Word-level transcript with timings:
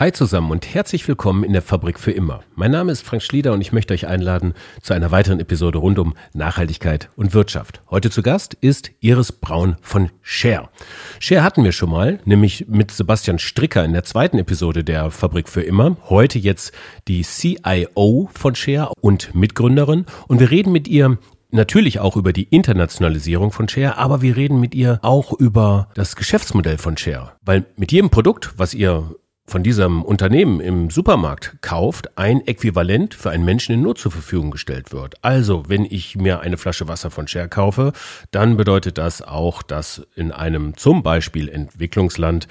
Hi 0.00 0.12
zusammen 0.12 0.50
und 0.50 0.66
herzlich 0.72 1.06
willkommen 1.08 1.44
in 1.44 1.52
der 1.52 1.60
Fabrik 1.60 2.00
für 2.00 2.10
immer. 2.10 2.42
Mein 2.54 2.70
Name 2.70 2.90
ist 2.90 3.02
Frank 3.02 3.22
Schlieder 3.22 3.52
und 3.52 3.60
ich 3.60 3.70
möchte 3.70 3.92
euch 3.92 4.06
einladen 4.06 4.54
zu 4.80 4.94
einer 4.94 5.10
weiteren 5.10 5.40
Episode 5.40 5.76
rund 5.76 5.98
um 5.98 6.14
Nachhaltigkeit 6.32 7.10
und 7.16 7.34
Wirtschaft. 7.34 7.82
Heute 7.90 8.08
zu 8.08 8.22
Gast 8.22 8.54
ist 8.62 8.92
Iris 9.00 9.30
Braun 9.30 9.76
von 9.82 10.08
Share. 10.22 10.70
Share 11.18 11.42
hatten 11.42 11.64
wir 11.64 11.72
schon 11.72 11.90
mal, 11.90 12.18
nämlich 12.24 12.66
mit 12.66 12.90
Sebastian 12.92 13.38
Stricker 13.38 13.84
in 13.84 13.92
der 13.92 14.04
zweiten 14.04 14.38
Episode 14.38 14.84
der 14.84 15.10
Fabrik 15.10 15.50
für 15.50 15.60
immer. 15.60 15.98
Heute 16.08 16.38
jetzt 16.38 16.72
die 17.06 17.20
CIO 17.20 18.30
von 18.32 18.54
Share 18.54 18.92
und 19.02 19.34
Mitgründerin 19.34 20.06
und 20.28 20.40
wir 20.40 20.50
reden 20.50 20.72
mit 20.72 20.88
ihr 20.88 21.18
natürlich 21.50 22.00
auch 22.00 22.16
über 22.16 22.32
die 22.32 22.44
Internationalisierung 22.44 23.52
von 23.52 23.68
Share, 23.68 23.98
aber 23.98 24.22
wir 24.22 24.34
reden 24.34 24.60
mit 24.60 24.74
ihr 24.74 24.98
auch 25.02 25.34
über 25.34 25.88
das 25.92 26.16
Geschäftsmodell 26.16 26.78
von 26.78 26.96
Share. 26.96 27.32
Weil 27.42 27.66
mit 27.76 27.92
jedem 27.92 28.08
Produkt, 28.08 28.54
was 28.56 28.72
ihr 28.72 29.14
von 29.50 29.64
diesem 29.64 30.02
Unternehmen 30.02 30.60
im 30.60 30.90
Supermarkt 30.90 31.56
kauft, 31.60 32.16
ein 32.16 32.46
Äquivalent 32.46 33.14
für 33.14 33.30
einen 33.30 33.44
Menschen 33.44 33.74
in 33.74 33.82
Not 33.82 33.98
zur 33.98 34.12
Verfügung 34.12 34.52
gestellt 34.52 34.92
wird. 34.92 35.16
Also, 35.22 35.64
wenn 35.66 35.84
ich 35.84 36.16
mir 36.16 36.40
eine 36.40 36.56
Flasche 36.56 36.86
Wasser 36.86 37.10
von 37.10 37.26
Share 37.26 37.48
kaufe, 37.48 37.92
dann 38.30 38.56
bedeutet 38.56 38.96
das 38.96 39.22
auch, 39.22 39.62
dass 39.62 40.06
in 40.14 40.30
einem 40.30 40.76
zum 40.76 41.02
Beispiel 41.02 41.48
Entwicklungsland 41.48 42.46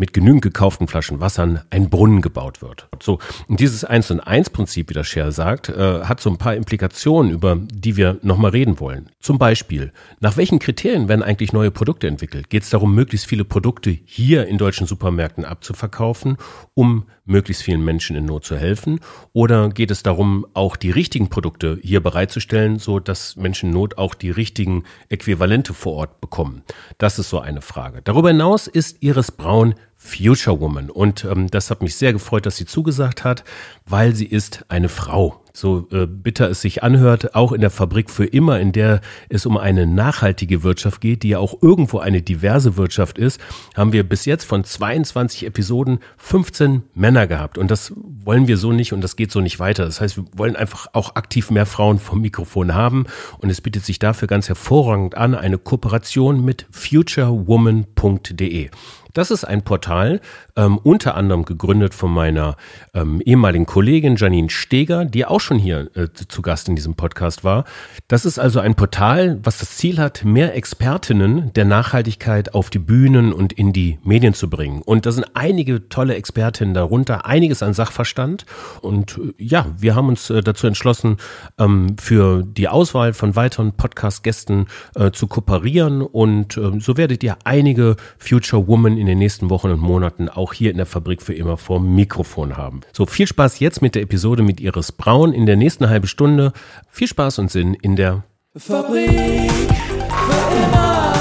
mit 0.00 0.14
genügend 0.14 0.42
gekauften 0.42 0.88
Flaschen 0.88 1.20
Wassern 1.20 1.60
ein 1.68 1.90
Brunnen 1.90 2.22
gebaut 2.22 2.62
wird. 2.62 2.88
So, 3.02 3.18
und 3.46 3.60
dieses 3.60 3.84
1 3.84 4.10
und 4.10 4.20
1 4.20 4.50
Prinzip, 4.50 4.88
wie 4.88 4.94
das 4.94 5.06
Share 5.06 5.30
sagt, 5.30 5.68
äh, 5.68 6.04
hat 6.04 6.20
so 6.20 6.30
ein 6.30 6.38
paar 6.38 6.56
Implikationen, 6.56 7.30
über 7.30 7.56
die 7.56 7.96
wir 7.96 8.18
nochmal 8.22 8.50
reden 8.50 8.80
wollen. 8.80 9.10
Zum 9.20 9.38
Beispiel, 9.38 9.92
nach 10.18 10.38
welchen 10.38 10.58
Kriterien 10.58 11.08
werden 11.08 11.22
eigentlich 11.22 11.52
neue 11.52 11.70
Produkte 11.70 12.08
entwickelt? 12.08 12.48
Geht 12.48 12.62
es 12.62 12.70
darum, 12.70 12.94
möglichst 12.94 13.26
viele 13.26 13.44
Produkte 13.44 13.90
hier 13.90 14.46
in 14.46 14.56
deutschen 14.56 14.86
Supermärkten 14.86 15.44
abzuverkaufen, 15.44 16.38
um 16.74 17.04
möglichst 17.30 17.62
vielen 17.62 17.84
Menschen 17.84 18.16
in 18.16 18.26
Not 18.26 18.44
zu 18.44 18.56
helfen? 18.56 19.00
Oder 19.32 19.70
geht 19.70 19.90
es 19.90 20.02
darum, 20.02 20.46
auch 20.52 20.76
die 20.76 20.90
richtigen 20.90 21.30
Produkte 21.30 21.78
hier 21.82 22.02
bereitzustellen, 22.02 22.78
so 22.78 23.00
dass 23.00 23.36
Menschen 23.36 23.70
in 23.70 23.74
Not 23.74 23.96
auch 23.96 24.14
die 24.14 24.30
richtigen 24.30 24.84
Äquivalente 25.08 25.72
vor 25.72 25.94
Ort 25.94 26.20
bekommen? 26.20 26.62
Das 26.98 27.18
ist 27.18 27.30
so 27.30 27.40
eine 27.40 27.62
Frage. 27.62 28.02
Darüber 28.02 28.28
hinaus 28.28 28.66
ist 28.66 29.02
Iris 29.02 29.30
Braun 29.30 29.74
Future 29.96 30.58
Woman. 30.60 30.88
Und 30.90 31.24
ähm, 31.24 31.48
das 31.48 31.70
hat 31.70 31.82
mich 31.82 31.94
sehr 31.94 32.12
gefreut, 32.14 32.46
dass 32.46 32.56
sie 32.56 32.64
zugesagt 32.64 33.22
hat, 33.22 33.44
weil 33.86 34.14
sie 34.14 34.24
ist 34.24 34.64
eine 34.68 34.88
Frau 34.88 35.39
so 35.52 35.88
äh, 35.92 36.06
bitter 36.06 36.50
es 36.50 36.60
sich 36.60 36.82
anhört, 36.82 37.34
auch 37.34 37.52
in 37.52 37.60
der 37.60 37.70
Fabrik 37.70 38.10
für 38.10 38.26
immer, 38.26 38.60
in 38.60 38.72
der 38.72 39.00
es 39.28 39.46
um 39.46 39.56
eine 39.56 39.86
nachhaltige 39.86 40.62
Wirtschaft 40.62 41.00
geht, 41.00 41.22
die 41.22 41.30
ja 41.30 41.38
auch 41.38 41.62
irgendwo 41.62 41.98
eine 41.98 42.22
diverse 42.22 42.76
Wirtschaft 42.76 43.18
ist, 43.18 43.40
haben 43.76 43.92
wir 43.92 44.08
bis 44.08 44.24
jetzt 44.24 44.44
von 44.44 44.64
22 44.64 45.46
Episoden 45.46 46.00
15 46.18 46.82
Männer 46.94 47.26
gehabt. 47.26 47.58
Und 47.58 47.70
das 47.70 47.92
wollen 47.96 48.48
wir 48.48 48.56
so 48.56 48.72
nicht 48.72 48.92
und 48.92 49.02
das 49.02 49.16
geht 49.16 49.32
so 49.32 49.40
nicht 49.40 49.58
weiter. 49.58 49.84
Das 49.84 50.00
heißt, 50.00 50.16
wir 50.16 50.24
wollen 50.34 50.56
einfach 50.56 50.88
auch 50.92 51.16
aktiv 51.16 51.50
mehr 51.50 51.66
Frauen 51.66 51.98
vom 51.98 52.20
Mikrofon 52.20 52.74
haben. 52.74 53.06
Und 53.38 53.50
es 53.50 53.60
bietet 53.60 53.84
sich 53.84 53.98
dafür 53.98 54.28
ganz 54.28 54.48
hervorragend 54.48 55.16
an, 55.16 55.34
eine 55.34 55.58
Kooperation 55.58 56.44
mit 56.44 56.66
futurewoman.de. 56.70 58.70
Das 59.12 59.30
ist 59.30 59.44
ein 59.44 59.62
Portal, 59.62 60.20
ähm, 60.56 60.78
unter 60.78 61.14
anderem 61.14 61.44
gegründet 61.44 61.94
von 61.94 62.12
meiner 62.12 62.56
ähm, 62.94 63.20
ehemaligen 63.24 63.66
Kollegin 63.66 64.16
Janine 64.16 64.50
Steger, 64.50 65.04
die 65.04 65.26
auch 65.26 65.40
schon 65.40 65.58
hier 65.58 65.90
äh, 65.94 66.08
zu 66.12 66.42
Gast 66.42 66.68
in 66.68 66.76
diesem 66.76 66.94
Podcast 66.94 67.44
war. 67.44 67.64
Das 68.08 68.24
ist 68.24 68.38
also 68.38 68.60
ein 68.60 68.74
Portal, 68.74 69.38
was 69.42 69.58
das 69.58 69.76
Ziel 69.76 69.98
hat, 69.98 70.24
mehr 70.24 70.54
Expertinnen 70.54 71.52
der 71.54 71.64
Nachhaltigkeit 71.64 72.54
auf 72.54 72.70
die 72.70 72.78
Bühnen 72.78 73.32
und 73.32 73.52
in 73.52 73.72
die 73.72 73.98
Medien 74.02 74.34
zu 74.34 74.48
bringen. 74.48 74.82
Und 74.82 75.06
da 75.06 75.12
sind 75.12 75.26
einige 75.34 75.88
tolle 75.88 76.14
Expertinnen 76.14 76.74
darunter, 76.74 77.26
einiges 77.26 77.62
an 77.62 77.74
Sachverstand. 77.74 78.46
Und 78.80 79.18
äh, 79.18 79.32
ja, 79.42 79.66
wir 79.78 79.94
haben 79.94 80.08
uns 80.08 80.30
äh, 80.30 80.42
dazu 80.42 80.66
entschlossen, 80.66 81.16
ähm, 81.58 81.96
für 81.98 82.42
die 82.44 82.68
Auswahl 82.68 83.12
von 83.12 83.36
weiteren 83.36 83.72
Podcast-Gästen 83.72 84.66
äh, 84.94 85.10
zu 85.10 85.26
kooperieren. 85.26 86.02
Und 86.02 86.56
ähm, 86.56 86.80
so 86.80 86.96
werdet 86.96 87.22
ihr 87.22 87.36
einige 87.44 87.96
Future 88.18 88.66
Women 88.68 88.99
in 89.00 89.06
den 89.06 89.18
nächsten 89.18 89.50
Wochen 89.50 89.70
und 89.70 89.80
Monaten 89.80 90.28
auch 90.28 90.52
hier 90.52 90.70
in 90.70 90.76
der 90.76 90.86
Fabrik 90.86 91.22
für 91.22 91.34
immer 91.34 91.56
vor 91.56 91.80
Mikrofon 91.80 92.56
haben. 92.56 92.82
So, 92.92 93.06
viel 93.06 93.26
Spaß 93.26 93.58
jetzt 93.58 93.80
mit 93.80 93.94
der 93.94 94.02
Episode 94.02 94.42
mit 94.42 94.60
Iris 94.60 94.92
Braun 94.92 95.32
in 95.32 95.46
der 95.46 95.56
nächsten 95.56 95.88
halben 95.88 96.06
Stunde. 96.06 96.52
Viel 96.90 97.08
Spaß 97.08 97.38
und 97.38 97.50
Sinn 97.50 97.74
in 97.74 97.96
der 97.96 98.24
Fabrik 98.56 99.08
für 99.08 100.54
immer. 100.64 101.14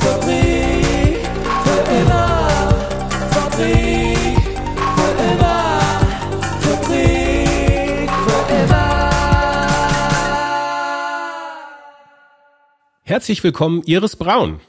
Fabrik 0.00 1.18
für 1.64 1.92
immer. 1.92 2.38
Fabrik 3.30 4.38
für 4.96 5.12
immer. 5.32 5.80
Fabrik 6.60 8.10
für 8.10 8.54
immer. 8.54 9.10
Herzlich 13.02 13.44
willkommen, 13.44 13.82
Iris 13.84 14.16
Braun. 14.16 14.60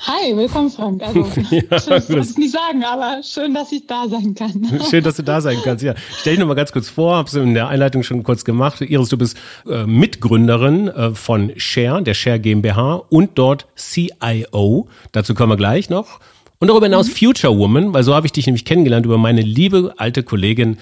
Hi, 0.00 0.36
willkommen 0.36 0.70
Frank. 0.70 1.02
Also, 1.02 1.26
ja, 1.50 1.80
schön, 1.80 1.96
ich 1.98 2.30
es 2.30 2.38
nicht 2.38 2.52
sagen, 2.52 2.84
aber 2.84 3.20
schön, 3.24 3.52
dass 3.52 3.72
ich 3.72 3.84
da 3.86 4.08
sein 4.08 4.32
kann. 4.32 4.80
schön, 4.90 5.02
dass 5.02 5.16
du 5.16 5.24
da 5.24 5.40
sein 5.40 5.58
kannst. 5.64 5.82
Ja, 5.82 5.94
stell 6.20 6.34
dich 6.34 6.40
noch 6.40 6.46
mal 6.46 6.54
ganz 6.54 6.70
kurz 6.70 6.88
vor, 6.88 7.16
hab's 7.16 7.34
in 7.34 7.52
der 7.52 7.66
Einleitung 7.66 8.04
schon 8.04 8.22
kurz 8.22 8.44
gemacht. 8.44 8.80
Iris, 8.80 9.08
du 9.08 9.18
bist 9.18 9.36
äh, 9.68 9.86
Mitgründerin 9.86 10.86
äh, 10.86 11.10
von 11.14 11.52
Share, 11.56 12.00
der 12.00 12.14
Share 12.14 12.38
GmbH 12.38 13.02
und 13.08 13.32
dort 13.34 13.66
CIO. 13.74 14.88
Dazu 15.10 15.34
kommen 15.34 15.52
wir 15.52 15.56
gleich 15.56 15.90
noch. 15.90 16.20
Und 16.60 16.68
darüber 16.68 16.86
hinaus 16.86 17.08
mhm. 17.08 17.12
Future 17.12 17.58
Woman, 17.58 17.92
weil 17.92 18.04
so 18.04 18.14
habe 18.14 18.26
ich 18.26 18.32
dich 18.32 18.46
nämlich 18.46 18.64
kennengelernt 18.64 19.04
über 19.04 19.18
meine 19.18 19.40
liebe 19.40 19.94
alte 19.96 20.22
Kollegin 20.22 20.78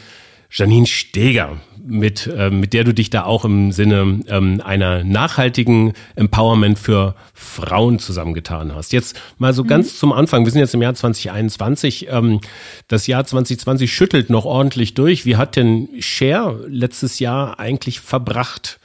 Janine 0.50 0.86
Steger 0.86 1.56
mit, 1.86 2.26
äh, 2.26 2.50
mit 2.50 2.72
der 2.72 2.84
du 2.84 2.92
dich 2.92 3.10
da 3.10 3.24
auch 3.24 3.44
im 3.44 3.72
Sinne 3.72 4.20
ähm, 4.26 4.60
einer 4.64 5.04
nachhaltigen 5.04 5.92
Empowerment 6.14 6.78
für 6.78 7.14
Frauen 7.32 7.98
zusammengetan 7.98 8.74
hast. 8.74 8.92
Jetzt 8.92 9.16
mal 9.38 9.52
so 9.52 9.62
mhm. 9.62 9.68
ganz 9.68 9.98
zum 9.98 10.12
Anfang. 10.12 10.44
Wir 10.44 10.52
sind 10.52 10.60
jetzt 10.60 10.74
im 10.74 10.82
Jahr 10.82 10.94
2021. 10.94 12.08
Ähm, 12.10 12.40
das 12.88 13.06
Jahr 13.06 13.24
2020 13.24 13.92
schüttelt 13.92 14.30
noch 14.30 14.44
ordentlich 14.44 14.94
durch. 14.94 15.24
Wie 15.24 15.36
hat 15.36 15.56
denn 15.56 15.88
Share 16.00 16.64
letztes 16.68 17.18
Jahr 17.18 17.58
eigentlich 17.58 18.00
verbracht 18.00 18.80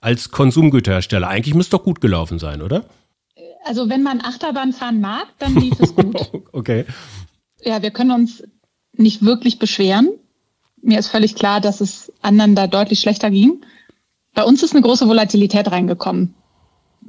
als 0.00 0.30
Konsumgüterhersteller? 0.30 1.28
Eigentlich 1.28 1.54
müsste 1.54 1.76
doch 1.76 1.84
gut 1.84 2.00
gelaufen 2.00 2.38
sein, 2.38 2.62
oder? 2.62 2.84
Also 3.64 3.88
wenn 3.88 4.02
man 4.02 4.20
Achterbahn 4.20 4.72
fahren 4.72 5.00
mag, 5.00 5.26
dann 5.38 5.54
lief 5.54 5.78
es 5.78 5.94
gut. 5.94 6.30
okay. 6.52 6.84
Ja, 7.62 7.82
wir 7.82 7.90
können 7.90 8.10
uns 8.10 8.42
nicht 8.92 9.24
wirklich 9.24 9.58
beschweren 9.58 10.08
mir 10.82 10.98
ist 10.98 11.08
völlig 11.08 11.34
klar, 11.34 11.60
dass 11.60 11.80
es 11.80 12.12
anderen 12.22 12.54
da 12.54 12.66
deutlich 12.66 13.00
schlechter 13.00 13.30
ging. 13.30 13.60
Bei 14.34 14.44
uns 14.44 14.62
ist 14.62 14.74
eine 14.74 14.82
große 14.82 15.08
Volatilität 15.08 15.70
reingekommen. 15.70 16.34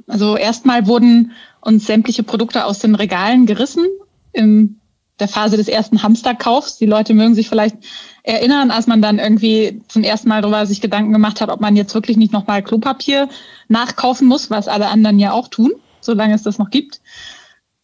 Also 0.06 0.36
erstmal 0.36 0.86
wurden 0.86 1.32
uns 1.60 1.86
sämtliche 1.86 2.22
Produkte 2.22 2.64
aus 2.64 2.80
den 2.80 2.94
Regalen 2.94 3.46
gerissen 3.46 3.86
in 4.32 4.80
der 5.20 5.28
Phase 5.28 5.56
des 5.56 5.68
ersten 5.68 6.02
Hamsterkaufs. 6.02 6.78
Die 6.78 6.86
Leute 6.86 7.14
mögen 7.14 7.34
sich 7.34 7.48
vielleicht 7.48 7.76
erinnern, 8.24 8.70
als 8.70 8.86
man 8.86 9.02
dann 9.02 9.18
irgendwie 9.18 9.82
zum 9.88 10.02
ersten 10.02 10.28
Mal 10.28 10.42
darüber 10.42 10.66
sich 10.66 10.80
Gedanken 10.80 11.12
gemacht 11.12 11.40
hat, 11.40 11.50
ob 11.50 11.60
man 11.60 11.76
jetzt 11.76 11.94
wirklich 11.94 12.16
nicht 12.16 12.32
nochmal 12.32 12.62
Klopapier 12.62 13.28
nachkaufen 13.68 14.26
muss, 14.26 14.50
was 14.50 14.68
alle 14.68 14.88
anderen 14.88 15.18
ja 15.18 15.32
auch 15.32 15.48
tun, 15.48 15.72
solange 16.00 16.34
es 16.34 16.42
das 16.42 16.58
noch 16.58 16.70
gibt. 16.70 17.00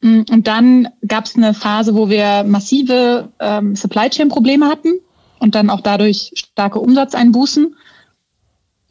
Und 0.03 0.47
dann 0.47 0.89
gab 1.07 1.27
es 1.27 1.37
eine 1.37 1.55
Phase, 1.55 1.95
wo 1.95 2.09
wir 2.09 2.45
massive 2.45 3.33
ähm, 3.41 3.75
Supply 3.75 4.09
Chain 4.11 4.29
Probleme 4.29 4.67
hatten 4.67 5.01
und 5.41 5.55
dann 5.55 5.71
auch 5.71 5.81
dadurch 5.81 6.33
starke 6.35 6.81
Umsatzeinbußen. 6.81 7.75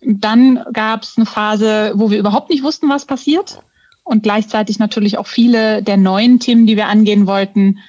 Dann 0.02 0.64
gab 0.74 1.04
es 1.04 1.18
eine 1.18 1.26
Phase, 1.26 1.94
wo 1.96 2.12
wir 2.12 2.20
überhaupt 2.20 2.50
nicht 2.50 2.64
wussten, 2.64 2.90
was 2.90 3.06
passiert 3.06 3.62
und 4.08 4.24
gleichzeitig 4.24 4.80
natürlich 4.80 5.18
auch 5.18 5.28
viele 5.28 5.84
der 5.84 5.98
neuen 5.98 6.40
Themen, 6.40 6.66
die 6.66 6.78
wir 6.78 6.88
angehen 6.88 7.28
wollten, 7.28 7.80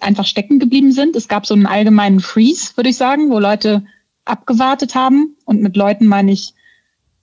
einfach 0.00 0.24
stecken 0.24 0.58
geblieben 0.58 0.92
sind. 0.92 1.14
Es 1.14 1.28
gab 1.28 1.46
so 1.46 1.54
einen 1.54 1.66
allgemeinen 1.66 2.20
Freeze, 2.20 2.76
würde 2.76 2.90
ich 2.90 2.96
sagen, 2.96 3.30
wo 3.30 3.38
Leute 3.38 3.84
abgewartet 4.24 4.94
haben. 4.94 5.36
Und 5.44 5.62
mit 5.62 5.76
Leuten 5.76 6.06
meine 6.06 6.32
ich 6.32 6.54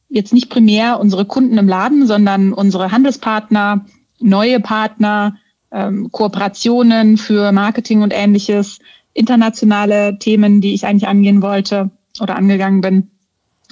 jetzt 0.10 0.34
nicht 0.34 0.50
primär 0.50 1.00
unsere 1.00 1.26
Kunden 1.26 1.58
im 1.58 1.68
Laden, 1.68 2.06
sondern 2.06 2.54
unsere 2.54 2.92
Handelspartner, 2.92 3.86
neue 4.20 4.60
Partner, 4.60 5.38
ähm, 5.72 6.12
Kooperationen 6.12 7.18
für 7.18 7.52
Marketing 7.52 8.04
und 8.04 8.14
ähnliches, 8.14 8.80
internationale 9.14 10.18
Themen, 10.20 10.62
die 10.62 10.74
ich 10.74 10.86
eigentlich 10.86 11.08
angehen 11.08 11.42
wollte 11.42 11.92
oder 12.20 12.36
angegangen 12.36 12.82
bin. 12.82 13.12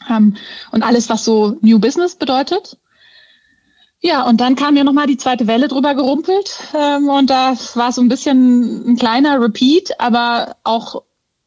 Ähm, 0.10 0.36
und 0.72 0.84
alles, 0.84 1.10
was 1.10 1.24
so 1.24 1.58
New 1.62 1.80
Business 1.80 2.16
bedeutet. 2.16 2.78
Ja, 4.04 4.28
und 4.28 4.42
dann 4.42 4.56
kam 4.56 4.76
ja 4.76 4.84
nochmal 4.84 5.06
die 5.06 5.18
zweite 5.18 5.46
Welle 5.46 5.68
drüber 5.68 5.94
gerumpelt. 5.94 6.60
Ähm, 6.76 7.08
und 7.08 7.30
da 7.30 7.54
war 7.76 7.92
so 7.92 8.02
ein 8.02 8.10
bisschen 8.10 8.94
ein 8.94 8.96
kleiner 8.98 9.40
Repeat, 9.40 10.00
aber 10.00 10.56
auch 10.64 11.04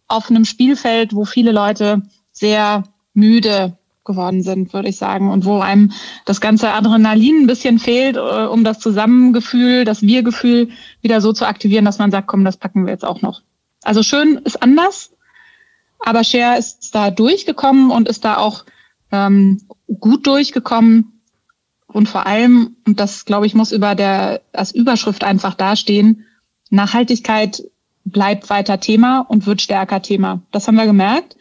auf 0.07 0.31
einem 0.31 0.45
Spielfeld, 0.45 1.15
wo 1.15 1.25
viele 1.25 1.51
Leute 1.51 2.03
sehr 2.31 2.85
müde 3.13 3.77
geworden 4.05 4.43
sind, 4.43 4.73
würde 4.73 4.91
ich 4.91 4.97
sagen, 4.97 5.31
und 5.31 5.47
wo 5.47 5.61
einem 5.61 5.93
das 6.27 6.41
ganze 6.41 6.71
Adrenalin 6.73 7.43
ein 7.43 7.47
bisschen 7.47 7.79
fehlt, 7.79 8.17
äh, 8.17 8.47
um 8.47 8.63
das 8.63 8.79
Zusammengefühl, 8.79 9.85
das 9.85 10.03
Wir-Gefühl 10.03 10.69
wieder 11.01 11.21
so 11.21 11.33
zu 11.33 11.47
aktivieren, 11.47 11.87
dass 11.87 11.99
man 11.99 12.11
sagt, 12.11 12.29
komm, 12.29 12.45
das 12.45 12.59
packen 12.59 12.85
wir 12.85 12.93
jetzt 12.93 13.05
auch 13.05 13.23
noch. 13.23 13.43
Also 13.85 14.03
schön 14.03 14.39
ist 14.39 14.63
anders, 14.63 15.13
aber 15.99 16.25
Share 16.25 16.59
ist 16.59 16.95
da 16.95 17.11
durchgekommen 17.11 17.91
und 17.91 18.09
ist 18.09 18.25
da 18.25 18.39
auch 18.39 18.65
ähm, 19.13 19.63
gut 20.01 20.27
durchgekommen. 20.27 21.21
Und 21.87 22.09
vor 22.09 22.27
allem, 22.27 22.77
und 22.87 22.99
das 22.99 23.25
glaube 23.25 23.47
ich 23.47 23.55
muss 23.55 23.71
über 23.71 23.95
der 23.95 24.43
als 24.53 24.73
Überschrift 24.73 25.23
einfach 25.23 25.55
dastehen, 25.55 26.25
Nachhaltigkeit 26.71 27.63
bleibt 28.05 28.51
weiter 28.51 28.81
Thema 28.81 29.21
und 29.21 29.47
wird 29.47 29.63
stärker 29.63 30.03
Thema. 30.03 30.43
Das 30.51 30.67
haben 30.67 30.77
wir 30.77 30.87
gemerkt. 30.87 31.37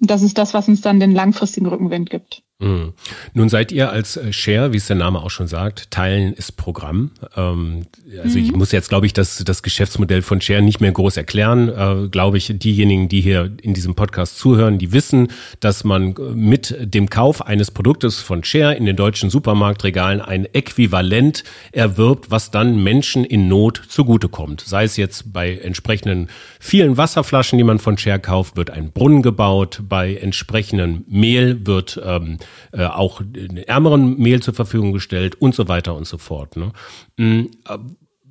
Und 0.00 0.10
das 0.10 0.22
ist 0.22 0.38
das, 0.38 0.54
was 0.54 0.68
uns 0.68 0.80
dann 0.80 1.00
den 1.00 1.14
langfristigen 1.14 1.66
Rückenwind 1.66 2.10
gibt. 2.10 2.42
Mhm. 2.58 2.94
Nun 3.34 3.50
seid 3.50 3.70
ihr 3.70 3.90
als 3.90 4.16
äh, 4.16 4.32
Share, 4.32 4.72
wie 4.72 4.78
es 4.78 4.86
der 4.86 4.96
Name 4.96 5.20
auch 5.20 5.28
schon 5.28 5.46
sagt, 5.46 5.90
Teilen 5.90 6.32
ist 6.32 6.56
Programm. 6.56 7.10
Ähm, 7.36 7.84
also 8.22 8.38
mhm. 8.38 8.44
ich 8.44 8.52
muss 8.52 8.72
jetzt, 8.72 8.88
glaube 8.88 9.04
ich, 9.04 9.12
das, 9.12 9.44
das 9.44 9.62
Geschäftsmodell 9.62 10.22
von 10.22 10.40
Share 10.40 10.62
nicht 10.62 10.80
mehr 10.80 10.90
groß 10.90 11.18
erklären. 11.18 11.68
Äh, 11.68 12.08
glaube 12.08 12.38
ich, 12.38 12.50
diejenigen, 12.54 13.10
die 13.10 13.20
hier 13.20 13.52
in 13.60 13.74
diesem 13.74 13.94
Podcast 13.94 14.38
zuhören, 14.38 14.78
die 14.78 14.92
wissen, 14.92 15.28
dass 15.60 15.84
man 15.84 16.14
mit 16.34 16.74
dem 16.80 17.10
Kauf 17.10 17.46
eines 17.46 17.70
Produktes 17.70 18.20
von 18.20 18.42
Share 18.42 18.74
in 18.74 18.86
den 18.86 18.96
deutschen 18.96 19.28
Supermarktregalen 19.28 20.22
ein 20.22 20.46
Äquivalent 20.46 21.44
erwirbt, 21.72 22.30
was 22.30 22.50
dann 22.50 22.82
Menschen 22.82 23.24
in 23.24 23.48
Not 23.48 23.82
zugutekommt. 23.86 24.62
Sei 24.62 24.84
es 24.84 24.96
jetzt 24.96 25.30
bei 25.30 25.58
entsprechenden 25.58 26.28
vielen 26.66 26.96
Wasserflaschen, 26.96 27.58
die 27.58 27.64
man 27.64 27.78
von 27.78 27.96
Share 27.96 28.18
kauft, 28.18 28.56
wird 28.56 28.70
ein 28.70 28.90
Brunnen 28.90 29.22
gebaut, 29.22 29.82
bei 29.88 30.16
entsprechendem 30.16 31.04
Mehl 31.08 31.64
wird 31.66 32.00
ähm, 32.04 32.38
äh, 32.72 32.84
auch 32.84 33.22
ärmeren 33.66 34.18
Mehl 34.18 34.42
zur 34.42 34.54
Verfügung 34.54 34.92
gestellt 34.92 35.40
und 35.40 35.54
so 35.54 35.68
weiter 35.68 35.94
und 35.94 36.06
so 36.06 36.18
fort. 36.18 36.56
Ne? 36.56 36.72
Mm, 37.16 37.46
äh, 37.68 37.78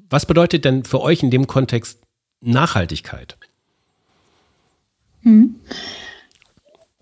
was 0.09 0.25
bedeutet 0.25 0.65
denn 0.65 0.83
für 0.83 1.01
euch 1.01 1.23
in 1.23 1.31
dem 1.31 1.47
Kontext 1.47 2.01
Nachhaltigkeit? 2.41 3.37
Hm. 5.21 5.55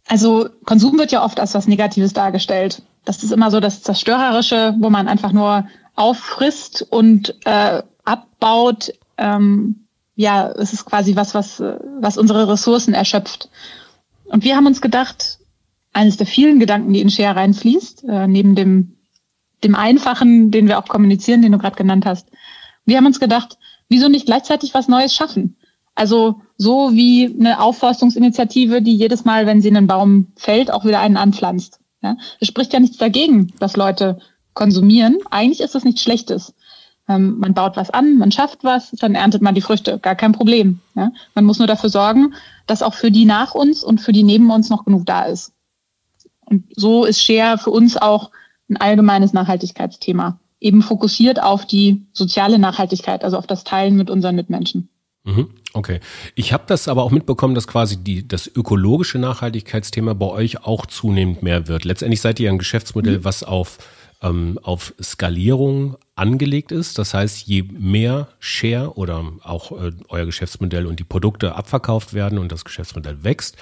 Also 0.07 0.49
Konsum 0.65 0.97
wird 0.97 1.11
ja 1.11 1.23
oft 1.23 1.39
als 1.39 1.55
was 1.55 1.67
Negatives 1.67 2.13
dargestellt. 2.13 2.83
Das 3.05 3.23
ist 3.23 3.31
immer 3.31 3.51
so 3.51 3.59
das 3.59 3.81
Zerstörerische, 3.81 4.75
wo 4.79 4.89
man 4.89 5.07
einfach 5.07 5.31
nur 5.31 5.67
auffrisst 5.95 6.85
und 6.89 7.35
äh, 7.45 7.81
abbaut. 8.05 8.93
Ähm, 9.17 9.82
ja, 10.15 10.49
es 10.51 10.73
ist 10.73 10.85
quasi 10.85 11.15
was, 11.15 11.33
was, 11.33 11.61
was 11.99 12.17
unsere 12.17 12.47
Ressourcen 12.47 12.93
erschöpft. 12.93 13.49
Und 14.25 14.43
wir 14.43 14.55
haben 14.55 14.67
uns 14.67 14.81
gedacht, 14.81 15.39
eines 15.91 16.17
der 16.17 16.27
vielen 16.27 16.59
Gedanken, 16.59 16.93
die 16.93 17.01
in 17.01 17.09
Share 17.09 17.35
reinfließt, 17.35 18.03
äh, 18.07 18.27
neben 18.27 18.55
dem, 18.55 18.97
dem 19.63 19.75
einfachen, 19.75 20.51
den 20.51 20.67
wir 20.67 20.79
auch 20.79 20.87
kommunizieren, 20.87 21.41
den 21.41 21.51
du 21.51 21.57
gerade 21.57 21.75
genannt 21.75 22.05
hast. 22.05 22.27
Wir 22.85 22.97
haben 22.97 23.05
uns 23.05 23.19
gedacht, 23.19 23.57
wieso 23.89 24.09
nicht 24.09 24.25
gleichzeitig 24.25 24.73
was 24.73 24.87
Neues 24.87 25.15
schaffen? 25.15 25.55
Also 25.95 26.41
so 26.57 26.93
wie 26.93 27.35
eine 27.39 27.61
Aufforstungsinitiative, 27.61 28.81
die 28.81 28.95
jedes 28.95 29.25
Mal, 29.25 29.45
wenn 29.45 29.61
sie 29.61 29.69
einen 29.69 29.87
Baum 29.87 30.27
fällt, 30.35 30.71
auch 30.71 30.85
wieder 30.85 30.99
einen 30.99 31.17
anpflanzt. 31.17 31.79
Ja? 32.01 32.17
Es 32.39 32.47
spricht 32.47 32.73
ja 32.73 32.79
nichts 32.79 32.97
dagegen, 32.97 33.53
dass 33.59 33.77
Leute 33.77 34.19
konsumieren. 34.53 35.17
Eigentlich 35.29 35.61
ist 35.61 35.75
das 35.75 35.83
nichts 35.83 36.01
Schlechtes. 36.01 36.53
Ähm, 37.09 37.39
man 37.39 37.53
baut 37.53 37.75
was 37.75 37.89
an, 37.89 38.17
man 38.17 38.31
schafft 38.31 38.63
was, 38.63 38.91
dann 38.91 39.15
erntet 39.15 39.41
man 39.41 39.55
die 39.55 39.61
Früchte. 39.61 39.99
Gar 39.99 40.15
kein 40.15 40.31
Problem. 40.31 40.79
Ja? 40.95 41.11
Man 41.35 41.45
muss 41.45 41.59
nur 41.59 41.67
dafür 41.67 41.89
sorgen, 41.89 42.33
dass 42.65 42.81
auch 42.81 42.93
für 42.93 43.11
die 43.11 43.25
nach 43.25 43.53
uns 43.53 43.83
und 43.83 43.99
für 43.99 44.13
die 44.13 44.23
neben 44.23 44.49
uns 44.51 44.69
noch 44.69 44.85
genug 44.85 45.05
da 45.05 45.23
ist. 45.23 45.51
Und 46.45 46.65
so 46.75 47.05
ist 47.05 47.23
Share 47.23 47.57
für 47.57 47.71
uns 47.71 47.97
auch 47.97 48.31
ein 48.69 48.77
allgemeines 48.77 49.33
Nachhaltigkeitsthema, 49.33 50.39
eben 50.59 50.81
fokussiert 50.81 51.41
auf 51.41 51.65
die 51.65 52.05
soziale 52.13 52.59
Nachhaltigkeit, 52.59 53.23
also 53.23 53.37
auf 53.37 53.47
das 53.47 53.63
Teilen 53.63 53.97
mit 53.97 54.09
unseren 54.09 54.35
Mitmenschen. 54.35 54.89
Mhm, 55.25 55.49
okay. 55.73 55.99
Ich 56.35 56.51
habe 56.51 56.63
das 56.67 56.87
aber 56.87 57.03
auch 57.03 57.11
mitbekommen, 57.11 57.55
dass 57.55 57.67
quasi 57.67 57.97
die, 57.97 58.27
das 58.27 58.47
ökologische 58.47 59.19
Nachhaltigkeitsthema 59.19 60.13
bei 60.13 60.25
euch 60.27 60.65
auch 60.65 60.85
zunehmend 60.85 61.43
mehr 61.43 61.67
wird. 61.67 61.85
Letztendlich 61.85 62.19
seid 62.19 62.39
ihr 62.39 62.49
ein 62.49 62.57
Geschäftsmodell, 62.57 63.19
mhm. 63.19 63.23
was 63.23 63.43
auf, 63.43 63.77
ähm, 64.23 64.57
auf 64.63 64.93
Skalierung 65.01 65.97
angelegt 66.15 66.71
ist. 66.71 66.97
Das 66.97 67.13
heißt, 67.13 67.45
je 67.45 67.63
mehr 67.63 68.29
Share 68.39 68.95
oder 68.95 69.23
auch 69.43 69.71
äh, 69.71 69.91
euer 70.07 70.25
Geschäftsmodell 70.25 70.87
und 70.87 70.99
die 70.99 71.03
Produkte 71.03 71.55
abverkauft 71.55 72.13
werden 72.13 72.39
und 72.39 72.51
das 72.51 72.65
Geschäftsmodell 72.65 73.23
wächst, 73.23 73.57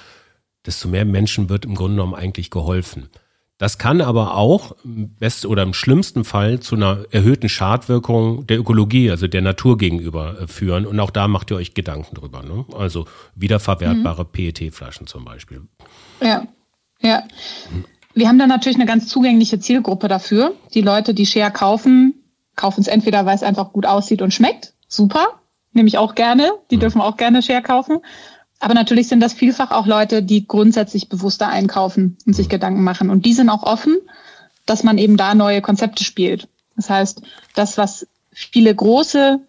desto 0.64 0.88
mehr 0.88 1.04
Menschen 1.04 1.48
wird 1.48 1.64
im 1.64 1.74
Grunde 1.74 1.96
genommen 1.96 2.14
eigentlich 2.14 2.50
geholfen. 2.50 3.10
Das 3.58 3.78
kann 3.78 4.00
aber 4.00 4.34
auch 4.34 4.74
im 4.82 5.14
best 5.14 5.46
oder 5.46 5.62
im 5.62 5.72
schlimmsten 5.72 6.24
Fall 6.24 6.58
zu 6.58 6.74
einer 6.74 7.04
erhöhten 7.10 7.48
Schadwirkung 7.48 8.44
der 8.46 8.58
Ökologie, 8.58 9.10
also 9.10 9.28
der 9.28 9.42
Natur 9.42 9.78
gegenüber 9.78 10.40
äh, 10.40 10.46
führen. 10.48 10.86
Und 10.86 10.98
auch 11.00 11.10
da 11.10 11.28
macht 11.28 11.50
ihr 11.50 11.56
euch 11.56 11.74
Gedanken 11.74 12.16
drüber. 12.16 12.42
Ne? 12.42 12.64
Also 12.76 13.06
wiederverwertbare 13.34 14.24
mhm. 14.24 14.28
PET-Flaschen 14.32 15.06
zum 15.06 15.24
Beispiel. 15.24 15.62
Ja, 16.20 16.46
ja. 17.00 17.22
Wir 18.14 18.28
haben 18.28 18.38
da 18.38 18.46
natürlich 18.46 18.76
eine 18.76 18.86
ganz 18.86 19.08
zugängliche 19.08 19.58
Zielgruppe 19.58 20.08
dafür. 20.08 20.54
Die 20.74 20.82
Leute, 20.82 21.14
die 21.14 21.26
Share 21.26 21.50
kaufen, 21.50 22.14
kaufen 22.56 22.80
es 22.80 22.88
entweder, 22.88 23.24
weil 23.26 23.34
es 23.34 23.42
einfach 23.42 23.72
gut 23.72 23.86
aussieht 23.86 24.22
und 24.22 24.34
schmeckt. 24.34 24.74
Super. 24.88 25.40
Nehme 25.72 25.88
ich 25.88 25.98
auch 25.98 26.14
gerne. 26.14 26.52
Die 26.70 26.76
mhm. 26.76 26.80
dürfen 26.80 27.00
auch 27.00 27.16
gerne 27.16 27.42
Share 27.42 27.62
kaufen. 27.62 27.98
Aber 28.60 28.74
natürlich 28.74 29.08
sind 29.08 29.20
das 29.20 29.32
vielfach 29.32 29.70
auch 29.70 29.86
Leute, 29.86 30.22
die 30.22 30.46
grundsätzlich 30.46 31.08
bewusster 31.08 31.48
einkaufen 31.48 32.18
und 32.26 32.34
sich 32.34 32.46
mhm. 32.46 32.50
Gedanken 32.50 32.84
machen. 32.84 33.10
Und 33.10 33.24
die 33.24 33.32
sind 33.32 33.48
auch 33.48 33.62
offen, 33.62 33.96
dass 34.66 34.84
man 34.84 34.98
eben 34.98 35.16
da 35.16 35.34
neue 35.34 35.62
Konzepte 35.62 36.04
spielt. 36.04 36.48
Das 36.76 36.90
heißt, 36.90 37.22
das, 37.54 37.78
was 37.78 38.06
viele 38.30 38.74
große 38.74 39.40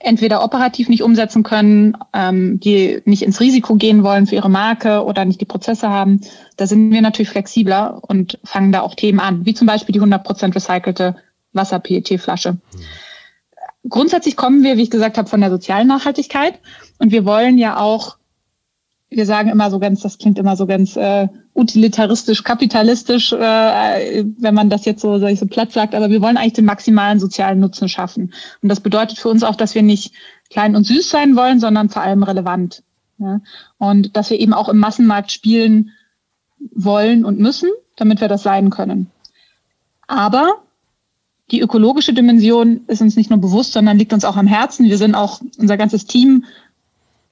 entweder 0.00 0.44
operativ 0.44 0.88
nicht 0.88 1.02
umsetzen 1.02 1.42
können, 1.42 1.96
ähm, 2.12 2.60
die 2.60 3.00
nicht 3.04 3.22
ins 3.22 3.40
Risiko 3.40 3.74
gehen 3.74 4.04
wollen 4.04 4.26
für 4.26 4.36
ihre 4.36 4.50
Marke 4.50 5.04
oder 5.04 5.24
nicht 5.24 5.40
die 5.40 5.46
Prozesse 5.46 5.88
haben, 5.88 6.20
da 6.56 6.66
sind 6.66 6.92
wir 6.92 7.02
natürlich 7.02 7.30
flexibler 7.30 8.00
und 8.02 8.38
fangen 8.44 8.72
da 8.72 8.82
auch 8.82 8.94
Themen 8.94 9.20
an, 9.20 9.44
wie 9.44 9.54
zum 9.54 9.66
Beispiel 9.66 9.92
die 9.92 10.00
100% 10.00 10.54
recycelte 10.54 11.16
Wasser-PET-Flasche. 11.52 12.58
Grundsätzlich 13.88 14.36
kommen 14.36 14.62
wir, 14.62 14.76
wie 14.76 14.82
ich 14.82 14.90
gesagt 14.90 15.18
habe, 15.18 15.28
von 15.28 15.40
der 15.40 15.50
sozialen 15.50 15.88
Nachhaltigkeit 15.88 16.60
und 16.98 17.10
wir 17.10 17.24
wollen 17.24 17.58
ja 17.58 17.78
auch 17.78 18.17
wir 19.10 19.24
sagen 19.24 19.48
immer 19.48 19.70
so 19.70 19.78
ganz, 19.78 20.00
das 20.00 20.18
klingt 20.18 20.38
immer 20.38 20.56
so 20.56 20.66
ganz 20.66 20.96
äh, 20.96 21.28
utilitaristisch, 21.54 22.44
kapitalistisch, 22.44 23.32
äh, 23.32 24.24
wenn 24.38 24.54
man 24.54 24.68
das 24.68 24.84
jetzt 24.84 25.00
so, 25.00 25.18
so 25.18 25.46
platt 25.46 25.72
sagt, 25.72 25.94
aber 25.94 26.10
wir 26.10 26.20
wollen 26.20 26.36
eigentlich 26.36 26.52
den 26.52 26.66
maximalen 26.66 27.18
sozialen 27.18 27.60
Nutzen 27.60 27.88
schaffen. 27.88 28.34
Und 28.62 28.68
das 28.68 28.80
bedeutet 28.80 29.18
für 29.18 29.28
uns 29.28 29.42
auch, 29.42 29.56
dass 29.56 29.74
wir 29.74 29.82
nicht 29.82 30.12
klein 30.50 30.76
und 30.76 30.84
süß 30.84 31.08
sein 31.08 31.36
wollen, 31.36 31.58
sondern 31.58 31.88
vor 31.88 32.02
allem 32.02 32.22
relevant. 32.22 32.82
Ja? 33.18 33.40
Und 33.78 34.16
dass 34.16 34.30
wir 34.30 34.38
eben 34.38 34.52
auch 34.52 34.68
im 34.68 34.78
Massenmarkt 34.78 35.32
spielen 35.32 35.90
wollen 36.74 37.24
und 37.24 37.38
müssen, 37.38 37.70
damit 37.96 38.20
wir 38.20 38.28
das 38.28 38.42
sein 38.42 38.68
können. 38.68 39.10
Aber 40.06 40.62
die 41.50 41.60
ökologische 41.60 42.12
Dimension 42.12 42.82
ist 42.88 43.00
uns 43.00 43.16
nicht 43.16 43.30
nur 43.30 43.40
bewusst, 43.40 43.72
sondern 43.72 43.96
liegt 43.96 44.12
uns 44.12 44.24
auch 44.26 44.36
am 44.36 44.46
Herzen. 44.46 44.86
Wir 44.86 44.98
sind 44.98 45.14
auch, 45.14 45.40
unser 45.58 45.78
ganzes 45.78 46.04
Team 46.04 46.44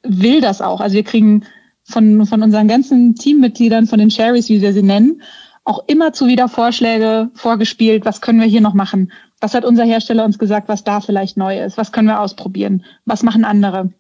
will 0.02 0.40
das 0.40 0.62
auch. 0.62 0.80
Also 0.80 0.94
wir 0.94 1.02
kriegen 1.02 1.44
von, 1.86 2.26
von 2.26 2.42
unseren 2.42 2.68
ganzen 2.68 3.14
Teammitgliedern, 3.14 3.86
von 3.86 3.98
den 3.98 4.10
Cherries, 4.10 4.48
wie 4.48 4.60
wir 4.60 4.72
sie 4.72 4.82
nennen, 4.82 5.22
auch 5.64 5.84
immer 5.86 6.12
zu 6.12 6.26
wieder 6.26 6.48
Vorschläge 6.48 7.30
vorgespielt, 7.34 8.04
was 8.04 8.20
können 8.20 8.40
wir 8.40 8.46
hier 8.46 8.60
noch 8.60 8.74
machen? 8.74 9.12
Was 9.40 9.54
hat 9.54 9.64
unser 9.64 9.84
Hersteller 9.84 10.24
uns 10.24 10.38
gesagt, 10.38 10.68
was 10.68 10.84
da 10.84 11.00
vielleicht 11.00 11.36
neu 11.36 11.60
ist? 11.60 11.76
Was 11.76 11.92
können 11.92 12.08
wir 12.08 12.20
ausprobieren? 12.20 12.84
Was 13.04 13.22
machen 13.22 13.44
andere? 13.44 13.92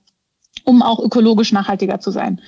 Um 0.64 0.82
auch 0.82 1.00
ökologisch 1.00 1.52
nachhaltiger 1.52 2.00
zu 2.00 2.10
sein. 2.10 2.40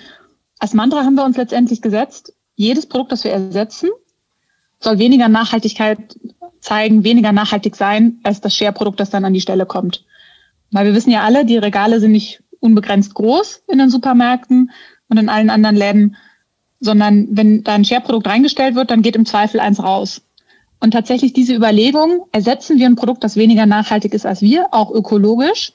Als 0.58 0.74
Mantra 0.74 1.04
haben 1.04 1.14
wir 1.14 1.24
uns 1.24 1.36
letztendlich 1.36 1.82
gesetzt, 1.82 2.32
jedes 2.54 2.86
Produkt, 2.86 3.12
das 3.12 3.24
wir 3.24 3.32
ersetzen, 3.32 3.90
soll 4.80 4.98
weniger 4.98 5.28
Nachhaltigkeit 5.28 6.16
zeigen, 6.60 7.04
weniger 7.04 7.32
nachhaltig 7.32 7.76
sein, 7.76 8.18
als 8.22 8.40
das 8.40 8.54
Share-Produkt, 8.54 8.98
das 9.00 9.10
dann 9.10 9.24
an 9.24 9.34
die 9.34 9.40
Stelle 9.40 9.66
kommt. 9.66 10.04
Weil 10.70 10.86
wir 10.86 10.94
wissen 10.94 11.10
ja 11.10 11.22
alle, 11.22 11.44
die 11.44 11.58
Regale 11.58 12.00
sind 12.00 12.12
nicht 12.12 12.42
unbegrenzt 12.60 13.14
groß 13.14 13.62
in 13.68 13.78
den 13.78 13.90
Supermärkten 13.90 14.70
und 15.08 15.18
in 15.18 15.28
allen 15.28 15.50
anderen 15.50 15.76
Läden, 15.76 16.16
sondern 16.80 17.28
wenn 17.30 17.64
da 17.64 17.74
ein 17.74 17.84
Share-Produkt 17.84 18.26
reingestellt 18.26 18.74
wird, 18.74 18.90
dann 18.90 19.02
geht 19.02 19.16
im 19.16 19.26
Zweifel 19.26 19.60
eins 19.60 19.82
raus. 19.82 20.22
Und 20.80 20.92
tatsächlich 20.92 21.32
diese 21.32 21.54
Überlegung, 21.54 22.26
ersetzen 22.32 22.78
wir 22.78 22.86
ein 22.86 22.96
Produkt, 22.96 23.24
das 23.24 23.36
weniger 23.36 23.66
nachhaltig 23.66 24.14
ist 24.14 24.26
als 24.26 24.42
wir, 24.42 24.68
auch 24.72 24.90
ökologisch, 24.92 25.72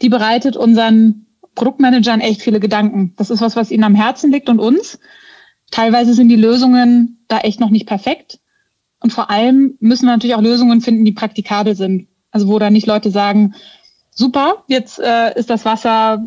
die 0.00 0.08
bereitet 0.08 0.56
unseren 0.56 1.26
Produktmanagern 1.54 2.20
echt 2.20 2.40
viele 2.40 2.60
Gedanken. 2.60 3.12
Das 3.16 3.30
ist 3.30 3.42
was, 3.42 3.56
was 3.56 3.70
ihnen 3.70 3.84
am 3.84 3.94
Herzen 3.94 4.32
liegt 4.32 4.48
und 4.48 4.58
uns. 4.58 4.98
Teilweise 5.70 6.14
sind 6.14 6.28
die 6.28 6.36
Lösungen 6.36 7.24
da 7.28 7.40
echt 7.40 7.60
noch 7.60 7.70
nicht 7.70 7.86
perfekt. 7.86 8.38
Und 9.00 9.12
vor 9.12 9.30
allem 9.30 9.76
müssen 9.80 10.06
wir 10.06 10.12
natürlich 10.12 10.36
auch 10.36 10.42
Lösungen 10.42 10.80
finden, 10.80 11.04
die 11.04 11.12
praktikabel 11.12 11.76
sind. 11.76 12.08
Also 12.30 12.48
wo 12.48 12.58
da 12.58 12.70
nicht 12.70 12.86
Leute 12.86 13.10
sagen, 13.10 13.54
super, 14.14 14.64
jetzt 14.66 14.98
äh, 14.98 15.38
ist 15.38 15.50
das 15.50 15.64
Wasser 15.64 16.22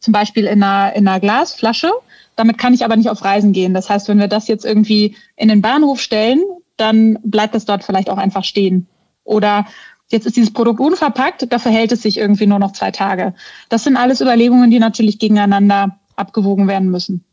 zum 0.00 0.12
Beispiel 0.12 0.44
in 0.44 0.62
einer, 0.62 0.94
in 0.94 1.06
einer 1.06 1.20
Glasflasche. 1.20 1.90
Damit 2.36 2.58
kann 2.58 2.74
ich 2.74 2.84
aber 2.84 2.96
nicht 2.96 3.10
auf 3.10 3.24
Reisen 3.24 3.52
gehen. 3.52 3.74
Das 3.74 3.90
heißt, 3.90 4.08
wenn 4.08 4.18
wir 4.18 4.28
das 4.28 4.48
jetzt 4.48 4.64
irgendwie 4.64 5.16
in 5.36 5.48
den 5.48 5.62
Bahnhof 5.62 6.00
stellen, 6.00 6.42
dann 6.76 7.18
bleibt 7.22 7.54
das 7.54 7.66
dort 7.66 7.84
vielleicht 7.84 8.08
auch 8.08 8.18
einfach 8.18 8.44
stehen. 8.44 8.86
Oder 9.24 9.66
Jetzt 10.12 10.26
ist 10.26 10.36
dieses 10.36 10.52
Produkt 10.52 10.78
unverpackt, 10.78 11.50
da 11.50 11.58
verhält 11.58 11.90
es 11.90 12.02
sich 12.02 12.18
irgendwie 12.18 12.46
nur 12.46 12.58
noch 12.58 12.72
zwei 12.72 12.90
Tage. 12.90 13.32
Das 13.70 13.82
sind 13.82 13.96
alles 13.96 14.20
Überlegungen, 14.20 14.70
die 14.70 14.78
natürlich 14.78 15.18
gegeneinander 15.18 15.98
abgewogen 16.16 16.68
werden 16.68 16.90
müssen. 16.90 17.24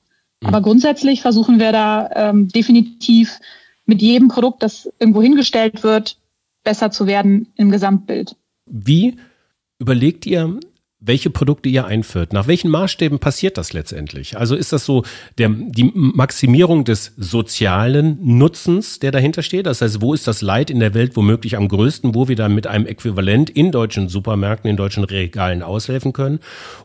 Mhm. 0.41 0.47
Aber 0.47 0.61
grundsätzlich 0.61 1.21
versuchen 1.21 1.59
wir 1.59 1.73
da 1.73 2.09
ähm, 2.15 2.47
definitiv 2.47 3.39
mit 3.85 4.01
jedem 4.01 4.29
Produkt, 4.29 4.63
das 4.63 4.89
irgendwo 4.97 5.21
hingestellt 5.21 5.83
wird, 5.83 6.17
besser 6.63 6.89
zu 6.89 7.05
werden 7.05 7.51
im 7.57 7.69
Gesamtbild. 7.69 8.37
Wie 8.65 9.17
überlegt 9.79 10.25
ihr, 10.25 10.59
welche 11.01 11.29
Produkte 11.29 11.69
ihr 11.69 11.85
einführt. 11.85 12.33
Nach 12.33 12.47
welchen 12.47 12.69
Maßstäben 12.69 13.19
passiert 13.19 13.57
das 13.57 13.71
letztendlich? 13.71 14.37
Also 14.37 14.55
ist 14.55 14.73
das 14.73 14.85
so 14.85 15.03
der, 15.37 15.49
die 15.49 15.91
Maximierung 15.93 16.83
des 16.83 17.13
sozialen 17.15 18.19
Nutzens, 18.21 18.99
der 18.99 19.11
dahinter 19.11 19.41
steht? 19.41 19.65
Das 19.65 19.81
heißt, 19.81 20.01
wo 20.01 20.13
ist 20.13 20.27
das 20.27 20.41
Leid 20.41 20.69
in 20.69 20.81
der 20.81 20.93
Welt 20.93 21.15
womöglich 21.15 21.55
am 21.55 21.69
größten, 21.69 22.15
wo 22.15 22.27
wir 22.27 22.35
dann 22.35 22.53
mit 22.53 22.67
einem 22.67 22.85
Äquivalent 22.85 23.49
in 23.49 23.71
deutschen 23.71 24.09
Supermärkten, 24.09 24.69
in 24.69 24.75
deutschen 24.75 25.05
Regalen 25.05 25.63
aushelfen 25.63 26.11
können? 26.11 26.39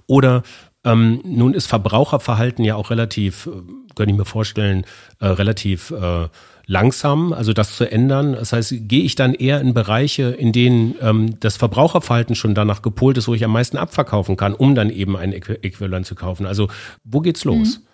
Oder 0.06 0.44
ähm, 0.84 1.20
nun 1.24 1.54
ist 1.54 1.66
Verbraucherverhalten 1.66 2.64
ja 2.64 2.76
auch 2.76 2.90
relativ, 2.90 3.46
äh, 3.46 3.50
kann 3.96 4.08
ich 4.08 4.14
mir 4.14 4.24
vorstellen, 4.24 4.84
äh, 5.18 5.26
relativ 5.26 5.90
äh, 5.90 6.28
langsam, 6.66 7.33
also 7.33 7.52
das 7.52 7.76
zu 7.76 7.90
ändern? 7.90 8.33
Das 8.33 8.52
heißt, 8.52 8.75
gehe 8.88 9.02
ich 9.02 9.14
dann 9.14 9.35
eher 9.35 9.61
in 9.61 9.75
Bereiche, 9.75 10.30
in 10.30 10.52
denen 10.52 10.94
ähm, 11.00 11.40
das 11.40 11.56
Verbraucherverhalten 11.56 12.35
schon 12.35 12.54
danach 12.54 12.83
gepolt 12.83 13.18
ist, 13.18 13.28
wo 13.28 13.35
ich 13.35 13.44
am 13.44 13.52
meisten 13.52 13.76
abverkaufen 13.76 14.37
kann, 14.37 14.54
um 14.54 14.75
dann 14.75 14.90
eben 14.90 15.16
ein 15.16 15.33
Äquivalent 15.33 16.06
zu 16.06 16.14
kaufen? 16.14 16.47
Also 16.47 16.68
wo 17.04 17.21
geht's 17.21 17.44
los? 17.44 17.78
Mhm. 17.78 17.87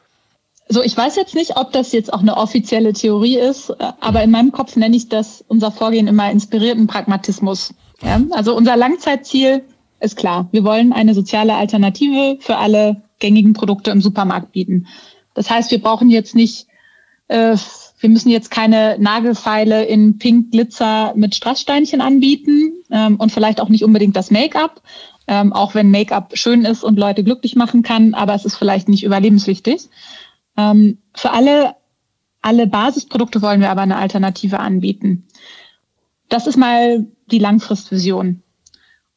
So, 0.73 0.85
ich 0.85 0.97
weiß 0.97 1.17
jetzt 1.17 1.35
nicht, 1.35 1.57
ob 1.57 1.73
das 1.73 1.91
jetzt 1.91 2.13
auch 2.13 2.21
eine 2.21 2.37
offizielle 2.37 2.93
Theorie 2.93 3.39
ist, 3.39 3.75
aber 4.01 4.23
in 4.23 4.31
meinem 4.31 4.53
Kopf 4.53 4.77
nenne 4.77 4.95
ich 4.95 5.09
das 5.09 5.45
unser 5.49 5.73
Vorgehen 5.73 6.07
immer 6.07 6.31
inspirierten 6.31 6.87
Pragmatismus. 6.87 7.75
Ja? 8.03 8.21
Also 8.31 8.57
unser 8.57 8.77
Langzeitziel 8.77 9.65
ist 9.99 10.17
klar. 10.17 10.49
Wir 10.53 10.63
wollen 10.63 10.93
eine 10.93 11.15
soziale 11.15 11.55
Alternative 11.55 12.39
für 12.41 12.57
alle 12.57 13.03
gängigen 13.19 13.53
Produkte 13.53 13.91
im 13.91 14.01
Supermarkt 14.01 14.53
bieten. 14.53 14.87
Das 15.35 15.51
heißt, 15.51 15.73
wir 15.73 15.81
brauchen 15.81 16.09
jetzt 16.09 16.37
nicht 16.37 16.69
äh, 17.27 17.57
wir 18.01 18.09
müssen 18.09 18.31
jetzt 18.31 18.51
keine 18.51 18.97
Nagelfeile 18.99 19.85
in 19.85 20.19
Pink 20.19 20.51
Glitzer 20.53 21.13
mit 21.17 21.35
Strasssteinchen 21.35 22.01
anbieten 22.01 22.73
ähm, 22.91 23.17
und 23.17 23.31
vielleicht 23.31 23.61
auch 23.61 23.69
nicht 23.69 23.85
unbedingt 23.85 24.17
das 24.17 24.31
Make-up, 24.31 24.83
ähm, 25.29 25.53
auch 25.53 25.75
wenn 25.75 25.91
Make-up 25.91 26.37
schön 26.37 26.65
ist 26.65 26.83
und 26.83 26.99
Leute 26.99 27.23
glücklich 27.23 27.57
machen 27.57 27.83
kann, 27.83 28.15
aber 28.15 28.35
es 28.35 28.47
ist 28.47 28.57
vielleicht 28.57 28.89
nicht 28.89 29.05
überlebenswichtig. 29.05 29.89
Ähm, 30.57 30.99
für 31.15 31.33
alle, 31.33 31.77
alle 32.41 32.67
Basisprodukte 32.67 33.43
wollen 33.43 33.61
wir 33.61 33.71
aber 33.71 33.83
eine 33.83 33.97
Alternative 33.97 34.61
anbieten. 34.61 35.29
Das 36.31 36.47
ist 36.47 36.57
mal 36.57 37.07
die 37.27 37.39
Langfristvision. 37.39 38.43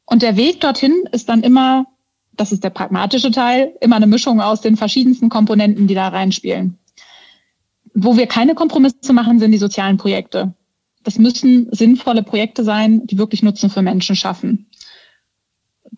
Und 0.06 0.22
der 0.22 0.36
Weg 0.36 0.60
dorthin 0.60 1.04
ist 1.14 1.30
dann 1.30 1.42
immer, 1.42 1.86
das 2.34 2.52
ist 2.52 2.66
der 2.66 2.70
pragmatische 2.70 3.32
Teil, 3.32 3.74
immer 3.80 3.96
eine 3.96 4.08
Mischung 4.08 4.42
aus 4.42 4.60
den 4.60 4.76
verschiedensten 4.76 5.30
Komponenten, 5.30 5.88
die 5.88 5.96
da 5.96 6.10
reinspielen. 6.10 6.78
Wo 7.94 8.18
wir 8.18 8.28
keine 8.28 8.56
Kompromisse 8.56 9.14
machen, 9.14 9.40
sind 9.40 9.52
die 9.52 9.58
sozialen 9.58 9.98
Projekte. 9.98 10.54
Das 11.04 11.18
müssen 11.18 11.68
sinnvolle 11.72 12.24
Projekte 12.24 12.64
sein, 12.64 13.06
die 13.06 13.18
wirklich 13.18 13.44
Nutzen 13.44 13.70
für 13.70 13.82
Menschen 13.82 14.16
schaffen. 14.16 14.68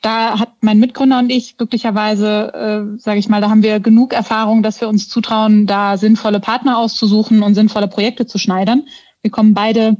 Da 0.01 0.39
hat 0.39 0.53
mein 0.61 0.79
Mitgründer 0.79 1.19
und 1.19 1.29
ich 1.29 1.57
glücklicherweise, 1.57 2.53
äh, 2.53 2.99
sage 2.99 3.19
ich 3.19 3.29
mal, 3.29 3.39
da 3.39 3.49
haben 3.49 3.63
wir 3.63 3.79
genug 3.79 4.13
Erfahrung, 4.13 4.61
dass 4.61 4.81
wir 4.81 4.89
uns 4.89 5.07
zutrauen, 5.07 5.67
da 5.67 5.97
sinnvolle 5.97 6.39
Partner 6.39 6.77
auszusuchen 6.77 7.43
und 7.43 7.55
sinnvolle 7.55 7.87
Projekte 7.87 8.25
zu 8.25 8.37
schneidern. 8.37 8.87
Wir 9.21 9.31
kommen 9.31 9.53
beide 9.53 9.95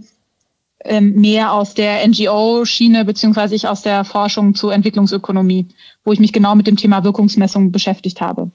ähm, 0.84 1.16
mehr 1.16 1.54
aus 1.54 1.74
der 1.75 2.06
NGO-Schiene 2.08 3.06
beziehungsweise 3.06 3.56
ich 3.56 3.68
aus 3.68 3.84
der 3.84 4.04
Forschung 4.04 4.54
zur 4.54 4.74
Entwicklungsökonomie, 4.74 5.68
wo 6.04 6.12
ich 6.12 6.20
mich 6.20 6.34
genau 6.34 6.56
mit 6.56 6.68
dem 6.68 6.78
Thema 6.78 7.04
Wirkungsmessung 7.04 7.72
beschäftigt 7.72 8.22
habe. 8.22 8.52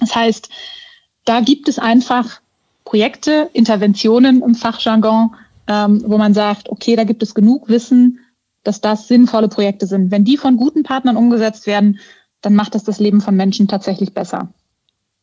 Das 0.00 0.14
heißt, 0.14 0.48
da 1.24 1.40
gibt 1.40 1.68
es 1.68 1.78
einfach 1.78 2.40
Projekte, 2.84 3.50
Interventionen 3.52 4.42
im 4.42 4.54
Fachjargon, 4.54 5.34
ähm, 5.66 6.02
wo 6.06 6.18
man 6.18 6.34
sagt, 6.34 6.68
okay, 6.68 6.96
da 6.96 7.04
gibt 7.04 7.22
es 7.22 7.34
genug 7.34 7.68
Wissen, 7.68 8.20
dass 8.64 8.80
das 8.80 9.08
sinnvolle 9.08 9.48
Projekte 9.48 9.86
sind. 9.86 10.10
Wenn 10.10 10.24
die 10.24 10.36
von 10.36 10.56
guten 10.56 10.82
Partnern 10.82 11.16
umgesetzt 11.16 11.66
werden, 11.66 11.98
dann 12.40 12.54
macht 12.54 12.74
das 12.74 12.84
das 12.84 12.98
Leben 12.98 13.20
von 13.20 13.36
Menschen 13.36 13.68
tatsächlich 13.68 14.14
besser. 14.14 14.52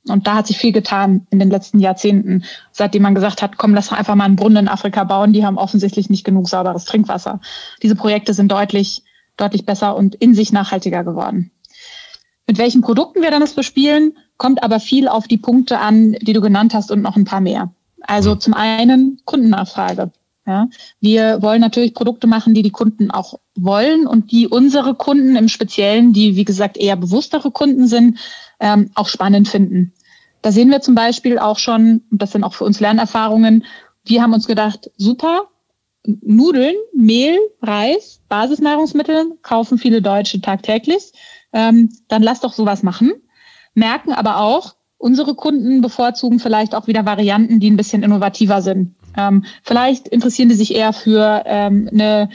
Und 0.07 0.27
da 0.27 0.35
hat 0.35 0.47
sich 0.47 0.57
viel 0.57 0.71
getan 0.71 1.27
in 1.29 1.39
den 1.39 1.49
letzten 1.49 1.79
Jahrzehnten, 1.79 2.45
seitdem 2.71 3.03
man 3.03 3.15
gesagt 3.15 3.41
hat, 3.41 3.57
komm, 3.57 3.73
lass 3.73 3.91
einfach 3.91 4.15
mal 4.15 4.23
einen 4.23 4.37
Brunnen 4.37 4.65
in 4.65 4.67
Afrika 4.67 5.03
bauen. 5.03 5.33
Die 5.33 5.45
haben 5.45 5.57
offensichtlich 5.57 6.09
nicht 6.09 6.23
genug 6.23 6.47
sauberes 6.47 6.85
Trinkwasser. 6.85 7.41
Diese 7.83 7.95
Projekte 7.95 8.33
sind 8.33 8.51
deutlich, 8.51 9.03
deutlich 9.35 9.65
besser 9.65 9.95
und 9.95 10.15
in 10.15 10.33
sich 10.33 10.51
nachhaltiger 10.53 11.03
geworden. 11.03 11.51
Mit 12.47 12.57
welchen 12.57 12.81
Produkten 12.81 13.21
wir 13.21 13.29
dann 13.29 13.41
das 13.41 13.53
bespielen, 13.53 14.17
kommt 14.39 14.63
aber 14.63 14.79
viel 14.79 15.07
auf 15.07 15.27
die 15.27 15.37
Punkte 15.37 15.77
an, 15.77 16.13
die 16.13 16.33
du 16.33 16.41
genannt 16.41 16.73
hast 16.73 16.89
und 16.89 17.03
noch 17.03 17.15
ein 17.15 17.25
paar 17.25 17.41
mehr. 17.41 17.71
Also 18.01 18.33
mhm. 18.33 18.39
zum 18.39 18.53
einen 18.55 19.21
Kundennachfrage. 19.25 20.11
Ja, 20.47 20.67
wir 20.99 21.43
wollen 21.43 21.61
natürlich 21.61 21.93
Produkte 21.93 22.25
machen, 22.25 22.55
die 22.55 22.63
die 22.63 22.71
Kunden 22.71 23.11
auch 23.11 23.39
wollen 23.55 24.07
und 24.07 24.31
die 24.31 24.47
unsere 24.47 24.95
Kunden 24.95 25.35
im 25.35 25.47
Speziellen, 25.47 26.11
die 26.11 26.35
wie 26.35 26.45
gesagt 26.45 26.75
eher 26.77 26.95
bewusstere 26.95 27.51
Kunden 27.51 27.87
sind, 27.87 28.17
ähm, 28.59 28.89
auch 28.95 29.07
spannend 29.07 29.47
finden. 29.47 29.93
Da 30.41 30.51
sehen 30.51 30.71
wir 30.71 30.81
zum 30.81 30.95
Beispiel 30.95 31.37
auch 31.37 31.59
schon, 31.59 32.01
und 32.09 32.19
das 32.19 32.31
sind 32.31 32.43
auch 32.43 32.55
für 32.55 32.63
uns 32.63 32.79
Lernerfahrungen, 32.79 33.63
wir 34.05 34.23
haben 34.23 34.33
uns 34.33 34.47
gedacht, 34.47 34.89
super, 34.97 35.49
Nudeln, 36.03 36.75
Mehl, 36.95 37.37
Reis, 37.61 38.21
Basisnahrungsmittel 38.29 39.37
kaufen 39.43 39.77
viele 39.77 40.01
Deutsche 40.01 40.41
tagtäglich 40.41 41.11
ähm, 41.53 41.89
dann 42.07 42.23
lass 42.23 42.41
doch 42.41 42.53
sowas 42.53 42.83
machen. 42.83 43.13
Merken 43.79 44.13
aber 44.13 44.41
auch, 44.41 44.75
unsere 44.97 45.33
Kunden 45.33 45.81
bevorzugen 45.81 46.39
vielleicht 46.39 46.75
auch 46.75 46.87
wieder 46.87 47.05
Varianten, 47.05 47.59
die 47.59 47.71
ein 47.71 47.77
bisschen 47.77 48.03
innovativer 48.03 48.61
sind. 48.61 48.95
Ähm, 49.17 49.45
vielleicht 49.63 50.07
interessieren 50.07 50.49
die 50.49 50.55
sich 50.55 50.75
eher 50.75 50.93
für 50.93 51.43
ähm, 51.45 51.89
eine 51.91 52.29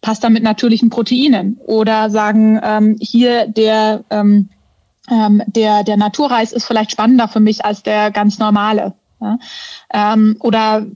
Pasta 0.00 0.30
mit 0.30 0.42
natürlichen 0.42 0.90
Proteinen 0.90 1.58
oder 1.64 2.10
sagen, 2.10 2.60
ähm, 2.62 2.96
hier 3.00 3.46
der, 3.46 4.04
ähm, 4.10 4.48
ähm, 5.10 5.42
der, 5.46 5.84
der 5.84 5.96
Naturreis 5.96 6.52
ist 6.52 6.64
vielleicht 6.64 6.92
spannender 6.92 7.28
für 7.28 7.40
mich 7.40 7.64
als 7.64 7.82
der 7.82 8.10
ganz 8.10 8.38
normale. 8.38 8.94
Ja? 9.20 9.38
Ähm, 9.92 10.36
oder 10.40 10.86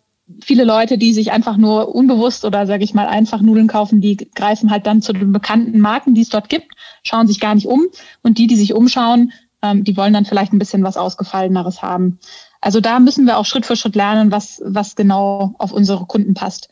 viele 0.42 0.64
Leute, 0.64 0.96
die 0.96 1.12
sich 1.12 1.32
einfach 1.32 1.56
nur 1.56 1.94
unbewusst 1.94 2.44
oder 2.44 2.66
sage 2.66 2.84
ich 2.84 2.94
mal 2.94 3.06
einfach 3.06 3.40
Nudeln 3.40 3.66
kaufen, 3.66 4.00
die 4.00 4.16
greifen 4.16 4.70
halt 4.70 4.86
dann 4.86 5.02
zu 5.02 5.12
den 5.12 5.32
bekannten 5.32 5.80
Marken, 5.80 6.14
die 6.14 6.22
es 6.22 6.28
dort 6.28 6.48
gibt, 6.48 6.72
schauen 7.02 7.26
sich 7.26 7.40
gar 7.40 7.54
nicht 7.54 7.66
um. 7.66 7.86
Und 8.22 8.38
die, 8.38 8.46
die 8.46 8.56
sich 8.56 8.74
umschauen, 8.74 9.32
ähm, 9.62 9.84
die 9.84 9.96
wollen 9.96 10.12
dann 10.12 10.24
vielleicht 10.24 10.52
ein 10.52 10.58
bisschen 10.58 10.82
was 10.82 10.96
Ausgefalleneres 10.96 11.82
haben. 11.82 12.18
Also 12.60 12.80
da 12.80 13.00
müssen 13.00 13.26
wir 13.26 13.38
auch 13.38 13.46
Schritt 13.46 13.66
für 13.66 13.76
Schritt 13.76 13.96
lernen, 13.96 14.30
was, 14.30 14.62
was 14.64 14.96
genau 14.96 15.54
auf 15.58 15.72
unsere 15.72 16.06
Kunden 16.06 16.34
passt. 16.34 16.68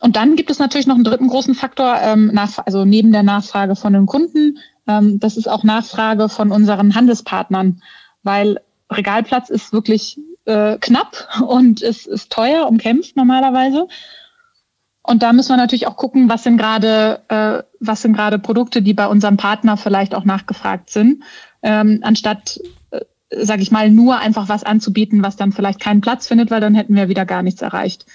Und 0.00 0.16
dann 0.16 0.36
gibt 0.36 0.50
es 0.50 0.58
natürlich 0.58 0.86
noch 0.86 0.94
einen 0.94 1.04
dritten 1.04 1.28
großen 1.28 1.54
Faktor, 1.54 1.98
ähm, 2.00 2.30
nach, 2.32 2.58
also 2.64 2.84
neben 2.84 3.12
der 3.12 3.22
Nachfrage 3.22 3.76
von 3.76 3.92
den 3.92 4.06
Kunden, 4.06 4.58
ähm, 4.86 5.20
das 5.20 5.36
ist 5.36 5.48
auch 5.48 5.62
Nachfrage 5.62 6.28
von 6.28 6.50
unseren 6.50 6.94
Handelspartnern, 6.94 7.82
weil 8.22 8.60
Regalplatz 8.90 9.50
ist 9.50 9.72
wirklich 9.72 10.18
äh, 10.46 10.78
knapp 10.78 11.28
und 11.46 11.82
es 11.82 12.06
ist 12.06 12.32
teuer, 12.32 12.66
umkämpft 12.66 13.16
normalerweise. 13.16 13.88
Und 15.02 15.22
da 15.22 15.32
müssen 15.32 15.50
wir 15.50 15.56
natürlich 15.56 15.86
auch 15.86 15.96
gucken, 15.96 16.28
was 16.28 16.44
sind 16.44 16.58
gerade, 16.58 17.22
äh, 17.28 17.62
was 17.80 18.02
sind 18.02 18.14
gerade 18.14 18.38
Produkte, 18.38 18.82
die 18.82 18.94
bei 18.94 19.06
unserem 19.06 19.36
Partner 19.36 19.76
vielleicht 19.76 20.14
auch 20.14 20.24
nachgefragt 20.24 20.90
sind, 20.90 21.24
ähm, 21.62 22.00
anstatt, 22.02 22.60
äh, 22.90 23.00
sage 23.30 23.62
ich 23.62 23.70
mal, 23.70 23.90
nur 23.90 24.18
einfach 24.18 24.48
was 24.48 24.64
anzubieten, 24.64 25.22
was 25.22 25.36
dann 25.36 25.52
vielleicht 25.52 25.80
keinen 25.80 26.00
Platz 26.00 26.26
findet, 26.26 26.50
weil 26.50 26.60
dann 26.60 26.74
hätten 26.74 26.96
wir 26.96 27.08
wieder 27.08 27.26
gar 27.26 27.42
nichts 27.42 27.62
erreicht. 27.62 28.06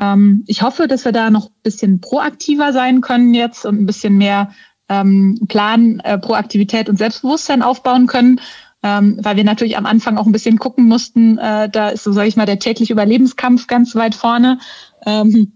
Ähm, 0.00 0.44
ich 0.46 0.62
hoffe, 0.62 0.88
dass 0.88 1.04
wir 1.04 1.12
da 1.12 1.30
noch 1.30 1.46
ein 1.46 1.62
bisschen 1.62 2.00
proaktiver 2.00 2.72
sein 2.72 3.00
können 3.00 3.34
jetzt 3.34 3.64
und 3.64 3.80
ein 3.80 3.86
bisschen 3.86 4.16
mehr 4.16 4.50
ähm, 4.88 5.40
Plan, 5.48 6.00
äh, 6.00 6.18
Proaktivität 6.18 6.88
und 6.88 6.96
Selbstbewusstsein 6.96 7.62
aufbauen 7.62 8.06
können 8.06 8.40
ähm, 8.82 9.18
weil 9.20 9.36
wir 9.36 9.44
natürlich 9.44 9.76
am 9.76 9.86
Anfang 9.86 10.16
auch 10.16 10.26
ein 10.26 10.32
bisschen 10.32 10.58
gucken 10.58 10.86
mussten. 10.86 11.38
Äh, 11.38 11.68
da 11.68 11.90
ist 11.90 12.04
so, 12.04 12.12
sage 12.12 12.28
ich 12.28 12.36
mal, 12.36 12.46
der 12.46 12.58
tägliche 12.58 12.92
Überlebenskampf 12.92 13.66
ganz 13.66 13.94
weit 13.94 14.14
vorne. 14.14 14.58
Ähm, 15.04 15.52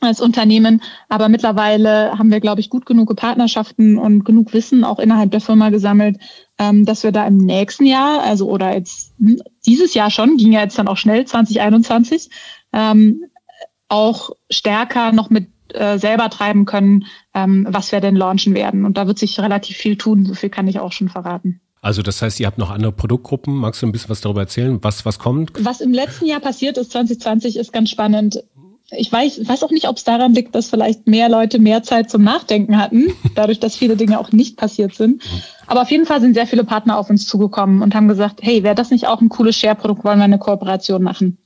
als 0.00 0.20
Unternehmen. 0.20 0.82
Aber 1.08 1.28
mittlerweile 1.28 2.18
haben 2.18 2.30
wir, 2.30 2.40
glaube 2.40 2.60
ich, 2.60 2.70
gut 2.70 2.86
genug 2.86 3.14
Partnerschaften 3.16 3.98
und 3.98 4.24
genug 4.24 4.52
Wissen 4.52 4.84
auch 4.84 4.98
innerhalb 4.98 5.30
der 5.30 5.40
Firma 5.40 5.70
gesammelt, 5.70 6.18
ähm, 6.58 6.84
dass 6.84 7.02
wir 7.02 7.12
da 7.12 7.26
im 7.26 7.38
nächsten 7.38 7.86
Jahr, 7.86 8.22
also 8.22 8.48
oder 8.48 8.74
jetzt 8.74 9.14
hm, 9.18 9.40
dieses 9.66 9.94
Jahr 9.94 10.10
schon, 10.10 10.36
ging 10.36 10.52
ja 10.52 10.60
jetzt 10.60 10.78
dann 10.78 10.88
auch 10.88 10.96
schnell, 10.96 11.24
2021, 11.24 12.30
ähm, 12.72 13.24
auch 13.88 14.30
stärker 14.50 15.12
noch 15.12 15.30
mit 15.30 15.48
äh, 15.74 15.98
selber 15.98 16.30
treiben 16.30 16.64
können, 16.64 17.06
ähm, 17.34 17.66
was 17.68 17.92
wir 17.92 18.00
denn 18.00 18.16
launchen 18.16 18.54
werden. 18.54 18.84
Und 18.84 18.96
da 18.96 19.06
wird 19.06 19.18
sich 19.18 19.38
relativ 19.40 19.76
viel 19.76 19.96
tun, 19.96 20.24
so 20.24 20.34
viel 20.34 20.50
kann 20.50 20.68
ich 20.68 20.80
auch 20.80 20.92
schon 20.92 21.08
verraten. 21.08 21.60
Also 21.80 22.02
das 22.02 22.20
heißt, 22.22 22.40
ihr 22.40 22.46
habt 22.46 22.58
noch 22.58 22.70
andere 22.70 22.92
Produktgruppen. 22.92 23.54
Magst 23.54 23.82
du 23.82 23.86
ein 23.86 23.92
bisschen 23.92 24.10
was 24.10 24.20
darüber 24.20 24.40
erzählen? 24.40 24.78
Was, 24.82 25.04
was 25.04 25.18
kommt? 25.18 25.52
Was 25.64 25.80
im 25.80 25.92
letzten 25.92 26.26
Jahr 26.26 26.40
passiert 26.40 26.76
ist, 26.76 26.90
2020, 26.92 27.56
ist 27.56 27.72
ganz 27.72 27.90
spannend. 27.90 28.42
Ich 28.90 29.12
weiß, 29.12 29.46
weiß 29.46 29.62
auch 29.64 29.70
nicht, 29.70 29.88
ob 29.88 29.96
es 29.96 30.04
daran 30.04 30.34
liegt, 30.34 30.54
dass 30.54 30.70
vielleicht 30.70 31.06
mehr 31.06 31.28
Leute 31.28 31.58
mehr 31.58 31.82
Zeit 31.82 32.10
zum 32.10 32.22
Nachdenken 32.22 32.78
hatten, 32.78 33.12
dadurch, 33.34 33.60
dass 33.60 33.76
viele 33.76 33.96
Dinge 33.96 34.18
auch 34.18 34.32
nicht 34.32 34.56
passiert 34.56 34.94
sind. 34.94 35.22
Aber 35.66 35.82
auf 35.82 35.90
jeden 35.90 36.06
Fall 36.06 36.20
sind 36.20 36.34
sehr 36.34 36.46
viele 36.46 36.64
Partner 36.64 36.98
auf 36.98 37.10
uns 37.10 37.26
zugekommen 37.26 37.82
und 37.82 37.94
haben 37.94 38.08
gesagt, 38.08 38.40
hey, 38.42 38.62
wäre 38.62 38.74
das 38.74 38.90
nicht 38.90 39.06
auch 39.06 39.20
ein 39.20 39.28
cooles 39.28 39.56
Share-Produkt, 39.56 40.04
wollen 40.04 40.18
wir 40.18 40.24
eine 40.24 40.38
Kooperation 40.38 41.02
machen? 41.02 41.38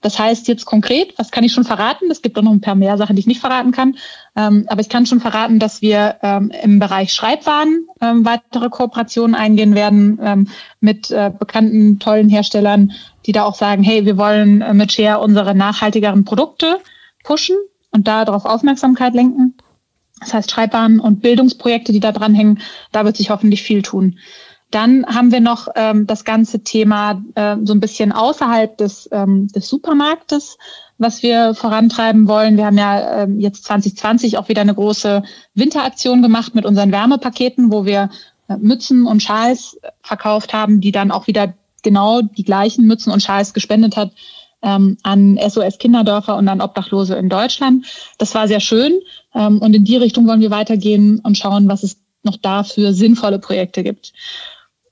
Das 0.00 0.16
heißt 0.16 0.46
jetzt 0.46 0.64
konkret, 0.64 1.14
was 1.18 1.32
kann 1.32 1.42
ich 1.42 1.52
schon 1.52 1.64
verraten? 1.64 2.08
Es 2.08 2.22
gibt 2.22 2.38
auch 2.38 2.42
noch 2.42 2.52
ein 2.52 2.60
paar 2.60 2.76
mehr 2.76 2.96
Sachen, 2.96 3.16
die 3.16 3.20
ich 3.20 3.26
nicht 3.26 3.40
verraten 3.40 3.72
kann. 3.72 3.96
Ähm, 4.36 4.64
aber 4.68 4.80
ich 4.80 4.88
kann 4.88 5.06
schon 5.06 5.18
verraten, 5.18 5.58
dass 5.58 5.82
wir 5.82 6.16
ähm, 6.22 6.52
im 6.62 6.78
Bereich 6.78 7.12
Schreibwaren 7.12 7.88
ähm, 8.00 8.24
weitere 8.24 8.68
Kooperationen 8.68 9.34
eingehen 9.34 9.74
werden 9.74 10.20
ähm, 10.22 10.48
mit 10.80 11.10
äh, 11.10 11.32
bekannten, 11.36 11.98
tollen 11.98 12.28
Herstellern, 12.28 12.92
die 13.28 13.32
da 13.32 13.44
auch 13.44 13.54
sagen, 13.54 13.82
hey, 13.82 14.06
wir 14.06 14.16
wollen 14.16 14.62
äh, 14.62 14.72
mit 14.72 14.90
Share 14.90 15.20
unsere 15.20 15.54
nachhaltigeren 15.54 16.24
Produkte 16.24 16.80
pushen 17.22 17.56
und 17.90 18.08
da 18.08 18.24
darauf 18.24 18.46
Aufmerksamkeit 18.46 19.12
lenken. 19.12 19.54
Das 20.18 20.32
heißt 20.32 20.50
Schreibwaren 20.50 20.98
und 20.98 21.20
Bildungsprojekte, 21.20 21.92
die 21.92 22.00
da 22.00 22.10
dranhängen, 22.10 22.60
da 22.90 23.04
wird 23.04 23.18
sich 23.18 23.28
hoffentlich 23.28 23.62
viel 23.62 23.82
tun. 23.82 24.18
Dann 24.70 25.04
haben 25.06 25.30
wir 25.30 25.40
noch 25.40 25.68
ähm, 25.76 26.06
das 26.06 26.24
ganze 26.24 26.64
Thema 26.64 27.22
äh, 27.34 27.56
so 27.64 27.74
ein 27.74 27.80
bisschen 27.80 28.12
außerhalb 28.12 28.78
des, 28.78 29.08
ähm, 29.12 29.48
des 29.48 29.68
Supermarktes, 29.68 30.56
was 30.96 31.22
wir 31.22 31.54
vorantreiben 31.54 32.28
wollen. 32.28 32.56
Wir 32.56 32.64
haben 32.64 32.78
ja 32.78 33.24
ähm, 33.24 33.40
jetzt 33.40 33.64
2020 33.64 34.38
auch 34.38 34.48
wieder 34.48 34.62
eine 34.62 34.74
große 34.74 35.22
Winteraktion 35.54 36.22
gemacht 36.22 36.54
mit 36.54 36.64
unseren 36.64 36.92
Wärmepaketen, 36.92 37.70
wo 37.70 37.84
wir 37.84 38.08
äh, 38.48 38.56
Mützen 38.56 39.06
und 39.06 39.22
Schals 39.22 39.78
verkauft 40.02 40.54
haben, 40.54 40.80
die 40.80 40.92
dann 40.92 41.10
auch 41.10 41.26
wieder 41.26 41.52
genau 41.82 42.22
die 42.22 42.44
gleichen 42.44 42.86
Mützen 42.86 43.12
und 43.12 43.22
Schals 43.22 43.54
gespendet 43.54 43.96
hat 43.96 44.12
ähm, 44.62 44.96
an 45.02 45.38
SOS 45.38 45.78
Kinderdörfer 45.78 46.36
und 46.36 46.48
an 46.48 46.60
Obdachlose 46.60 47.14
in 47.16 47.28
Deutschland. 47.28 47.86
Das 48.18 48.34
war 48.34 48.48
sehr 48.48 48.60
schön 48.60 49.00
ähm, 49.34 49.58
und 49.58 49.74
in 49.74 49.84
die 49.84 49.96
Richtung 49.96 50.26
wollen 50.26 50.40
wir 50.40 50.50
weitergehen 50.50 51.20
und 51.20 51.38
schauen, 51.38 51.68
was 51.68 51.82
es 51.82 51.98
noch 52.24 52.36
dafür 52.36 52.92
sinnvolle 52.92 53.38
Projekte 53.38 53.82
gibt. 53.82 54.12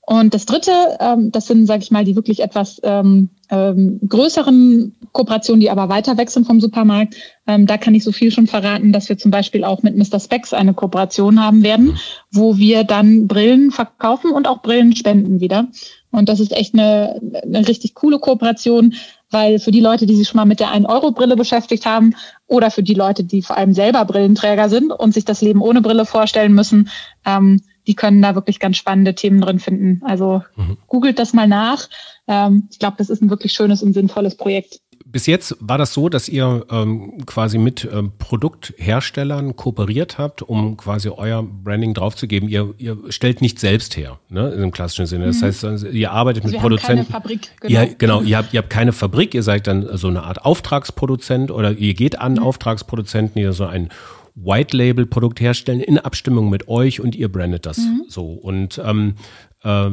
Und 0.09 0.33
das 0.33 0.45
Dritte, 0.45 0.71
ähm, 1.01 1.33
das 1.33 1.47
sind, 1.47 1.65
sage 1.65 1.83
ich 1.83 1.91
mal, 1.91 2.05
die 2.05 2.15
wirklich 2.15 2.39
etwas 2.39 2.79
ähm, 2.83 3.27
ähm, 3.49 3.99
größeren 4.07 4.95
Kooperationen, 5.11 5.59
die 5.59 5.69
aber 5.69 5.89
weiter 5.89 6.17
weg 6.17 6.29
sind 6.29 6.47
vom 6.47 6.61
Supermarkt. 6.61 7.17
Ähm, 7.45 7.67
da 7.67 7.77
kann 7.77 7.93
ich 7.93 8.05
so 8.05 8.13
viel 8.13 8.31
schon 8.31 8.47
verraten, 8.47 8.93
dass 8.93 9.09
wir 9.09 9.17
zum 9.17 9.31
Beispiel 9.31 9.65
auch 9.65 9.83
mit 9.83 9.97
Mr. 9.97 10.21
Specs 10.21 10.53
eine 10.53 10.73
Kooperation 10.73 11.43
haben 11.43 11.61
werden, 11.61 11.97
wo 12.31 12.55
wir 12.55 12.85
dann 12.85 13.27
Brillen 13.27 13.69
verkaufen 13.69 14.31
und 14.31 14.47
auch 14.47 14.61
Brillen 14.61 14.95
spenden 14.95 15.41
wieder. 15.41 15.67
Und 16.09 16.29
das 16.29 16.39
ist 16.39 16.53
echt 16.53 16.73
eine, 16.73 17.19
eine 17.43 17.67
richtig 17.67 17.93
coole 17.93 18.19
Kooperation, 18.19 18.93
weil 19.29 19.59
für 19.59 19.71
die 19.71 19.81
Leute, 19.81 20.05
die 20.05 20.15
sich 20.15 20.29
schon 20.29 20.37
mal 20.37 20.45
mit 20.45 20.61
der 20.61 20.69
1-Euro-Brille 20.69 21.35
beschäftigt 21.35 21.85
haben 21.85 22.15
oder 22.47 22.71
für 22.71 22.81
die 22.81 22.93
Leute, 22.93 23.25
die 23.25 23.41
vor 23.41 23.57
allem 23.57 23.73
selber 23.73 24.05
Brillenträger 24.05 24.69
sind 24.69 24.93
und 24.93 25.13
sich 25.13 25.25
das 25.25 25.41
Leben 25.41 25.61
ohne 25.61 25.81
Brille 25.81 26.05
vorstellen 26.05 26.53
müssen, 26.53 26.87
ähm, 27.25 27.59
die 27.87 27.95
können 27.95 28.21
da 28.21 28.35
wirklich 28.35 28.59
ganz 28.59 28.77
spannende 28.77 29.15
Themen 29.15 29.41
drin 29.41 29.59
finden. 29.59 30.01
Also 30.03 30.43
mhm. 30.55 30.77
googelt 30.87 31.17
das 31.17 31.33
mal 31.33 31.47
nach. 31.47 31.89
Ähm, 32.27 32.67
ich 32.69 32.79
glaube, 32.79 32.97
das 32.97 33.09
ist 33.09 33.21
ein 33.21 33.29
wirklich 33.29 33.53
schönes 33.53 33.81
und 33.81 33.93
sinnvolles 33.93 34.35
Projekt. 34.35 34.81
Bis 35.05 35.25
jetzt 35.25 35.55
war 35.61 35.77
das 35.77 35.93
so, 35.93 36.09
dass 36.09 36.27
ihr 36.27 36.65
ähm, 36.69 37.25
quasi 37.25 37.57
mit 37.57 37.87
ähm, 37.89 38.11
Produktherstellern 38.19 39.55
kooperiert 39.55 40.17
habt, 40.17 40.41
um 40.41 40.75
quasi 40.75 41.07
euer 41.07 41.43
Branding 41.43 41.93
draufzugeben. 41.93 42.49
Ihr, 42.49 42.73
ihr 42.77 42.97
stellt 43.07 43.41
nicht 43.41 43.57
selbst 43.57 43.95
her, 43.95 44.19
ne, 44.27 44.49
im 44.49 44.71
klassischen 44.71 45.05
Sinne. 45.05 45.27
Das 45.27 45.39
mhm. 45.39 45.45
heißt, 45.45 45.63
also, 45.63 45.87
ihr 45.87 46.11
arbeitet 46.11 46.43
also 46.43 46.55
mit 46.55 46.61
Produzenten. 46.61 47.05
Keine 47.05 47.21
Fabrik, 47.21 47.51
genau. 47.61 47.81
Ihr, 47.81 47.95
genau, 47.95 48.21
ihr 48.21 48.37
habt, 48.37 48.53
ihr 48.53 48.57
habt 48.57 48.69
keine 48.69 48.91
Fabrik, 48.91 49.33
ihr 49.33 49.43
seid 49.43 49.67
dann 49.67 49.97
so 49.97 50.09
eine 50.09 50.23
Art 50.23 50.43
Auftragsproduzent 50.43 51.51
oder 51.51 51.71
ihr 51.71 51.93
geht 51.93 52.19
an 52.19 52.33
mhm. 52.33 52.39
Auftragsproduzenten, 52.39 53.41
ihr 53.41 53.53
so 53.53 53.65
ein 53.65 53.89
White-Label-Produkt 54.37 55.39
herstellen 55.39 55.81
in 55.81 55.97
Abstimmung 55.97 56.49
mit 56.49 56.67
euch 56.67 57.01
und 57.01 57.15
ihr 57.15 57.31
brandet 57.31 57.65
das 57.65 57.79
mhm. 57.79 58.05
so. 58.07 58.27
Und 58.27 58.79
ähm, 58.83 59.15
äh, 59.63 59.89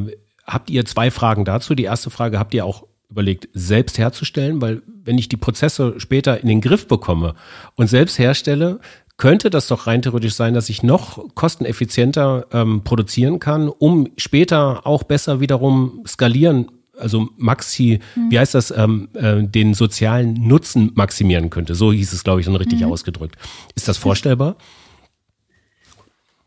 habt 0.47 0.71
ihr 0.71 0.85
zwei 0.85 1.11
Fragen 1.11 1.45
dazu? 1.45 1.75
Die 1.75 1.85
erste 1.85 2.11
Frage, 2.11 2.39
habt 2.39 2.55
ihr 2.55 2.65
auch 2.65 2.87
überlegt, 3.11 3.49
selbst 3.55 3.99
herzustellen? 3.99 4.61
Weil 4.61 4.83
wenn 4.87 5.18
ich 5.18 5.29
die 5.29 5.37
Prozesse 5.37 5.95
später 5.99 6.40
in 6.40 6.49
den 6.49 6.61
Griff 6.61 6.87
bekomme 6.87 7.35
und 7.77 7.88
selbst 7.88 8.18
herstelle, 8.18 8.81
könnte 9.16 9.49
das 9.49 9.68
doch 9.68 9.87
rein 9.87 10.03
theoretisch 10.03 10.35
sein, 10.35 10.55
dass 10.55 10.68
ich 10.68 10.83
noch 10.83 11.25
kosteneffizienter 11.35 12.47
ähm, 12.53 12.83
produzieren 12.83 13.38
kann, 13.38 13.68
um 13.68 14.09
später 14.16 14.87
auch 14.87 15.05
besser 15.05 15.40
wiederum 15.40 16.03
skalieren 16.07 16.68
also 16.98 17.28
Maxi, 17.37 18.00
mhm. 18.14 18.30
wie 18.30 18.38
heißt 18.38 18.54
das, 18.54 18.70
ähm, 18.70 19.09
äh, 19.14 19.42
den 19.42 19.74
sozialen 19.74 20.35
Nutzen 20.35 20.92
maximieren 20.94 21.50
könnte. 21.50 21.74
So 21.74 21.92
hieß 21.92 22.12
es, 22.12 22.24
glaube 22.24 22.40
ich, 22.40 22.46
dann 22.46 22.57
richtig 22.57 22.80
mhm. 22.80 22.92
ausgedrückt. 22.92 23.37
Ist 23.74 23.88
das 23.88 23.96
vorstellbar? 23.96 24.57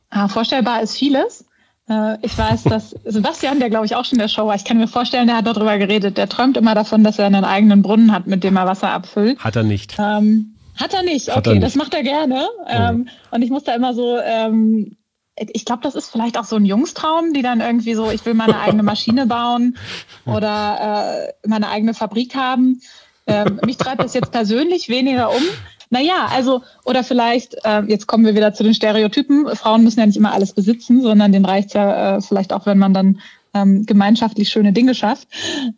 Ah, 0.09 0.27
vorstellbar 0.27 0.81
ist 0.81 0.97
vieles. 0.97 1.45
Äh, 1.89 2.17
ich 2.21 2.37
weiß, 2.37 2.63
dass 2.63 2.91
Sebastian, 3.05 3.59
der 3.59 3.69
glaube 3.69 3.85
ich 3.85 3.95
auch 3.95 4.05
schon 4.05 4.17
in 4.17 4.21
der 4.21 4.27
Show 4.27 4.47
war, 4.47 4.55
ich 4.55 4.65
kann 4.65 4.77
mir 4.77 4.87
vorstellen, 4.87 5.27
der 5.27 5.37
hat 5.37 5.47
darüber 5.47 5.77
geredet. 5.77 6.17
Der 6.17 6.29
träumt 6.29 6.57
immer 6.57 6.75
davon, 6.75 7.03
dass 7.03 7.19
er 7.19 7.25
einen 7.25 7.45
eigenen 7.45 7.81
Brunnen 7.81 8.11
hat, 8.11 8.27
mit 8.27 8.43
dem 8.43 8.55
er 8.57 8.65
Wasser 8.65 8.91
abfüllt. 8.91 9.39
Hat 9.39 9.55
er 9.55 9.63
nicht. 9.63 9.95
Ähm, 9.99 10.53
hat 10.75 10.93
er 10.93 11.03
nicht, 11.03 11.29
okay, 11.29 11.49
er 11.49 11.53
nicht. 11.53 11.63
das 11.63 11.75
macht 11.75 11.93
er 11.93 12.03
gerne. 12.03 12.47
Ähm, 12.67 13.09
Und 13.31 13.41
ich 13.41 13.49
muss 13.49 13.63
da 13.63 13.73
immer 13.73 13.93
so 13.93 14.17
ähm, 14.19 14.95
ich 15.37 15.65
glaube, 15.65 15.83
das 15.83 15.95
ist 15.95 16.09
vielleicht 16.09 16.37
auch 16.37 16.43
so 16.43 16.55
ein 16.55 16.65
Jungstraum, 16.65 17.33
die 17.33 17.41
dann 17.41 17.61
irgendwie 17.61 17.93
so, 17.93 18.09
ich 18.09 18.25
will 18.25 18.33
meine 18.33 18.59
eigene 18.61 18.83
Maschine 18.83 19.27
bauen 19.27 19.77
oder 20.25 21.27
äh, 21.43 21.47
meine 21.47 21.69
eigene 21.69 21.93
Fabrik 21.93 22.35
haben. 22.35 22.81
Ähm, 23.27 23.59
mich 23.65 23.77
treibt 23.77 24.03
das 24.03 24.13
jetzt 24.13 24.31
persönlich 24.31 24.89
weniger 24.89 25.29
um. 25.29 25.43
Naja, 25.89 26.27
also, 26.29 26.63
oder 26.83 27.03
vielleicht, 27.03 27.55
äh, 27.63 27.81
jetzt 27.87 28.07
kommen 28.07 28.25
wir 28.25 28.35
wieder 28.35 28.53
zu 28.53 28.63
den 28.63 28.73
Stereotypen. 28.73 29.47
Frauen 29.55 29.83
müssen 29.83 29.99
ja 29.99 30.05
nicht 30.05 30.17
immer 30.17 30.33
alles 30.33 30.53
besitzen, 30.53 31.01
sondern 31.01 31.31
denen 31.31 31.45
reicht 31.45 31.73
ja 31.73 32.17
äh, 32.17 32.21
vielleicht 32.21 32.51
auch, 32.51 32.65
wenn 32.65 32.77
man 32.77 32.93
dann 32.93 33.21
ähm, 33.53 33.85
gemeinschaftlich 33.85 34.49
schöne 34.49 34.73
Dinge 34.73 34.95
schafft. 34.95 35.27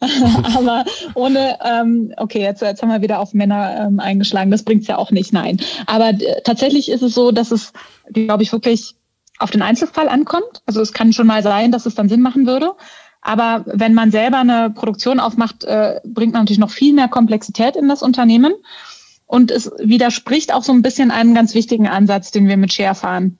Aber 0.57 0.83
ohne, 1.13 1.57
ähm, 1.63 2.13
okay, 2.17 2.41
jetzt, 2.41 2.61
jetzt 2.61 2.81
haben 2.81 2.89
wir 2.89 3.01
wieder 3.01 3.19
auf 3.19 3.33
Männer 3.33 3.87
ähm, 3.87 3.99
eingeschlagen. 3.99 4.51
Das 4.51 4.63
bringt's 4.63 4.87
ja 4.87 4.97
auch 4.97 5.11
nicht, 5.11 5.31
nein. 5.31 5.59
Aber 5.85 6.09
äh, 6.09 6.41
tatsächlich 6.43 6.89
ist 6.89 7.03
es 7.03 7.13
so, 7.13 7.31
dass 7.31 7.51
es, 7.51 7.71
glaube 8.11 8.43
ich, 8.43 8.51
wirklich 8.51 8.95
auf 9.39 9.51
den 9.51 9.61
Einzelfall 9.61 10.09
ankommt. 10.09 10.61
Also 10.65 10.81
es 10.81 10.93
kann 10.93 11.13
schon 11.13 11.27
mal 11.27 11.41
sein, 11.41 11.71
dass 11.71 11.85
es 11.85 11.95
dann 11.95 12.09
Sinn 12.09 12.21
machen 12.21 12.45
würde. 12.45 12.73
Aber 13.21 13.63
wenn 13.65 13.93
man 13.93 14.11
selber 14.11 14.37
eine 14.39 14.69
Produktion 14.69 15.19
aufmacht, 15.19 15.63
äh, 15.63 15.99
bringt 16.05 16.33
man 16.33 16.43
natürlich 16.43 16.59
noch 16.59 16.69
viel 16.69 16.93
mehr 16.93 17.07
Komplexität 17.07 17.75
in 17.75 17.89
das 17.89 18.03
Unternehmen. 18.03 18.53
Und 19.25 19.51
es 19.51 19.71
widerspricht 19.77 20.53
auch 20.53 20.63
so 20.63 20.71
ein 20.71 20.81
bisschen 20.81 21.11
einem 21.11 21.35
ganz 21.35 21.53
wichtigen 21.53 21.87
Ansatz, 21.87 22.31
den 22.31 22.47
wir 22.47 22.57
mit 22.57 22.73
Share 22.73 22.95
fahren. 22.95 23.37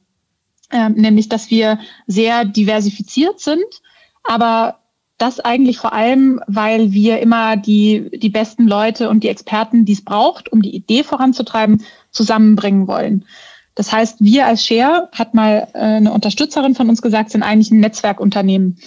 Ähm, 0.72 0.94
nämlich, 0.94 1.30
dass 1.30 1.50
wir 1.50 1.80
sehr 2.06 2.46
diversifiziert 2.46 3.40
sind, 3.40 3.64
aber 4.24 4.80
das 5.18 5.40
eigentlich 5.40 5.80
vor 5.80 5.94
allem, 5.94 6.42
weil 6.48 6.92
wir 6.92 7.20
immer 7.20 7.58
die, 7.58 8.10
die 8.14 8.30
besten 8.30 8.68
Leute 8.68 9.10
und 9.10 9.24
die 9.24 9.30
Experten, 9.30 9.84
die 9.84 9.94
es 9.94 10.04
braucht, 10.04 10.52
um 10.52 10.62
die 10.62 10.76
Idee 10.76 11.04
voranzutreiben, 11.04 11.84
zusammenbringen 12.12 12.88
wollen. 12.88 13.26
Das 13.80 13.94
heißt, 13.94 14.18
wir 14.20 14.46
als 14.46 14.66
Share, 14.66 15.08
hat 15.14 15.34
mal 15.34 15.70
äh, 15.74 15.78
eine 15.78 16.12
Unterstützerin 16.12 16.76
von 16.76 16.90
uns 16.90 17.02
gesagt, 17.02 17.32
sind 17.32 17.44
eigentlich 17.44 17.72
ein 17.72 17.80
Netzwerkunternehmen. 17.80 18.78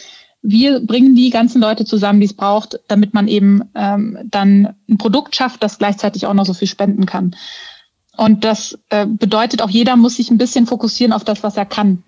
Wir 0.43 0.81
bringen 0.81 1.17
die 1.17 1.31
ganzen 1.31 1.63
Leute 1.63 1.87
zusammen, 1.87 2.21
die 2.21 2.27
es 2.27 2.35
braucht, 2.35 2.79
damit 2.89 3.15
man 3.15 3.27
eben 3.27 3.63
ähm, 3.75 4.19
dann 4.27 4.75
ein 4.91 4.99
Produkt 4.99 5.35
schafft, 5.35 5.63
das 5.63 5.79
gleichzeitig 5.79 6.27
auch 6.27 6.35
noch 6.35 6.45
so 6.45 6.53
viel 6.53 6.69
spenden 6.69 7.07
kann. 7.07 7.35
Und 8.19 8.45
das 8.45 8.79
äh, 8.91 9.07
bedeutet 9.07 9.63
auch, 9.63 9.71
jeder 9.71 9.97
muss 9.97 10.17
sich 10.17 10.31
ein 10.31 10.37
bisschen 10.37 10.67
fokussieren 10.67 11.15
auf 11.15 11.25
das, 11.25 11.43
was 11.43 11.57
er 11.57 11.65
kann. 11.65 12.03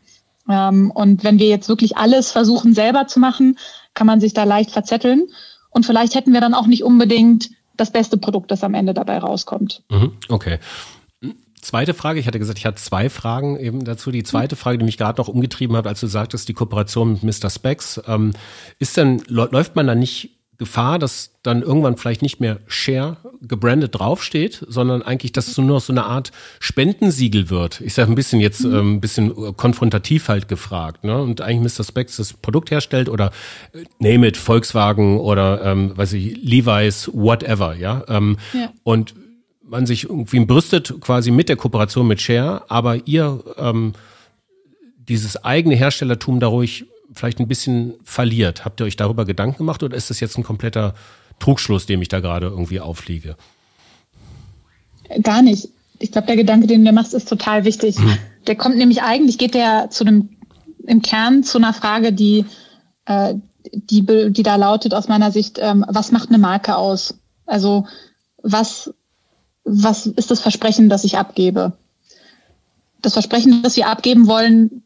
Ähm, 0.47 0.91
und 0.91 1.25
wenn 1.25 1.39
wir 1.39 1.49
jetzt 1.49 1.71
wirklich 1.71 1.97
alles 1.97 2.33
versuchen 2.33 2.75
selber 2.75 3.07
zu 3.07 3.19
machen, 3.19 3.57
kann 3.95 4.07
man 4.07 4.21
sich 4.21 4.35
da 4.35 4.45
leicht 4.45 4.73
verzetteln. 4.73 5.23
Und 5.71 5.87
vielleicht 5.87 6.15
hätten 6.17 6.35
wir 6.35 6.43
dann 6.43 6.53
auch 6.53 6.67
nicht 6.67 6.85
unbedingt 6.85 7.49
das 7.79 7.91
beste 7.91 8.19
Produkt, 8.19 8.51
das 8.51 8.63
am 8.63 8.75
Ende 8.75 8.93
dabei 8.93 9.17
rauskommt. 9.17 9.83
Mhm, 9.89 10.19
okay. 10.29 10.59
Zweite 11.65 11.95
Frage, 11.95 12.21
ich 12.21 12.27
hatte 12.27 12.39
gesagt, 12.39 12.59
ich 12.59 12.67
hatte 12.67 12.77
zwei 12.77 13.09
Fragen 13.09 13.59
eben 13.59 13.85
dazu. 13.85 14.11
Die 14.11 14.23
zweite 14.23 14.55
Frage, 14.55 14.77
die 14.77 14.85
mich 14.85 14.99
gerade 14.99 15.19
noch 15.19 15.29
umgetrieben 15.29 15.75
hat, 15.79 15.87
als 15.87 15.99
du 15.99 16.07
sagtest, 16.07 16.47
die 16.47 16.53
Kooperation 16.53 17.15
mit 17.15 17.23
Mr. 17.23 17.49
Specs, 17.49 18.03
ähm, 18.07 18.35
ist 18.79 18.99
denn, 18.99 19.23
läuft 19.29 19.75
man 19.75 19.87
da 19.87 19.95
nicht 19.95 20.33
Gefahr, 20.59 20.99
dass 20.99 21.33
dann 21.43 21.63
irgendwann 21.63 21.97
vielleicht 21.97 22.21
nicht 22.21 22.39
mehr 22.39 22.61
Share 22.67 23.17
gebrandet 23.41 23.99
draufsteht, 23.99 24.65
sondern 24.69 25.03
eigentlich, 25.03 25.33
dass 25.33 25.49
es 25.49 25.57
nur 25.57 25.67
noch 25.67 25.81
so 25.81 25.93
eine 25.93 26.05
Art 26.05 26.33
Spendensiegel 26.61 27.49
wird. 27.49 27.81
Ich 27.81 27.95
sage 27.95 28.13
ein 28.13 28.15
bisschen 28.15 28.41
jetzt 28.41 28.63
mhm. 28.65 28.75
ähm, 28.75 28.95
ein 28.97 29.01
bisschen 29.01 29.57
konfrontativ 29.57 30.29
halt 30.29 30.49
gefragt. 30.49 31.03
Ne? 31.03 31.21
Und 31.21 31.41
eigentlich 31.41 31.79
Mr. 31.79 31.85
Specs 31.85 32.19
das 32.19 32.35
Produkt 32.35 32.71
herstellt 32.71 33.09
oder 33.09 33.33
äh, 33.73 33.85
name 33.99 34.29
it, 34.29 34.37
Volkswagen 34.37 35.19
oder 35.19 35.65
ähm, 35.65 35.97
weiß 35.97 36.13
ich, 36.13 36.37
Levi's, 36.43 37.11
whatever, 37.15 37.75
ja. 37.75 38.05
Ähm, 38.09 38.37
ja. 38.53 38.71
Und 38.83 39.15
man 39.75 39.87
sich 39.87 40.05
irgendwie 40.05 40.45
brüstet 40.45 41.01
quasi 41.01 41.33
mit 41.33 41.49
der 41.49 41.57
Kooperation 41.57 42.07
mit 42.07 42.21
Share, 42.21 42.63
aber 42.69 43.09
ihr 43.09 43.43
ähm, 43.59 43.95
dieses 44.97 45.43
eigene 45.45 45.75
Herstellertum 45.75 46.39
dadurch 46.39 46.85
vielleicht 47.13 47.41
ein 47.41 47.49
bisschen 47.49 47.95
verliert. 48.05 48.65
Habt 48.65 48.81
ihr 48.81 48.87
euch 48.87 48.95
darüber 48.95 49.25
Gedanken 49.25 49.59
gemacht 49.59 49.83
oder 49.83 49.97
ist 49.97 50.11
das 50.11 50.21
jetzt 50.21 50.39
ein 50.39 50.45
kompletter 50.45 50.95
Trugschluss, 51.41 51.87
dem 51.87 52.01
ich 52.03 52.09
da 52.09 52.21
gerade 52.21 52.47
irgendwie 52.47 52.79
aufliege? 52.79 53.37
Gar 55.23 55.43
nicht. 55.43 55.69
Ich 55.99 56.13
glaube, 56.13 56.29
der 56.29 56.37
Gedanke, 56.37 56.69
den 56.69 56.85
du 56.85 56.93
machst, 56.93 57.13
ist 57.13 57.29
total 57.29 57.65
wichtig. 57.65 57.99
Mhm. 57.99 58.17
Der 58.47 58.55
kommt 58.55 58.77
nämlich 58.77 59.03
eigentlich, 59.03 59.39
geht 59.39 59.55
der 59.55 59.91
zu 59.91 60.05
einem, 60.05 60.29
im 60.87 61.03
Kern 61.03 61.43
zu 61.43 61.59
einer 61.59 61.75
Frage, 61.75 62.13
die, 62.13 62.45
äh, 63.07 63.35
die, 63.73 64.07
die 64.31 64.43
da 64.45 64.55
lautet 64.55 64.95
aus 64.95 65.09
meiner 65.09 65.33
Sicht, 65.33 65.59
ähm, 65.61 65.85
was 65.89 66.13
macht 66.13 66.29
eine 66.29 66.39
Marke 66.39 66.77
aus? 66.77 67.15
Also 67.45 67.87
was, 68.41 68.95
was 69.65 70.07
ist 70.07 70.31
das 70.31 70.41
Versprechen, 70.41 70.89
das 70.89 71.05
ich 71.05 71.17
abgebe? 71.17 71.73
Das 73.03 73.15
Versprechen, 73.15 73.63
das 73.63 73.77
wir 73.77 73.89
abgeben 73.89 74.27
wollen 74.27 74.83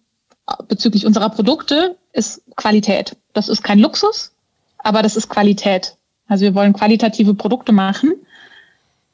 bezüglich 0.69 1.05
unserer 1.05 1.29
Produkte, 1.31 1.97
ist 2.12 2.43
Qualität. 2.57 3.17
Das 3.33 3.49
ist 3.49 3.62
kein 3.62 3.79
Luxus, 3.79 4.33
aber 4.79 5.03
das 5.03 5.17
ist 5.17 5.29
Qualität. 5.29 5.97
Also 6.27 6.45
wir 6.45 6.55
wollen 6.55 6.73
qualitative 6.73 7.35
Produkte 7.35 7.73
machen, 7.73 8.14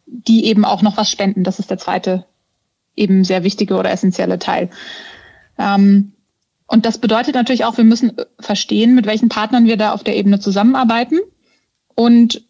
die 0.06 0.46
eben 0.46 0.64
auch 0.64 0.82
noch 0.82 0.96
was 0.96 1.10
spenden. 1.10 1.44
Das 1.44 1.58
ist 1.58 1.70
der 1.70 1.78
zweite 1.78 2.24
eben 2.96 3.24
sehr 3.24 3.42
wichtige 3.42 3.76
oder 3.76 3.90
essentielle 3.90 4.38
Teil. 4.38 4.70
Ähm, 5.58 6.12
und 6.66 6.86
das 6.86 6.98
bedeutet 6.98 7.34
natürlich 7.34 7.64
auch, 7.64 7.76
wir 7.76 7.84
müssen 7.84 8.12
verstehen, 8.38 8.94
mit 8.94 9.06
welchen 9.06 9.28
Partnern 9.28 9.66
wir 9.66 9.76
da 9.76 9.92
auf 9.92 10.04
der 10.04 10.16
Ebene 10.16 10.40
zusammenarbeiten 10.40 11.18
und 11.94 12.42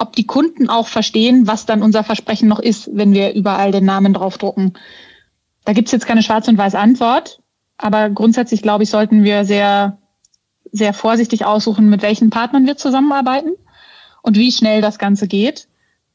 ob 0.00 0.16
die 0.16 0.26
Kunden 0.26 0.68
auch 0.68 0.88
verstehen, 0.88 1.46
was 1.46 1.66
dann 1.66 1.82
unser 1.82 2.02
Versprechen 2.02 2.48
noch 2.48 2.58
ist, 2.58 2.88
wenn 2.92 3.12
wir 3.12 3.34
überall 3.34 3.70
den 3.70 3.84
Namen 3.84 4.14
draufdrucken. 4.14 4.72
Da 5.64 5.72
gibt's 5.72 5.92
jetzt 5.92 6.06
keine 6.06 6.22
schwarz 6.22 6.48
und 6.48 6.58
weiß 6.58 6.74
Antwort, 6.74 7.40
aber 7.76 8.08
grundsätzlich 8.10 8.62
glaube 8.62 8.84
ich, 8.84 8.90
sollten 8.90 9.24
wir 9.24 9.44
sehr, 9.44 9.98
sehr 10.72 10.94
vorsichtig 10.94 11.44
aussuchen, 11.44 11.90
mit 11.90 12.02
welchen 12.02 12.30
Partnern 12.30 12.66
wir 12.66 12.76
zusammenarbeiten 12.76 13.52
und 14.22 14.36
wie 14.36 14.52
schnell 14.52 14.80
das 14.80 14.98
Ganze 14.98 15.28
geht, 15.28 15.68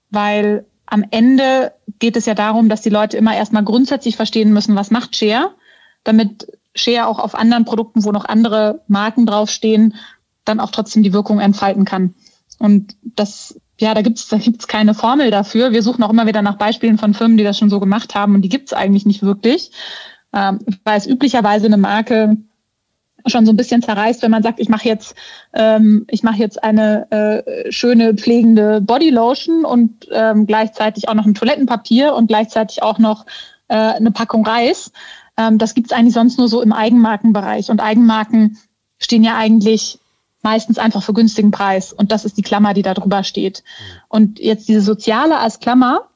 weil 0.09 0.65
am 0.87 1.05
Ende 1.11 1.73
geht 1.99 2.17
es 2.17 2.25
ja 2.25 2.33
darum, 2.33 2.69
dass 2.69 2.81
die 2.81 2.89
Leute 2.89 3.17
immer 3.17 3.35
erstmal 3.35 3.63
grundsätzlich 3.63 4.15
verstehen 4.15 4.51
müssen, 4.51 4.75
was 4.75 4.91
macht 4.91 5.15
Share, 5.15 5.55
damit 6.03 6.47
Share 6.75 7.07
auch 7.07 7.19
auf 7.19 7.35
anderen 7.35 7.65
Produkten, 7.65 8.03
wo 8.03 8.11
noch 8.11 8.25
andere 8.25 8.81
Marken 8.87 9.25
draufstehen, 9.25 9.95
dann 10.43 10.59
auch 10.59 10.71
trotzdem 10.71 11.03
die 11.03 11.13
Wirkung 11.13 11.39
entfalten 11.39 11.85
kann. 11.85 12.15
Und 12.59 12.95
das, 13.03 13.59
ja, 13.79 13.93
da 13.93 14.01
gibt's 14.01 14.27
da 14.27 14.37
gibt's 14.37 14.67
keine 14.67 14.93
Formel 14.93 15.31
dafür. 15.31 15.71
Wir 15.71 15.83
suchen 15.83 16.03
auch 16.03 16.09
immer 16.09 16.27
wieder 16.27 16.41
nach 16.41 16.57
Beispielen 16.57 16.97
von 16.97 17.13
Firmen, 17.13 17.37
die 17.37 17.43
das 17.43 17.57
schon 17.57 17.69
so 17.69 17.79
gemacht 17.79 18.15
haben 18.15 18.35
und 18.35 18.41
die 18.41 18.49
gibt's 18.49 18.73
eigentlich 18.73 19.05
nicht 19.05 19.21
wirklich, 19.21 19.71
ähm, 20.33 20.59
weil 20.83 20.97
es 20.97 21.07
üblicherweise 21.07 21.65
eine 21.65 21.77
Marke 21.77 22.37
schon 23.27 23.45
so 23.45 23.51
ein 23.51 23.57
bisschen 23.57 23.81
zerreißt, 23.81 24.21
wenn 24.21 24.31
man 24.31 24.43
sagt, 24.43 24.59
ich 24.59 24.69
mache 24.69 24.87
jetzt, 24.87 25.15
ähm, 25.53 26.05
ich 26.09 26.23
mache 26.23 26.37
jetzt 26.37 26.63
eine 26.63 27.09
äh, 27.11 27.71
schöne 27.71 28.13
pflegende 28.13 28.81
Bodylotion 28.81 29.65
und 29.65 30.07
ähm, 30.11 30.45
gleichzeitig 30.45 31.09
auch 31.09 31.13
noch 31.13 31.25
ein 31.25 31.33
Toilettenpapier 31.33 32.13
und 32.13 32.27
gleichzeitig 32.27 32.83
auch 32.83 32.99
noch 32.99 33.25
äh, 33.67 33.75
eine 33.75 34.11
Packung 34.11 34.45
Reis. 34.45 34.91
Ähm, 35.37 35.57
das 35.57 35.73
gibt's 35.73 35.91
eigentlich 35.91 36.13
sonst 36.13 36.37
nur 36.37 36.47
so 36.47 36.61
im 36.61 36.71
Eigenmarkenbereich. 36.71 37.69
Und 37.69 37.79
Eigenmarken 37.81 38.57
stehen 38.99 39.23
ja 39.23 39.35
eigentlich 39.35 39.99
meistens 40.45 40.77
einfach 40.77 41.03
für 41.03 41.13
günstigen 41.13 41.51
Preis. 41.51 41.91
Und 41.91 42.13
das 42.13 42.23
ist 42.23 42.37
die 42.37 42.41
Klammer, 42.41 42.73
die 42.73 42.83
da 42.83 42.93
drüber 42.93 43.25
steht. 43.25 43.63
Und 44.07 44.39
jetzt 44.39 44.69
diese 44.69 44.81
Soziale 44.81 45.39
als 45.39 45.59
Klammer, 45.59 46.07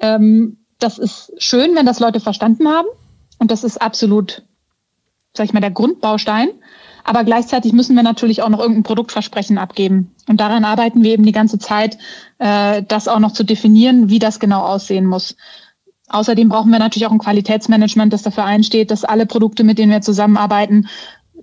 ähm, 0.00 0.58
das 0.78 0.98
ist 0.98 1.32
schön, 1.38 1.74
wenn 1.74 1.86
das 1.86 2.00
Leute 2.00 2.20
verstanden 2.20 2.68
haben. 2.68 2.88
Und 3.38 3.50
das 3.50 3.64
ist 3.64 3.80
absolut 3.80 4.42
sag 5.36 5.44
ich 5.44 5.52
mal, 5.52 5.60
der 5.60 5.70
Grundbaustein. 5.70 6.48
Aber 7.04 7.22
gleichzeitig 7.22 7.72
müssen 7.72 7.94
wir 7.94 8.02
natürlich 8.02 8.42
auch 8.42 8.48
noch 8.48 8.58
irgendein 8.58 8.82
Produktversprechen 8.82 9.58
abgeben. 9.58 10.12
Und 10.28 10.40
daran 10.40 10.64
arbeiten 10.64 11.04
wir 11.04 11.12
eben 11.12 11.24
die 11.24 11.32
ganze 11.32 11.58
Zeit, 11.58 11.98
äh, 12.38 12.82
das 12.82 13.06
auch 13.06 13.20
noch 13.20 13.32
zu 13.32 13.44
definieren, 13.44 14.10
wie 14.10 14.18
das 14.18 14.40
genau 14.40 14.62
aussehen 14.62 15.06
muss. 15.06 15.36
Außerdem 16.08 16.48
brauchen 16.48 16.70
wir 16.70 16.78
natürlich 16.78 17.06
auch 17.06 17.12
ein 17.12 17.18
Qualitätsmanagement, 17.18 18.12
das 18.12 18.22
dafür 18.22 18.44
einsteht, 18.44 18.90
dass 18.90 19.04
alle 19.04 19.26
Produkte, 19.26 19.62
mit 19.64 19.78
denen 19.78 19.92
wir 19.92 20.00
zusammenarbeiten, 20.00 20.88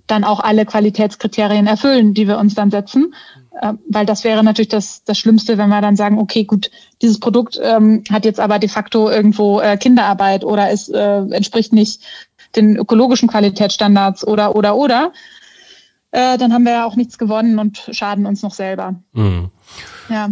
dann 0.06 0.24
auch 0.24 0.40
alle 0.40 0.66
Qualitätskriterien 0.66 1.66
erfüllen, 1.66 2.14
die 2.14 2.28
wir 2.28 2.38
uns 2.38 2.54
dann 2.54 2.70
setzen. 2.70 3.14
Äh, 3.60 3.74
weil 3.88 4.06
das 4.06 4.24
wäre 4.24 4.42
natürlich 4.42 4.68
das, 4.68 5.04
das 5.04 5.18
Schlimmste, 5.18 5.58
wenn 5.58 5.68
wir 5.68 5.80
dann 5.80 5.96
sagen, 5.96 6.18
okay, 6.18 6.44
gut, 6.44 6.70
dieses 7.02 7.20
Produkt 7.20 7.58
ähm, 7.62 8.04
hat 8.10 8.24
jetzt 8.24 8.40
aber 8.40 8.58
de 8.58 8.68
facto 8.68 9.10
irgendwo 9.10 9.60
äh, 9.60 9.76
Kinderarbeit 9.76 10.44
oder 10.44 10.70
es 10.70 10.88
äh, 10.88 11.18
entspricht 11.30 11.72
nicht 11.72 12.02
den 12.56 12.76
ökologischen 12.76 13.28
Qualitätsstandards 13.28 14.26
oder, 14.26 14.54
oder, 14.54 14.76
oder, 14.76 15.12
äh, 16.10 16.38
dann 16.38 16.52
haben 16.52 16.64
wir 16.64 16.72
ja 16.72 16.86
auch 16.86 16.96
nichts 16.96 17.18
gewonnen 17.18 17.58
und 17.58 17.88
schaden 17.90 18.26
uns 18.26 18.42
noch 18.42 18.54
selber. 18.54 18.94
Mhm. 19.12 19.50
Ja. 20.08 20.30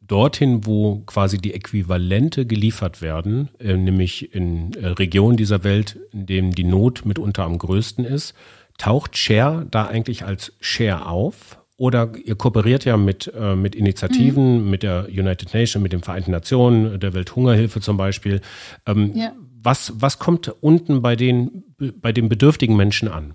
Dorthin, 0.00 0.66
wo 0.66 1.02
quasi 1.06 1.38
die 1.38 1.52
Äquivalente 1.52 2.46
geliefert 2.46 3.02
werden, 3.02 3.48
äh, 3.58 3.76
nämlich 3.76 4.34
in 4.34 4.72
Regionen 4.74 5.36
dieser 5.36 5.64
Welt, 5.64 5.98
in 6.12 6.26
denen 6.26 6.50
die 6.52 6.64
Not 6.64 7.04
mitunter 7.04 7.44
am 7.44 7.58
größten 7.58 8.04
ist, 8.04 8.34
taucht 8.78 9.16
Share 9.16 9.66
da 9.70 9.86
eigentlich 9.86 10.24
als 10.24 10.52
Share 10.60 11.06
auf? 11.06 11.58
Oder 11.78 12.12
ihr 12.24 12.36
kooperiert 12.36 12.86
ja 12.86 12.96
mit, 12.96 13.30
äh, 13.38 13.54
mit 13.54 13.74
Initiativen, 13.74 14.64
mhm. 14.64 14.70
mit 14.70 14.82
der 14.82 15.08
United 15.10 15.52
Nations, 15.52 15.82
mit 15.82 15.92
den 15.92 16.02
Vereinten 16.02 16.30
Nationen, 16.30 16.98
der 16.98 17.12
Welthungerhilfe 17.12 17.82
zum 17.82 17.98
Beispiel. 17.98 18.40
Ähm, 18.86 19.12
ja 19.14 19.32
was, 19.66 19.92
was 19.96 20.18
kommt 20.18 20.50
unten 20.60 21.02
bei 21.02 21.16
den, 21.16 21.64
bei 22.00 22.12
den 22.12 22.30
bedürftigen 22.30 22.76
Menschen 22.76 23.08
an? 23.08 23.34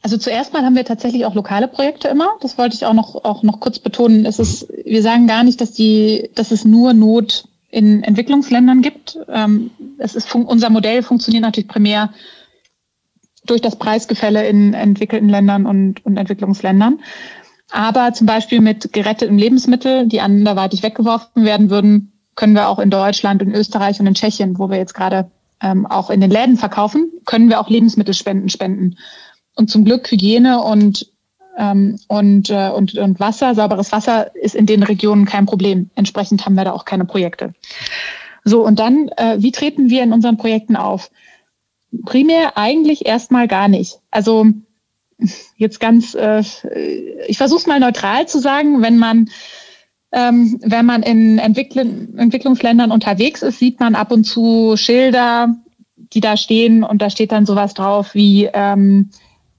Also 0.00 0.16
zuerst 0.16 0.52
mal 0.52 0.64
haben 0.64 0.74
wir 0.74 0.84
tatsächlich 0.84 1.26
auch 1.26 1.34
lokale 1.34 1.68
Projekte 1.68 2.08
immer. 2.08 2.30
Das 2.40 2.58
wollte 2.58 2.74
ich 2.74 2.86
auch 2.86 2.94
noch, 2.94 3.24
auch 3.24 3.44
noch 3.44 3.60
kurz 3.60 3.78
betonen. 3.78 4.26
Es 4.26 4.40
ist, 4.40 4.66
wir 4.84 5.02
sagen 5.02 5.28
gar 5.28 5.44
nicht, 5.44 5.60
dass 5.60 5.70
die, 5.70 6.30
dass 6.34 6.50
es 6.50 6.64
nur 6.64 6.92
Not 6.92 7.44
in 7.70 8.02
Entwicklungsländern 8.02 8.82
gibt. 8.82 9.18
Ähm, 9.28 9.70
es 9.98 10.16
ist, 10.16 10.34
unser 10.34 10.70
Modell 10.70 11.02
funktioniert 11.02 11.42
natürlich 11.42 11.68
primär 11.68 12.10
durch 13.46 13.60
das 13.60 13.76
Preisgefälle 13.76 14.46
in 14.46 14.74
entwickelten 14.74 15.28
Ländern 15.28 15.66
und, 15.66 16.04
und 16.04 16.16
Entwicklungsländern. 16.16 17.00
Aber 17.70 18.12
zum 18.12 18.26
Beispiel 18.26 18.60
mit 18.60 18.92
geretteten 18.92 19.38
Lebensmitteln, 19.38 20.08
die 20.08 20.20
anderweitig 20.20 20.82
weggeworfen 20.82 21.44
werden 21.44 21.70
würden, 21.70 22.12
können 22.34 22.54
wir 22.54 22.68
auch 22.68 22.78
in 22.78 22.90
Deutschland, 22.90 23.42
in 23.42 23.54
Österreich 23.54 23.98
und 24.00 24.06
in 24.06 24.14
Tschechien, 24.14 24.58
wo 24.58 24.70
wir 24.70 24.78
jetzt 24.78 24.94
gerade 24.94 25.30
ähm, 25.62 25.86
auch 25.86 26.10
in 26.10 26.20
den 26.20 26.30
Läden 26.30 26.56
verkaufen, 26.56 27.10
können 27.24 27.48
wir 27.48 27.60
auch 27.60 27.68
Lebensmittelspenden 27.68 28.48
spenden. 28.48 28.96
Und 29.54 29.70
zum 29.70 29.84
Glück 29.84 30.10
Hygiene 30.10 30.62
und 30.62 31.10
ähm, 31.58 31.98
und, 32.08 32.48
äh, 32.48 32.70
und, 32.70 32.94
und 32.94 33.20
Wasser, 33.20 33.54
sauberes 33.54 33.92
Wasser 33.92 34.34
ist 34.34 34.54
in 34.54 34.64
den 34.64 34.82
Regionen 34.82 35.26
kein 35.26 35.44
Problem. 35.44 35.90
Entsprechend 35.94 36.46
haben 36.46 36.54
wir 36.54 36.64
da 36.64 36.72
auch 36.72 36.86
keine 36.86 37.04
Projekte. 37.04 37.52
So, 38.44 38.64
und 38.64 38.78
dann, 38.78 39.08
äh, 39.16 39.36
wie 39.38 39.52
treten 39.52 39.90
wir 39.90 40.02
in 40.02 40.12
unseren 40.12 40.38
Projekten 40.38 40.76
auf? 40.76 41.10
Primär 42.04 42.56
eigentlich 42.56 43.06
erstmal 43.06 43.48
gar 43.48 43.68
nicht. 43.68 43.98
Also 44.10 44.46
jetzt 45.56 45.80
ganz, 45.80 46.14
äh, 46.14 46.42
ich 47.26 47.38
versuche 47.38 47.60
es 47.60 47.66
mal 47.66 47.80
neutral 47.80 48.26
zu 48.26 48.38
sagen, 48.38 48.82
wenn 48.82 48.98
man 48.98 49.28
ähm, 50.14 50.60
wenn 50.62 50.84
man 50.84 51.02
in 51.02 51.38
Entwickl 51.38 52.08
Entwicklungsländern 52.18 52.90
unterwegs 52.92 53.42
ist, 53.42 53.58
sieht 53.58 53.80
man 53.80 53.94
ab 53.94 54.12
und 54.12 54.24
zu 54.24 54.76
Schilder, 54.76 55.56
die 55.96 56.20
da 56.20 56.36
stehen 56.36 56.84
und 56.84 57.00
da 57.00 57.08
steht 57.08 57.32
dann 57.32 57.46
sowas 57.46 57.72
drauf 57.72 58.14
wie 58.14 58.48
ähm, 58.52 59.08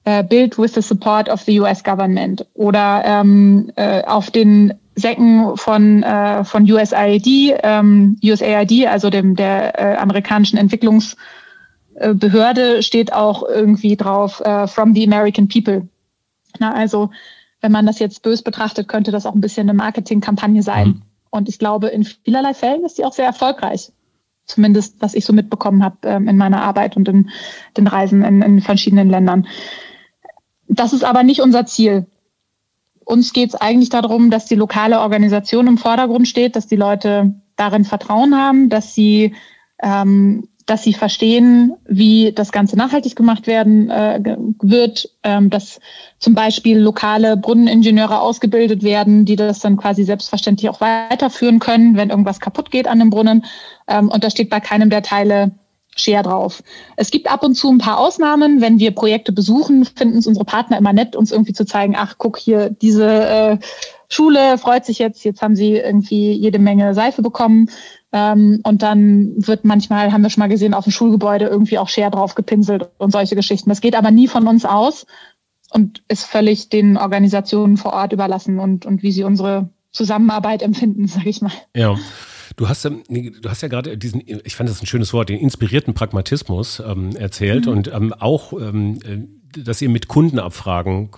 äh, 0.03 0.23
Build 0.23 0.59
with 0.59 0.75
the 0.75 0.81
support 0.81 1.27
of 1.29 1.41
the 1.41 1.59
US 1.59 1.83
government 1.83 2.45
oder 2.53 3.03
ähm, 3.05 3.71
äh, 3.75 4.03
auf 4.03 4.29
den 4.29 4.73
Säcken 4.95 5.57
von, 5.57 6.03
äh, 6.03 6.43
von 6.43 6.71
USAID, 6.71 7.55
ähm, 7.63 8.17
USAID, 8.23 8.87
also 8.87 9.09
dem 9.09 9.35
der 9.35 9.79
äh, 9.79 9.97
amerikanischen 9.97 10.57
Entwicklungsbehörde, 12.03 12.83
steht 12.83 13.13
auch 13.13 13.43
irgendwie 13.43 13.95
drauf 13.95 14.41
äh, 14.41 14.67
From 14.67 14.93
the 14.93 15.05
American 15.05 15.47
People. 15.47 15.87
Na, 16.59 16.73
also 16.73 17.09
wenn 17.61 17.71
man 17.71 17.85
das 17.85 17.99
jetzt 17.99 18.21
bös 18.21 18.41
betrachtet, 18.41 18.87
könnte 18.87 19.11
das 19.11 19.25
auch 19.25 19.33
ein 19.33 19.41
bisschen 19.41 19.69
eine 19.69 19.77
Marketingkampagne 19.77 20.61
sein. 20.61 20.87
Mhm. 20.87 21.01
Und 21.29 21.49
ich 21.49 21.57
glaube, 21.57 21.87
in 21.87 22.03
vielerlei 22.03 22.53
Fällen 22.53 22.83
ist 22.85 22.97
die 22.97 23.05
auch 23.05 23.13
sehr 23.13 23.25
erfolgreich. 23.25 23.91
Zumindest, 24.45 24.97
was 24.99 25.13
ich 25.13 25.25
so 25.25 25.31
mitbekommen 25.31 25.83
habe 25.83 25.97
ähm, 26.03 26.27
in 26.27 26.37
meiner 26.37 26.61
Arbeit 26.61 26.97
und 26.97 27.07
in 27.07 27.29
den 27.77 27.87
Reisen 27.87 28.23
in, 28.23 28.41
in 28.41 28.61
verschiedenen 28.61 29.09
Ländern. 29.09 29.47
Das 30.67 30.91
ist 30.91 31.03
aber 31.03 31.23
nicht 31.23 31.41
unser 31.41 31.65
Ziel. 31.65 32.05
Uns 33.05 33.33
geht 33.33 33.49
es 33.49 33.55
eigentlich 33.55 33.89
darum, 33.89 34.29
dass 34.29 34.45
die 34.45 34.55
lokale 34.55 34.99
Organisation 34.99 35.67
im 35.67 35.77
Vordergrund 35.77 36.27
steht, 36.27 36.55
dass 36.55 36.67
die 36.67 36.75
Leute 36.75 37.33
darin 37.55 37.85
Vertrauen 37.85 38.35
haben, 38.35 38.69
dass 38.69 38.93
sie 38.93 39.33
ähm, 39.81 40.49
dass 40.65 40.83
sie 40.83 40.93
verstehen, 40.93 41.73
wie 41.85 42.31
das 42.31 42.51
Ganze 42.51 42.77
nachhaltig 42.77 43.15
gemacht 43.15 43.47
werden 43.47 43.89
äh, 43.89 44.37
wird, 44.61 45.09
ähm, 45.23 45.49
dass 45.49 45.79
zum 46.19 46.35
Beispiel 46.35 46.79
lokale 46.79 47.35
Brunneningenieure 47.37 48.21
ausgebildet 48.21 48.83
werden, 48.83 49.25
die 49.25 49.35
das 49.35 49.59
dann 49.59 49.77
quasi 49.77 50.03
selbstverständlich 50.03 50.69
auch 50.69 50.81
weiterführen 50.81 51.59
können, 51.59 51.97
wenn 51.97 52.09
irgendwas 52.09 52.39
kaputt 52.39 52.71
geht 52.71 52.87
an 52.87 52.99
dem 52.99 53.09
Brunnen. 53.09 53.45
Ähm, 53.87 54.09
und 54.09 54.23
da 54.23 54.29
steht 54.29 54.49
bei 54.49 54.59
keinem 54.59 54.89
der 54.89 55.03
Teile 55.03 55.51
Share 55.95 56.23
drauf. 56.23 56.63
Es 56.95 57.11
gibt 57.11 57.29
ab 57.29 57.43
und 57.43 57.55
zu 57.55 57.69
ein 57.69 57.77
paar 57.77 57.99
Ausnahmen. 57.99 58.61
Wenn 58.61 58.79
wir 58.79 58.91
Projekte 58.91 59.31
besuchen, 59.31 59.85
finden 59.85 60.17
es 60.17 60.27
unsere 60.27 60.45
Partner 60.45 60.77
immer 60.77 60.93
nett, 60.93 61.15
uns 61.15 61.31
irgendwie 61.31 61.53
zu 61.53 61.65
zeigen, 61.65 61.95
ach, 61.95 62.15
guck 62.17 62.37
hier, 62.37 62.69
diese 62.69 63.05
äh, 63.05 63.57
Schule 64.09 64.57
freut 64.57 64.85
sich 64.85 64.99
jetzt, 64.99 65.23
jetzt 65.23 65.41
haben 65.41 65.55
sie 65.55 65.75
irgendwie 65.75 66.31
jede 66.31 66.59
Menge 66.59 66.93
Seife 66.93 67.21
bekommen. 67.21 67.69
Ähm, 68.13 68.61
und 68.63 68.83
dann 68.83 69.33
wird 69.37 69.65
manchmal, 69.65 70.13
haben 70.13 70.21
wir 70.21 70.29
schon 70.29 70.41
mal 70.41 70.47
gesehen, 70.47 70.75
auf 70.75 70.85
dem 70.85 70.91
Schulgebäude 70.91 71.45
irgendwie 71.45 71.79
auch 71.79 71.89
Share 71.89 72.11
drauf 72.11 72.35
gepinselt 72.35 72.89
und 72.99 73.11
solche 73.11 73.35
Geschichten. 73.35 73.69
Das 73.69 73.81
geht 73.81 73.95
aber 73.95 74.11
nie 74.11 74.27
von 74.27 74.47
uns 74.47 74.65
aus 74.65 75.07
und 75.71 76.03
ist 76.07 76.23
völlig 76.23 76.69
den 76.69 76.97
Organisationen 76.97 77.75
vor 77.77 77.93
Ort 77.93 78.13
überlassen 78.13 78.59
und, 78.59 78.85
und 78.85 79.01
wie 79.01 79.11
sie 79.11 79.23
unsere 79.23 79.69
Zusammenarbeit 79.91 80.61
empfinden, 80.61 81.07
sage 81.07 81.29
ich 81.29 81.41
mal. 81.41 81.51
Ja. 81.75 81.97
Du 82.55 82.69
hast, 82.69 82.85
du 82.85 83.49
hast 83.49 83.61
ja 83.61 83.67
gerade 83.67 83.97
diesen, 83.97 84.21
ich 84.27 84.55
fand 84.55 84.69
das 84.69 84.79
ein 84.79 84.85
schönes 84.85 85.11
Wort, 85.11 85.29
den 85.29 85.39
inspirierten 85.39 85.95
Pragmatismus 85.95 86.83
ähm, 86.85 87.15
erzählt 87.15 87.65
mhm. 87.65 87.71
und 87.71 87.87
ähm, 87.87 88.13
auch, 88.13 88.53
ähm, 88.53 88.99
dass 89.57 89.81
ihr 89.81 89.89
mit 89.89 90.07
Kundenabfragen 90.07 91.09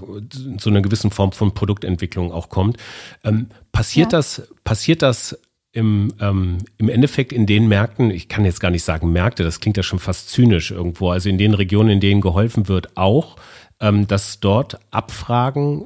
zu 0.57 0.69
einer 0.69 0.81
gewissen 0.81 1.11
Form 1.11 1.33
von 1.33 1.53
Produktentwicklung 1.53 2.31
auch 2.31 2.47
kommt. 2.47 2.77
Ähm, 3.25 3.47
passiert 3.73 4.13
ja. 4.13 4.19
das, 4.19 4.43
passiert 4.63 5.01
das 5.01 5.37
im, 5.75 6.13
ähm, 6.21 6.59
im 6.77 6.87
Endeffekt 6.87 7.33
in 7.33 7.45
den 7.45 7.67
Märkten, 7.67 8.09
ich 8.09 8.29
kann 8.29 8.45
jetzt 8.45 8.61
gar 8.61 8.71
nicht 8.71 8.83
sagen 8.83 9.11
Märkte, 9.11 9.43
das 9.43 9.59
klingt 9.59 9.75
ja 9.75 9.83
schon 9.83 9.99
fast 9.99 10.29
zynisch 10.29 10.71
irgendwo, 10.71 11.09
also 11.09 11.27
in 11.27 11.37
den 11.37 11.53
Regionen, 11.53 11.89
in 11.89 11.99
denen 11.99 12.21
geholfen 12.21 12.69
wird, 12.69 12.95
auch, 12.95 13.35
ähm, 13.81 14.07
dass 14.07 14.39
dort 14.39 14.79
Abfragen 14.91 15.85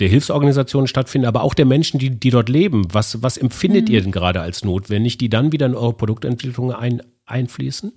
der 0.00 0.08
Hilfsorganisationen 0.08 0.88
stattfinden, 0.88 1.26
aber 1.26 1.42
auch 1.42 1.52
der 1.52 1.66
Menschen, 1.66 1.98
die, 1.98 2.10
die 2.10 2.30
dort 2.30 2.48
leben. 2.48 2.88
Was, 2.92 3.22
was 3.22 3.36
empfindet 3.36 3.88
mhm. 3.88 3.94
ihr 3.94 4.02
denn 4.02 4.12
gerade 4.12 4.40
als 4.40 4.64
notwendig, 4.64 5.18
die 5.18 5.28
dann 5.28 5.52
wieder 5.52 5.66
in 5.66 5.74
eure 5.74 5.92
Produktentwicklung 5.92 6.72
ein, 6.72 7.02
einfließen? 7.26 7.92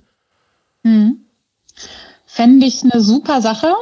Mhm. 0.84 1.21
Fände 2.25 2.65
ich 2.65 2.84
eine 2.84 3.02
super 3.02 3.41
Sache. 3.41 3.73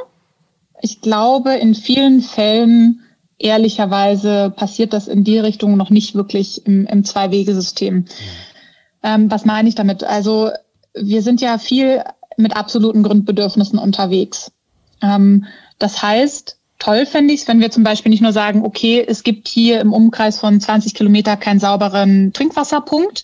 Ich 0.82 1.02
glaube, 1.02 1.56
in 1.56 1.74
vielen 1.74 2.22
Fällen 2.22 3.02
ehrlicherweise 3.40 4.52
passiert 4.56 4.94
das 4.94 5.08
in 5.08 5.24
die 5.24 5.40
Richtung 5.40 5.78
noch 5.78 5.90
nicht 5.90 6.16
wirklich 6.16 6.66
im, 6.66 6.86
im 6.88 7.04
Zwei-Wege-System. 7.04 7.96
Mhm. 7.96 8.06
Ähm, 9.04 9.32
was 9.32 9.46
meine 9.46 9.70
ich 9.70 9.76
damit? 9.76 10.04
Also 10.04 10.52
wir 10.94 11.22
sind 11.22 11.42
ja 11.42 11.58
viel 11.58 12.04
mit 12.38 12.56
absoluten 12.56 13.04
Grundbedürfnissen 13.04 13.80
unterwegs. 13.80 14.52
Ähm, 15.02 15.46
das 15.80 16.02
heißt, 16.02 16.58
toll 16.80 17.06
fände 17.06 17.34
ich 17.34 17.42
es, 17.42 17.48
wenn 17.48 17.60
wir 17.60 17.72
zum 17.72 17.84
Beispiel 17.84 18.10
nicht 18.10 18.22
nur 18.22 18.34
sagen, 18.34 18.64
okay, 18.64 19.04
es 19.08 19.24
gibt 19.24 19.48
hier 19.48 19.82
im 19.82 19.94
Umkreis 19.94 20.40
von 20.40 20.60
20 20.60 20.94
Kilometer 20.94 21.38
keinen 21.38 21.60
sauberen 21.60 22.34
Trinkwasserpunkt. 22.34 23.24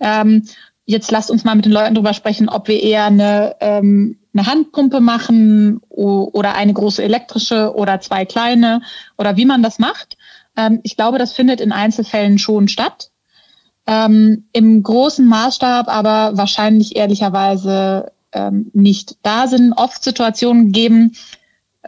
Ähm, 0.00 0.44
jetzt 0.84 1.10
lasst 1.10 1.30
uns 1.30 1.44
mal 1.44 1.54
mit 1.54 1.64
den 1.64 1.72
Leuten 1.72 1.94
drüber 1.94 2.14
sprechen, 2.14 2.48
ob 2.48 2.68
wir 2.68 2.82
eher 2.82 3.06
eine 3.06 3.56
ähm, 3.60 4.18
eine 4.36 4.46
Handpumpe 4.46 5.00
machen 5.00 5.80
oder 5.88 6.54
eine 6.54 6.72
große 6.72 7.02
elektrische 7.02 7.74
oder 7.74 8.00
zwei 8.00 8.24
kleine 8.24 8.82
oder 9.16 9.36
wie 9.36 9.46
man 9.46 9.62
das 9.62 9.78
macht. 9.78 10.16
Ähm, 10.56 10.80
ich 10.82 10.96
glaube, 10.96 11.18
das 11.18 11.32
findet 11.32 11.60
in 11.60 11.72
Einzelfällen 11.72 12.38
schon 12.38 12.68
statt. 12.68 13.10
Ähm, 13.86 14.44
Im 14.52 14.82
großen 14.82 15.26
Maßstab 15.26 15.88
aber 15.88 16.36
wahrscheinlich 16.36 16.96
ehrlicherweise 16.96 18.12
ähm, 18.32 18.70
nicht. 18.74 19.16
Da 19.22 19.46
sind 19.46 19.72
oft 19.72 20.02
Situationen 20.02 20.66
gegeben, 20.66 21.12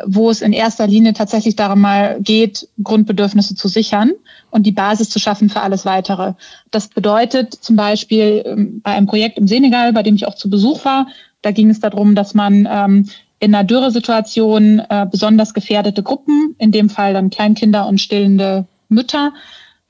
wo 0.07 0.31
es 0.31 0.43
in 0.43 0.53
erster 0.53 0.87
Linie 0.87 1.13
tatsächlich 1.13 1.57
darum 1.57 1.81
mal 1.81 2.21
geht, 2.21 2.69
Grundbedürfnisse 2.83 3.57
zu 3.57 3.67
sichern 3.67 4.13
und 4.51 4.65
die 4.65 4.73
Basis 4.73 5.11
zu 5.11 5.19
schaffen 5.19 5.51
für 5.51 5.61
alles 5.61 5.85
weitere. 5.85 6.35
Das 6.71 6.87
bedeutet 6.87 7.53
zum 7.53 7.75
Beispiel 7.75 8.81
bei 8.85 8.93
einem 8.93 9.07
Projekt 9.07 9.39
im 9.39 9.49
Senegal, 9.49 9.93
bei 9.93 10.05
dem 10.05 10.15
ich 10.15 10.27
auch 10.27 10.37
zu 10.37 10.49
Besuch 10.49 10.85
war, 10.85 11.09
da 11.43 11.51
ging 11.51 11.71
es 11.71 11.81
darum, 11.81 12.15
dass 12.15 12.35
man 12.35 12.69
ähm, 12.71 13.09
in 13.39 13.55
einer 13.55 13.65
Dürresituation 13.65 14.81
äh, 14.89 15.07
besonders 15.11 15.55
gefährdete 15.55 16.03
Gruppen, 16.03 16.57
in 16.59 16.73
dem 16.73 16.91
Fall 16.91 17.15
dann 17.15 17.31
Kleinkinder 17.31 17.87
und 17.87 18.01
stillende 18.01 18.67
Mütter, 18.89 19.33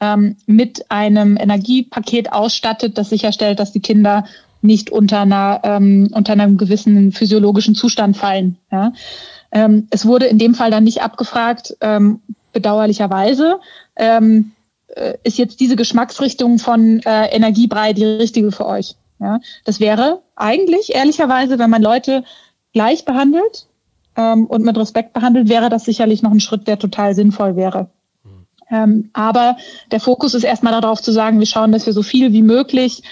ähm, 0.00 0.36
mit 0.46 0.90
einem 0.90 1.36
Energiepaket 1.36 2.32
ausstattet, 2.32 2.98
das 2.98 3.10
sicherstellt, 3.10 3.58
dass 3.58 3.72
die 3.72 3.80
Kinder 3.80 4.24
nicht 4.60 4.90
unter 4.90 5.20
einer 5.20 5.60
ähm, 5.64 6.08
unter 6.12 6.32
einem 6.32 6.56
gewissen 6.56 7.12
physiologischen 7.12 7.74
Zustand 7.74 8.16
fallen. 8.16 8.58
Ja. 8.70 8.92
Ähm, 9.52 9.86
es 9.90 10.04
wurde 10.04 10.26
in 10.26 10.38
dem 10.38 10.54
Fall 10.54 10.70
dann 10.70 10.84
nicht 10.84 11.02
abgefragt, 11.02 11.76
ähm, 11.80 12.20
bedauerlicherweise. 12.52 13.60
Ähm, 13.96 14.52
äh, 14.88 15.14
ist 15.22 15.38
jetzt 15.38 15.60
diese 15.60 15.76
Geschmacksrichtung 15.76 16.58
von 16.58 17.00
äh, 17.04 17.26
Energiebrei 17.28 17.92
die 17.92 18.04
richtige 18.04 18.52
für 18.52 18.66
euch? 18.66 18.96
Ja, 19.20 19.40
das 19.64 19.80
wäre 19.80 20.22
eigentlich, 20.36 20.94
ehrlicherweise, 20.94 21.58
wenn 21.58 21.70
man 21.70 21.82
Leute 21.82 22.24
gleich 22.72 23.04
behandelt 23.04 23.66
ähm, 24.16 24.46
und 24.46 24.64
mit 24.64 24.76
Respekt 24.76 25.12
behandelt, 25.12 25.48
wäre 25.48 25.70
das 25.70 25.84
sicherlich 25.84 26.22
noch 26.22 26.30
ein 26.30 26.40
Schritt, 26.40 26.68
der 26.68 26.78
total 26.78 27.14
sinnvoll 27.14 27.56
wäre. 27.56 27.90
Mhm. 28.22 28.46
Ähm, 28.70 29.10
aber 29.14 29.56
der 29.90 30.00
Fokus 30.00 30.34
ist 30.34 30.44
erstmal 30.44 30.78
darauf 30.78 31.02
zu 31.02 31.10
sagen, 31.10 31.40
wir 31.40 31.46
schauen, 31.46 31.72
dass 31.72 31.86
wir 31.86 31.92
so 31.92 32.02
viel 32.02 32.32
wie 32.32 32.42
möglich 32.42 33.02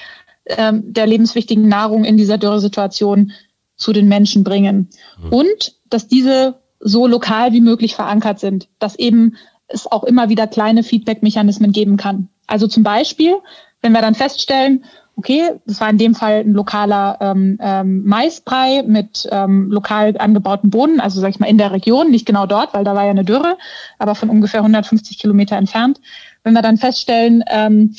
ähm, 0.47 0.93
der 0.93 1.07
lebenswichtigen 1.07 1.69
Nahrung 1.69 2.05
in 2.05 2.17
dieser 2.17 2.39
Dürresituation 2.39 3.33
zu 3.77 3.93
den 3.93 4.09
Menschen 4.09 4.45
bringen. 4.45 4.89
Mhm. 5.21 5.33
Und 5.33 5.75
dass 5.91 6.07
diese 6.07 6.61
so 6.79 7.07
lokal 7.07 7.53
wie 7.53 7.61
möglich 7.61 7.95
verankert 7.95 8.39
sind, 8.39 8.69
dass 8.79 8.97
eben 8.97 9.37
es 9.69 9.91
auch 9.91 10.05
immer 10.05 10.29
wieder 10.29 10.47
kleine 10.47 10.83
Feedback-Mechanismen 10.83 11.73
geben 11.73 11.97
kann. 11.97 12.29
Also 12.47 12.69
zum 12.69 12.83
Beispiel, 12.83 13.35
wenn 13.83 13.93
wir 13.93 14.01
dann 14.01 14.15
feststellen, 14.15 14.85
okay, 15.17 15.53
das 15.67 15.81
war 15.81 15.89
in 15.89 15.99
dem 15.99 16.15
Fall 16.15 16.41
ein 16.41 16.53
lokaler 16.53 17.17
ähm, 17.21 17.59
ähm, 17.61 18.05
Maisbrei 18.05 18.83
mit 18.87 19.27
ähm, 19.33 19.71
lokal 19.71 20.15
angebauten 20.19 20.71
Bohnen, 20.71 21.01
also 21.01 21.21
sag 21.21 21.31
ich 21.31 21.41
mal 21.41 21.49
in 21.49 21.59
der 21.59 21.73
Region, 21.73 22.11
nicht 22.11 22.27
genau 22.27 22.47
dort, 22.47 22.75
weil 22.75 22.85
da 22.85 22.95
war 22.95 23.05
ja 23.05 23.11
eine 23.11 23.25
Dürre, 23.25 23.57
aber 23.99 24.15
von 24.15 24.29
ungefähr 24.29 24.61
150 24.61 25.19
Kilometer 25.19 25.57
entfernt. 25.57 26.01
Wenn 26.45 26.53
wir 26.53 26.63
dann 26.63 26.77
feststellen, 26.77 27.43
ähm, 27.49 27.95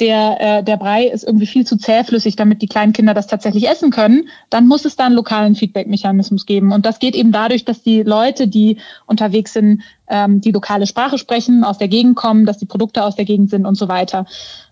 der, 0.00 0.36
äh, 0.40 0.64
der 0.64 0.76
Brei 0.76 1.06
ist 1.06 1.24
irgendwie 1.24 1.46
viel 1.46 1.66
zu 1.66 1.76
zähflüssig, 1.76 2.36
damit 2.36 2.62
die 2.62 2.68
kleinen 2.68 2.92
Kinder 2.92 3.14
das 3.14 3.26
tatsächlich 3.26 3.68
essen 3.68 3.90
können, 3.90 4.28
dann 4.48 4.66
muss 4.66 4.84
es 4.84 4.94
da 4.94 5.06
einen 5.06 5.16
lokalen 5.16 5.56
Feedback-Mechanismus 5.56 6.46
geben. 6.46 6.72
Und 6.72 6.86
das 6.86 7.00
geht 7.00 7.16
eben 7.16 7.32
dadurch, 7.32 7.64
dass 7.64 7.82
die 7.82 8.02
Leute, 8.02 8.46
die 8.46 8.78
unterwegs 9.06 9.52
sind, 9.54 9.82
ähm, 10.08 10.40
die 10.40 10.52
lokale 10.52 10.86
Sprache 10.86 11.18
sprechen, 11.18 11.64
aus 11.64 11.78
der 11.78 11.88
Gegend 11.88 12.14
kommen, 12.14 12.46
dass 12.46 12.58
die 12.58 12.66
Produkte 12.66 13.02
aus 13.04 13.16
der 13.16 13.24
Gegend 13.24 13.50
sind 13.50 13.66
und 13.66 13.74
so 13.74 13.88
weiter. 13.88 14.26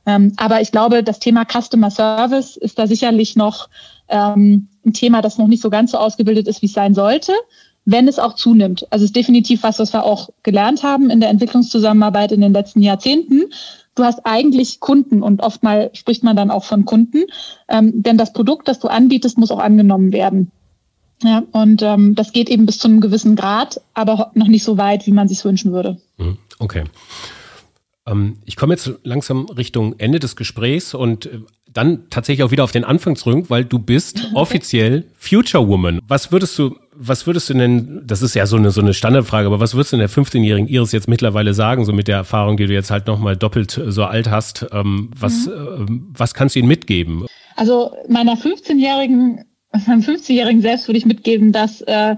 Ähm, 0.06 0.32
aber 0.36 0.60
ich 0.60 0.70
glaube, 0.70 1.02
das 1.02 1.18
Thema 1.18 1.44
Customer 1.44 1.90
Service 1.90 2.56
ist 2.56 2.78
da 2.78 2.86
sicherlich 2.86 3.34
noch 3.34 3.68
ähm, 4.08 4.68
ein 4.84 4.92
Thema, 4.92 5.22
das 5.22 5.38
noch 5.38 5.48
nicht 5.48 5.62
so 5.62 5.70
ganz 5.70 5.90
so 5.90 5.98
ausgebildet 5.98 6.46
ist, 6.46 6.62
wie 6.62 6.66
es 6.66 6.72
sein 6.72 6.94
sollte 6.94 7.32
wenn 7.88 8.08
es 8.08 8.18
auch 8.18 8.34
zunimmt. 8.34 8.84
Also 8.90 9.04
es 9.04 9.10
ist 9.10 9.16
definitiv 9.16 9.62
was, 9.62 9.78
was 9.78 9.92
wir 9.92 10.04
auch 10.04 10.28
gelernt 10.42 10.82
haben 10.82 11.08
in 11.08 11.20
der 11.20 11.30
Entwicklungszusammenarbeit 11.30 12.32
in 12.32 12.40
den 12.40 12.52
letzten 12.52 12.82
Jahrzehnten 12.82 13.44
du 13.96 14.04
hast 14.04 14.20
eigentlich 14.24 14.78
Kunden 14.78 15.22
und 15.22 15.40
oftmal 15.40 15.90
spricht 15.94 16.22
man 16.22 16.37
dann 16.37 16.52
auch 16.52 16.64
von 16.64 16.85
Kunden, 16.85 17.24
ähm, 17.68 18.02
denn 18.02 18.16
das 18.16 18.32
Produkt, 18.32 18.68
das 18.68 18.78
du 18.78 18.88
anbietest, 18.88 19.38
muss 19.38 19.50
auch 19.50 19.59
angenommen 19.59 20.12
werden. 20.12 20.52
Ja, 21.22 21.42
und 21.52 21.82
ähm, 21.82 22.14
das 22.14 22.32
geht 22.32 22.50
eben 22.50 22.66
bis 22.66 22.78
zu 22.78 22.88
einem 22.88 23.00
gewissen 23.00 23.37
Grad, 23.37 23.80
aber 23.94 24.30
noch 24.35 24.48
nicht 24.48 24.64
so 24.64 24.76
weit, 24.76 25.06
wie 25.06 25.12
man 25.12 25.28
sich 25.28 25.44
wünschen 25.44 25.72
würde. 25.72 25.98
Mhm, 26.18 26.37
okay. 26.59 26.85
Ähm, 28.06 28.37
ich 28.44 28.56
komme 28.56 28.74
jetzt 28.74 28.90
langsam 29.02 29.46
Richtung 29.46 29.98
Ende 29.98 30.18
des 30.18 30.37
Gesprächs 30.37 30.94
und 30.94 31.26
äh, 31.26 31.40
dann 31.72 32.09
tatsächlich 32.11 32.44
auch 32.44 32.50
wieder 32.50 32.64
auf 32.64 32.72
den 32.72 32.85
Anfang 32.85 33.16
zurück, 33.16 33.46
weil 33.48 33.64
du 33.64 33.78
bist 33.78 34.30
offiziell 34.35 35.04
Future 35.16 35.66
Woman. 35.66 36.00
Was 36.06 36.32
würdest 36.32 36.59
du, 36.59 36.76
was 36.98 37.26
würdest 37.26 37.48
du 37.50 37.54
denn, 37.54 38.02
das 38.04 38.22
ist 38.22 38.35
ja 38.35 38.46
so 38.46 38.56
eine, 38.56 38.70
so 38.70 38.80
eine 38.80 38.94
Standardfrage, 38.94 39.46
aber 39.46 39.61
was 39.61 39.74
würdest 39.74 39.92
du 39.92 39.96
in 39.96 40.00
der 40.00 40.11
15-jährigen 40.11 40.68
Iris 40.68 40.92
jetzt 40.92 41.09
mittlerweile 41.09 41.54
sagen, 41.54 41.85
so 41.85 41.92
mit 41.92 42.09
der 42.09 42.16
Erfahrung, 42.16 42.56
die 42.56 42.66
du 42.66 42.72
jetzt 42.72 42.90
halt 42.90 43.06
nochmal 43.06 43.37
doppelt 43.37 43.80
so 43.87 44.04
alt 44.04 44.30
hast? 44.30 44.66
Ähm, 44.72 45.11
was, 45.16 45.46
mhm. 45.46 45.52
äh, 45.52 46.18
was 46.18 46.35
kannst 46.35 46.54
du 46.54 46.61
ihnen 46.61 46.68
mitgeben? 46.68 47.26
Also 47.56 47.92
meiner 48.09 48.35
15-jährigen, 48.35 49.44
meinem 49.87 50.00
15-jährigen 50.00 50.62
selbst 50.62 50.88
würde 50.88 50.98
ich 50.98 51.06
mitgeben, 51.06 51.52
dass, 51.52 51.80
äh, 51.82 52.16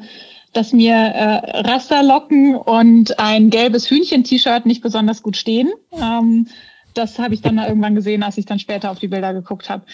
dass 0.53 0.73
mir 0.73 0.95
äh, 0.95 1.61
Rasterlocken 1.69 2.57
und 2.57 3.19
ein 3.19 3.51
gelbes 3.51 3.91
Hühnchen-T-Shirt 3.91 4.67
nicht 4.67 4.83
besonders 4.83 5.23
gut 5.23 5.37
stehen. 5.37 5.71
Ähm, 5.93 6.47
das 6.95 7.19
habe 7.19 7.35
ich 7.35 7.43
dann 7.43 7.55
mal 7.55 7.69
irgendwann 7.69 7.95
gesehen, 7.95 8.23
als 8.23 8.38
ich 8.38 8.47
dann 8.47 8.59
später 8.59 8.91
auf 8.91 8.99
die 8.99 9.09
Bilder 9.09 9.33
geguckt 9.33 9.71
habe. 9.71 9.85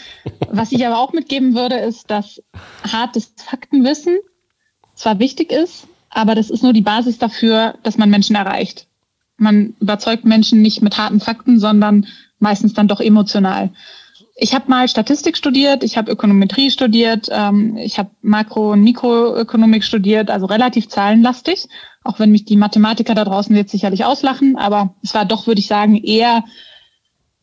Was 0.48 0.72
ich 0.72 0.86
aber 0.86 0.98
auch 0.98 1.12
mitgeben 1.12 1.54
würde, 1.54 1.76
ist, 1.76 2.10
dass 2.10 2.42
hartes 2.82 3.34
Faktenwissen 3.36 4.18
zwar 4.94 5.18
wichtig 5.18 5.50
ist, 5.52 5.86
aber 6.10 6.34
das 6.34 6.50
ist 6.50 6.62
nur 6.62 6.72
die 6.72 6.80
Basis 6.80 7.18
dafür, 7.18 7.74
dass 7.82 7.98
man 7.98 8.10
Menschen 8.10 8.36
erreicht. 8.36 8.86
Man 9.36 9.74
überzeugt 9.80 10.24
Menschen 10.24 10.62
nicht 10.62 10.80
mit 10.82 10.96
harten 10.96 11.20
Fakten, 11.20 11.58
sondern 11.58 12.06
meistens 12.38 12.74
dann 12.74 12.88
doch 12.88 13.00
emotional. 13.00 13.70
Ich 14.36 14.54
habe 14.54 14.68
mal 14.68 14.88
Statistik 14.88 15.36
studiert, 15.36 15.84
ich 15.84 15.96
habe 15.96 16.10
Ökonometrie 16.10 16.70
studiert, 16.70 17.28
ähm, 17.30 17.76
ich 17.76 17.98
habe 17.98 18.10
Makro- 18.22 18.72
und 18.72 18.82
Mikroökonomik 18.82 19.84
studiert, 19.84 20.30
also 20.30 20.46
relativ 20.46 20.88
zahlenlastig, 20.88 21.68
auch 22.02 22.18
wenn 22.18 22.32
mich 22.32 22.44
die 22.44 22.56
Mathematiker 22.56 23.14
da 23.14 23.24
draußen 23.24 23.54
jetzt 23.54 23.70
sicherlich 23.70 24.04
auslachen, 24.04 24.56
aber 24.56 24.94
es 25.02 25.14
war 25.14 25.24
doch, 25.24 25.46
würde 25.46 25.60
ich 25.60 25.68
sagen, 25.68 25.96
eher 25.96 26.44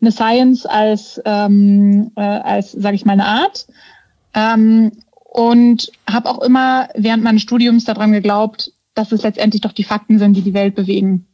eine 0.02 0.12
Science 0.12 0.66
als, 0.66 1.22
ähm, 1.26 2.12
äh, 2.16 2.22
als 2.22 2.72
sage 2.74 2.96
ich 2.96 3.06
mal, 3.06 3.14
eine 3.14 3.26
Art. 3.26 3.68
Ähm, 4.34 4.92
und 5.32 5.90
habe 6.10 6.30
auch 6.30 6.42
immer 6.42 6.90
während 6.94 7.24
meines 7.24 7.42
Studiums 7.42 7.86
daran 7.86 8.12
geglaubt, 8.12 8.74
dass 8.96 9.14
es 9.14 9.24
letztendlich 9.24 9.62
doch 9.62 9.72
die 9.72 9.86
Fakten 9.86 10.20
sind, 10.20 10.34
die 10.36 10.42
die 10.42 10.54
Welt 10.54 10.76
bewegen. 10.76 11.26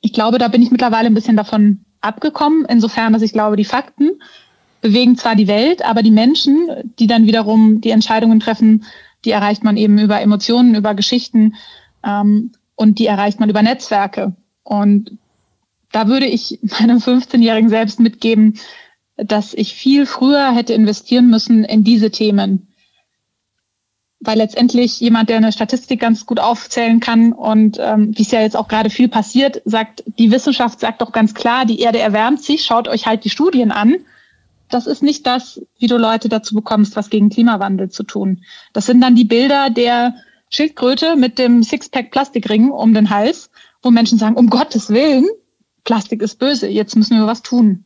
Ich 0.00 0.12
glaube, 0.12 0.38
da 0.38 0.46
bin 0.46 0.62
ich 0.62 0.70
mittlerweile 0.70 1.08
ein 1.08 1.14
bisschen 1.14 1.36
davon 1.36 1.84
abgekommen, 2.00 2.64
insofern, 2.68 3.12
dass 3.12 3.22
ich 3.22 3.32
glaube, 3.32 3.56
die 3.56 3.64
Fakten 3.64 4.10
bewegen 4.80 5.16
zwar 5.16 5.34
die 5.34 5.48
Welt, 5.48 5.84
aber 5.84 6.04
die 6.04 6.12
Menschen, 6.12 6.68
die 7.00 7.08
dann 7.08 7.26
wiederum 7.26 7.80
die 7.80 7.90
Entscheidungen 7.90 8.38
treffen, 8.38 8.84
die 9.24 9.32
erreicht 9.32 9.64
man 9.64 9.76
eben 9.76 9.98
über 9.98 10.20
Emotionen, 10.20 10.76
über 10.76 10.94
Geschichten 10.94 11.56
ähm, 12.04 12.52
und 12.76 13.00
die 13.00 13.06
erreicht 13.06 13.40
man 13.40 13.50
über 13.50 13.62
Netzwerke. 13.62 14.36
Und 14.62 15.18
da 15.90 16.06
würde 16.06 16.26
ich 16.26 16.60
meinem 16.80 16.98
15-Jährigen 16.98 17.70
selbst 17.70 17.98
mitgeben, 17.98 18.54
dass 19.16 19.54
ich 19.54 19.74
viel 19.74 20.06
früher 20.06 20.52
hätte 20.52 20.74
investieren 20.74 21.28
müssen 21.28 21.64
in 21.64 21.84
diese 21.84 22.10
Themen. 22.10 22.68
Weil 24.20 24.38
letztendlich 24.38 25.00
jemand, 25.00 25.28
der 25.28 25.38
eine 25.38 25.52
Statistik 25.52 26.00
ganz 26.00 26.26
gut 26.26 26.38
aufzählen 26.38 27.00
kann 27.00 27.32
und 27.32 27.78
ähm, 27.80 28.16
wie 28.16 28.22
es 28.22 28.30
ja 28.30 28.40
jetzt 28.40 28.56
auch 28.56 28.68
gerade 28.68 28.88
viel 28.88 29.08
passiert, 29.08 29.60
sagt, 29.64 30.04
die 30.18 30.30
Wissenschaft 30.30 30.78
sagt 30.80 31.02
doch 31.02 31.12
ganz 31.12 31.34
klar, 31.34 31.64
die 31.64 31.80
Erde 31.80 31.98
erwärmt 31.98 32.42
sich, 32.42 32.64
schaut 32.64 32.86
euch 32.86 33.06
halt 33.06 33.24
die 33.24 33.30
Studien 33.30 33.72
an. 33.72 33.96
Das 34.68 34.86
ist 34.86 35.02
nicht 35.02 35.26
das, 35.26 35.60
wie 35.78 35.88
du 35.88 35.98
Leute 35.98 36.28
dazu 36.28 36.54
bekommst, 36.54 36.96
was 36.96 37.10
gegen 37.10 37.30
Klimawandel 37.30 37.90
zu 37.90 38.04
tun. 38.04 38.42
Das 38.72 38.86
sind 38.86 39.00
dann 39.00 39.16
die 39.16 39.24
Bilder 39.24 39.70
der 39.70 40.14
Schildkröte 40.48 41.16
mit 41.16 41.38
dem 41.38 41.62
Sixpack 41.62 42.10
Plastikring 42.10 42.70
um 42.70 42.94
den 42.94 43.10
Hals, 43.10 43.50
wo 43.82 43.90
Menschen 43.90 44.18
sagen, 44.18 44.36
um 44.36 44.48
Gottes 44.48 44.90
Willen, 44.90 45.26
Plastik 45.84 46.22
ist 46.22 46.38
böse, 46.38 46.68
jetzt 46.68 46.94
müssen 46.94 47.18
wir 47.18 47.26
was 47.26 47.42
tun. 47.42 47.84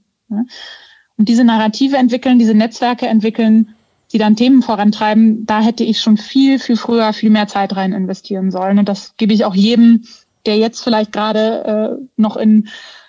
Und 1.19 1.29
diese 1.29 1.45
Narrative 1.45 1.97
entwickeln, 1.97 2.39
diese 2.39 2.55
Netzwerke 2.55 3.07
entwickeln, 3.07 3.75
die 4.13 4.19
dann 4.19 4.37
Themen 4.37 4.63
vorantreiben, 4.63 5.47
da 5.47 5.61
hätte 5.61 5.85
ich 5.85 6.01
schon 6.01 6.17
viel, 6.17 6.59
viel 6.59 6.77
früher, 6.77 7.13
viel 7.13 7.31
mehr 7.31 7.49
Zeit 7.49 7.75
rein 7.75 7.93
investieren 7.93 8.51
sollen. 8.51 8.79
Und 8.79 8.89
das 8.89 9.15
gebe 9.17 9.33
ich 9.33 9.45
auch 9.45 9.55
jedem, 9.55 10.05
der 10.45 10.59
jetzt 10.59 10.83
vielleicht 10.83 11.13
gerade 11.13 11.99
äh, 11.99 12.07
noch 12.17 12.37
in, 12.37 12.69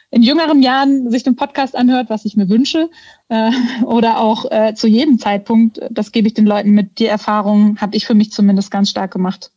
in 0.09 0.23
jüngeren 0.23 0.61
Jahren 0.63 1.11
sich 1.11 1.23
den 1.23 1.35
Podcast 1.35 1.75
anhört, 1.75 2.09
was 2.09 2.25
ich 2.25 2.35
mir 2.35 2.49
wünsche, 2.49 2.89
äh, 3.29 3.51
oder 3.83 4.19
auch 4.19 4.49
äh, 4.49 4.73
zu 4.73 4.87
jedem 4.87 5.19
Zeitpunkt, 5.19 5.79
das 5.91 6.11
gebe 6.11 6.27
ich 6.27 6.33
den 6.33 6.47
Leuten 6.47 6.71
mit. 6.71 6.99
Die 6.99 7.05
Erfahrung 7.05 7.79
habe 7.79 7.95
ich 7.95 8.05
für 8.05 8.15
mich 8.15 8.31
zumindest 8.31 8.71
ganz 8.71 8.89
stark 8.89 9.11
gemacht. 9.11 9.51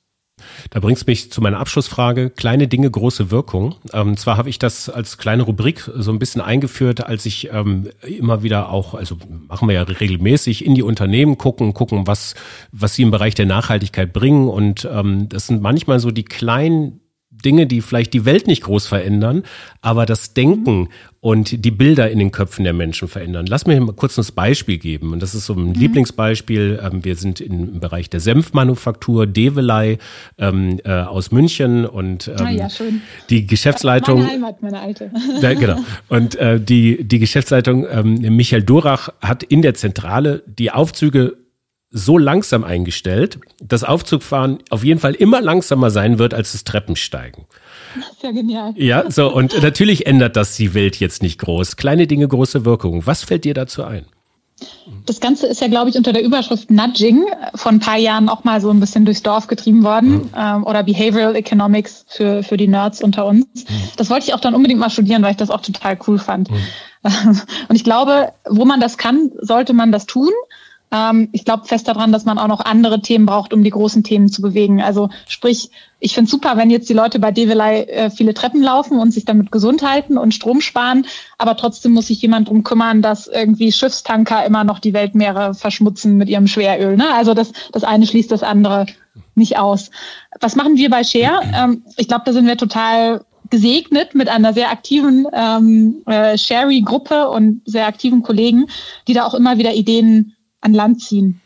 Da 0.70 0.80
bringst 0.80 1.06
mich 1.06 1.30
zu 1.30 1.40
meiner 1.40 1.58
Abschlussfrage. 1.58 2.30
Kleine 2.30 2.68
Dinge, 2.68 2.90
große 2.90 3.30
Wirkung. 3.30 3.76
Ähm, 3.92 4.16
zwar 4.16 4.36
habe 4.36 4.48
ich 4.48 4.58
das 4.58 4.88
als 4.88 5.18
kleine 5.18 5.42
Rubrik 5.42 5.90
so 5.94 6.10
ein 6.12 6.18
bisschen 6.18 6.40
eingeführt, 6.40 7.04
als 7.04 7.26
ich 7.26 7.50
ähm, 7.52 7.88
immer 8.06 8.42
wieder 8.42 8.70
auch, 8.70 8.94
also 8.94 9.16
machen 9.48 9.68
wir 9.68 9.74
ja 9.74 9.82
regelmäßig 9.82 10.64
in 10.64 10.74
die 10.74 10.82
Unternehmen 10.82 11.38
gucken, 11.38 11.74
gucken, 11.74 12.06
was, 12.06 12.34
was 12.72 12.94
sie 12.94 13.02
im 13.02 13.10
Bereich 13.10 13.34
der 13.34 13.46
Nachhaltigkeit 13.46 14.12
bringen. 14.12 14.48
Und 14.48 14.88
ähm, 14.90 15.28
das 15.28 15.46
sind 15.46 15.62
manchmal 15.62 16.00
so 16.00 16.10
die 16.10 16.24
kleinen 16.24 17.00
Dinge, 17.42 17.66
die 17.66 17.80
vielleicht 17.80 18.12
die 18.14 18.24
Welt 18.24 18.46
nicht 18.46 18.62
groß 18.62 18.86
verändern, 18.86 19.44
aber 19.80 20.06
das 20.06 20.34
Denken 20.34 20.88
und 21.20 21.64
die 21.64 21.70
Bilder 21.70 22.10
in 22.10 22.18
den 22.18 22.30
Köpfen 22.32 22.64
der 22.64 22.72
Menschen 22.72 23.06
verändern. 23.06 23.44
Lass 23.46 23.66
mir 23.66 23.78
mal 23.80 23.92
kurz 23.92 24.18
ein 24.18 24.34
Beispiel 24.34 24.78
geben. 24.78 25.12
Und 25.12 25.20
das 25.22 25.34
ist 25.34 25.44
so 25.44 25.52
ein 25.52 25.68
mhm. 25.68 25.72
Lieblingsbeispiel. 25.74 26.80
Ähm, 26.82 27.04
wir 27.04 27.14
sind 27.16 27.40
im 27.40 27.78
Bereich 27.78 28.08
der 28.08 28.20
Senfmanufaktur, 28.20 29.26
Develei 29.26 29.98
ähm, 30.38 30.80
äh, 30.84 30.92
aus 30.92 31.30
München 31.30 31.84
und 31.84 32.28
ähm, 32.28 32.34
ah, 32.38 32.50
ja, 32.50 32.70
schön. 32.70 33.02
die 33.28 33.46
Geschäftsleitung. 33.46 34.20
Meine 34.20 34.32
Heimat, 34.32 34.62
meine 34.62 34.80
alte. 34.80 35.10
Da, 35.42 35.54
genau. 35.54 35.78
Und 36.08 36.36
äh, 36.36 36.58
die, 36.58 37.04
die 37.04 37.18
Geschäftsleitung 37.18 37.86
ähm, 37.90 38.14
Michael 38.36 38.62
Durach 38.62 39.10
hat 39.20 39.42
in 39.42 39.60
der 39.62 39.74
Zentrale 39.74 40.42
die 40.46 40.70
Aufzüge 40.70 41.36
so 41.90 42.18
langsam 42.18 42.62
eingestellt, 42.62 43.40
dass 43.60 43.82
Aufzugfahren 43.82 44.58
auf 44.70 44.84
jeden 44.84 45.00
Fall 45.00 45.14
immer 45.14 45.40
langsamer 45.40 45.90
sein 45.90 46.18
wird 46.18 46.34
als 46.34 46.52
das 46.52 46.64
Treppensteigen. 46.64 47.46
Das 47.96 48.10
ist 48.10 48.22
ja 48.22 48.30
genial. 48.30 48.72
Ja, 48.76 49.10
so, 49.10 49.32
und 49.32 49.60
natürlich 49.60 50.06
ändert 50.06 50.36
das 50.36 50.56
die 50.56 50.74
Welt 50.74 51.00
jetzt 51.00 51.22
nicht 51.22 51.40
groß. 51.40 51.76
Kleine 51.76 52.06
Dinge, 52.06 52.28
große 52.28 52.64
Wirkung. 52.64 53.06
Was 53.06 53.24
fällt 53.24 53.44
dir 53.44 53.54
dazu 53.54 53.82
ein? 53.82 54.06
Das 55.06 55.20
Ganze 55.20 55.46
ist 55.46 55.60
ja, 55.60 55.68
glaube 55.68 55.90
ich, 55.90 55.96
unter 55.96 56.12
der 56.12 56.22
Überschrift 56.22 56.70
Nudging 56.70 57.24
vor 57.54 57.72
ein 57.72 57.80
paar 57.80 57.96
Jahren 57.96 58.28
auch 58.28 58.44
mal 58.44 58.60
so 58.60 58.70
ein 58.70 58.78
bisschen 58.78 59.04
durchs 59.04 59.22
Dorf 59.22 59.46
getrieben 59.46 59.82
worden 59.82 60.12
mhm. 60.12 60.30
ähm, 60.36 60.64
oder 60.64 60.82
Behavioral 60.82 61.34
Economics 61.34 62.04
für, 62.08 62.42
für 62.42 62.56
die 62.56 62.68
Nerds 62.68 63.02
unter 63.02 63.26
uns. 63.26 63.46
Mhm. 63.46 63.64
Das 63.96 64.10
wollte 64.10 64.26
ich 64.26 64.34
auch 64.34 64.40
dann 64.40 64.54
unbedingt 64.54 64.78
mal 64.78 64.90
studieren, 64.90 65.22
weil 65.22 65.32
ich 65.32 65.36
das 65.36 65.50
auch 65.50 65.62
total 65.62 65.98
cool 66.06 66.18
fand. 66.18 66.50
Mhm. 66.50 66.60
Und 67.68 67.76
ich 67.76 67.84
glaube, 67.84 68.32
wo 68.48 68.64
man 68.64 68.80
das 68.80 68.98
kann, 68.98 69.30
sollte 69.40 69.72
man 69.72 69.90
das 69.90 70.06
tun. 70.06 70.30
Ähm, 70.92 71.28
ich 71.32 71.44
glaube 71.44 71.66
fest 71.66 71.88
daran, 71.88 72.12
dass 72.12 72.24
man 72.24 72.38
auch 72.38 72.48
noch 72.48 72.60
andere 72.60 73.00
Themen 73.00 73.26
braucht, 73.26 73.52
um 73.52 73.62
die 73.62 73.70
großen 73.70 74.02
Themen 74.02 74.28
zu 74.28 74.42
bewegen. 74.42 74.82
Also 74.82 75.08
sprich, 75.28 75.70
ich 76.00 76.14
finde 76.14 76.30
super, 76.30 76.56
wenn 76.56 76.70
jetzt 76.70 76.88
die 76.88 76.94
Leute 76.94 77.18
bei 77.18 77.30
Develei 77.30 77.82
äh, 77.82 78.10
viele 78.10 78.34
Treppen 78.34 78.62
laufen 78.62 78.98
und 78.98 79.12
sich 79.12 79.24
damit 79.24 79.52
gesund 79.52 79.82
halten 79.82 80.18
und 80.18 80.34
Strom 80.34 80.60
sparen, 80.60 81.06
aber 81.38 81.56
trotzdem 81.56 81.92
muss 81.92 82.08
sich 82.08 82.20
jemand 82.22 82.48
drum 82.48 82.64
kümmern, 82.64 83.02
dass 83.02 83.26
irgendwie 83.26 83.70
Schiffstanker 83.70 84.44
immer 84.44 84.64
noch 84.64 84.78
die 84.78 84.94
Weltmeere 84.94 85.54
verschmutzen 85.54 86.16
mit 86.16 86.28
ihrem 86.28 86.46
Schweröl. 86.46 86.96
Ne? 86.96 87.12
Also 87.14 87.34
das, 87.34 87.52
das 87.72 87.84
eine 87.84 88.06
schließt 88.06 88.32
das 88.32 88.42
andere 88.42 88.86
nicht 89.34 89.58
aus. 89.58 89.90
Was 90.40 90.56
machen 90.56 90.76
wir 90.76 90.90
bei 90.90 91.04
Share? 91.04 91.42
Ähm, 91.54 91.84
ich 91.96 92.08
glaube, 92.08 92.22
da 92.24 92.32
sind 92.32 92.46
wir 92.46 92.56
total 92.56 93.24
gesegnet 93.50 94.14
mit 94.14 94.28
einer 94.28 94.52
sehr 94.52 94.70
aktiven 94.70 95.26
ähm, 95.32 96.02
äh, 96.06 96.38
Sherry-Gruppe 96.38 97.28
und 97.28 97.62
sehr 97.64 97.86
aktiven 97.86 98.22
Kollegen, 98.22 98.66
die 99.08 99.12
da 99.12 99.26
auch 99.26 99.34
immer 99.34 99.58
wieder 99.58 99.74
Ideen 99.74 100.36
an 100.60 100.74
Land 100.74 101.02
ziehen. 101.02 101.40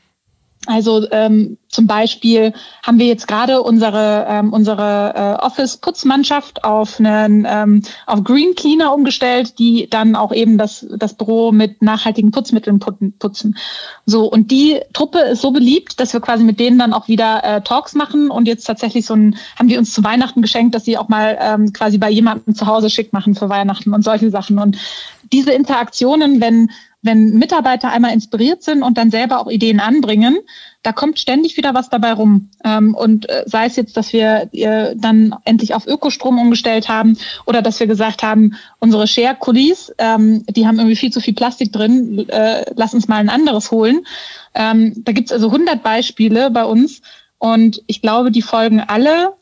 Also 0.67 1.07
ähm, 1.11 1.59
zum 1.69 1.87
Beispiel 1.87 2.55
haben 2.83 2.99
wir 2.99 3.07
jetzt 3.07 3.29
gerade 3.29 3.63
unsere 3.63 4.27
ähm, 4.29 4.53
unsere 4.53 5.13
äh, 5.15 5.45
Office-Putzmannschaft 5.45 6.65
auf 6.65 6.99
einen 6.99 7.47
ähm, 7.49 7.83
auf 8.07 8.25
Green 8.25 8.55
Cleaner 8.55 8.95
umgestellt, 8.95 9.59
die 9.59 9.89
dann 9.91 10.17
auch 10.17 10.33
eben 10.33 10.57
das 10.57 10.87
das 10.97 11.15
Büro 11.15 11.53
mit 11.53 11.83
nachhaltigen 11.83 12.31
Putzmitteln 12.31 12.81
putzen. 13.19 13.59
So 14.07 14.25
und 14.25 14.51
die 14.51 14.81
Truppe 14.95 15.19
ist 15.19 15.43
so 15.43 15.51
beliebt, 15.51 16.01
dass 16.01 16.15
wir 16.15 16.21
quasi 16.21 16.45
mit 16.45 16.59
denen 16.59 16.79
dann 16.79 16.95
auch 16.95 17.09
wieder 17.09 17.45
äh, 17.45 17.61
Talks 17.61 17.95
machen 17.95 18.31
und 18.31 18.49
jetzt 18.49 18.65
tatsächlich 18.65 19.05
so 19.05 19.15
ein 19.15 19.37
haben 19.59 19.69
die 19.69 19.77
uns 19.77 19.93
zu 19.93 20.03
Weihnachten 20.03 20.41
geschenkt, 20.41 20.75
dass 20.75 20.87
sie 20.87 20.97
auch 20.97 21.09
mal 21.09 21.37
ähm, 21.41 21.75
quasi 21.75 21.99
bei 21.99 22.11
jemandem 22.11 22.55
zu 22.55 22.67
Hause 22.67 22.89
schick 22.89 23.13
machen 23.13 23.35
für 23.35 23.51
Weihnachten 23.51 23.93
und 23.93 24.03
solche 24.03 24.31
Sachen 24.31 24.59
und 24.59 24.79
diese 25.33 25.53
Interaktionen, 25.53 26.41
wenn 26.41 26.71
wenn 27.05 27.35
Mitarbeiter 27.35 27.93
einmal 27.93 28.15
inspiriert 28.15 28.63
sind 28.63 28.83
und 28.83 28.97
dann 28.97 29.11
selber 29.11 29.39
auch 29.39 29.51
Ideen 29.51 29.79
anbringen, 29.79 30.39
da 30.83 30.93
kommt 30.93 31.19
ständig 31.19 31.57
wieder 31.59 31.75
was 31.75 31.91
dabei 31.91 32.15
rum. 32.15 32.49
Ähm, 32.65 32.95
und 32.95 33.29
äh, 33.29 33.45
sei 33.47 33.67
es 33.67 33.77
jetzt, 33.77 33.97
dass 33.99 34.15
wir 34.15 34.49
äh, 34.53 34.97
dann 34.97 35.35
endlich 35.45 35.75
auf 35.75 35.87
Ökostrom 35.87 36.39
umgestellt 36.39 36.89
haben 36.89 37.19
oder 37.45 37.61
dass 37.61 37.79
wir 37.79 37.87
gesagt 37.87 38.23
haben, 38.23 38.57
unsere 38.79 39.07
Share-Kulis, 39.07 39.93
ähm, 39.99 40.45
die 40.49 40.67
haben 40.67 40.79
irgendwie 40.79 40.97
viel 40.97 41.13
zu 41.13 41.21
viel 41.21 41.35
Plastik 41.35 41.73
drin, 41.73 42.27
äh, 42.31 42.65
lass 42.75 42.95
uns 42.95 43.07
mal 43.07 43.17
ein 43.17 43.29
anderes 43.29 43.71
holen. 43.71 44.07
Ähm, 44.55 44.95
da 45.05 45.13
gibt's 45.13 45.33
also 45.33 45.49
100 45.49 45.83
Beispiele 45.83 46.51
bei 46.51 46.65
uns 46.65 47.03
und 47.39 47.83
ich 47.87 48.01
glaube, 48.01 48.31
die 48.31 48.43
folgen 48.43 48.81
alle, 48.81 49.35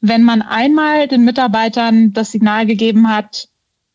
wenn 0.00 0.22
man 0.22 0.40
einmal 0.42 1.08
den 1.08 1.24
Mitarbeitern 1.24 2.12
das 2.12 2.30
Signal 2.30 2.64
gegeben 2.66 3.08
hat, 3.08 3.48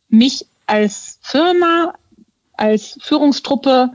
mich 0.09 0.45
als 0.67 1.19
Firma, 1.21 1.93
als 2.55 2.97
Führungstruppe, 3.01 3.91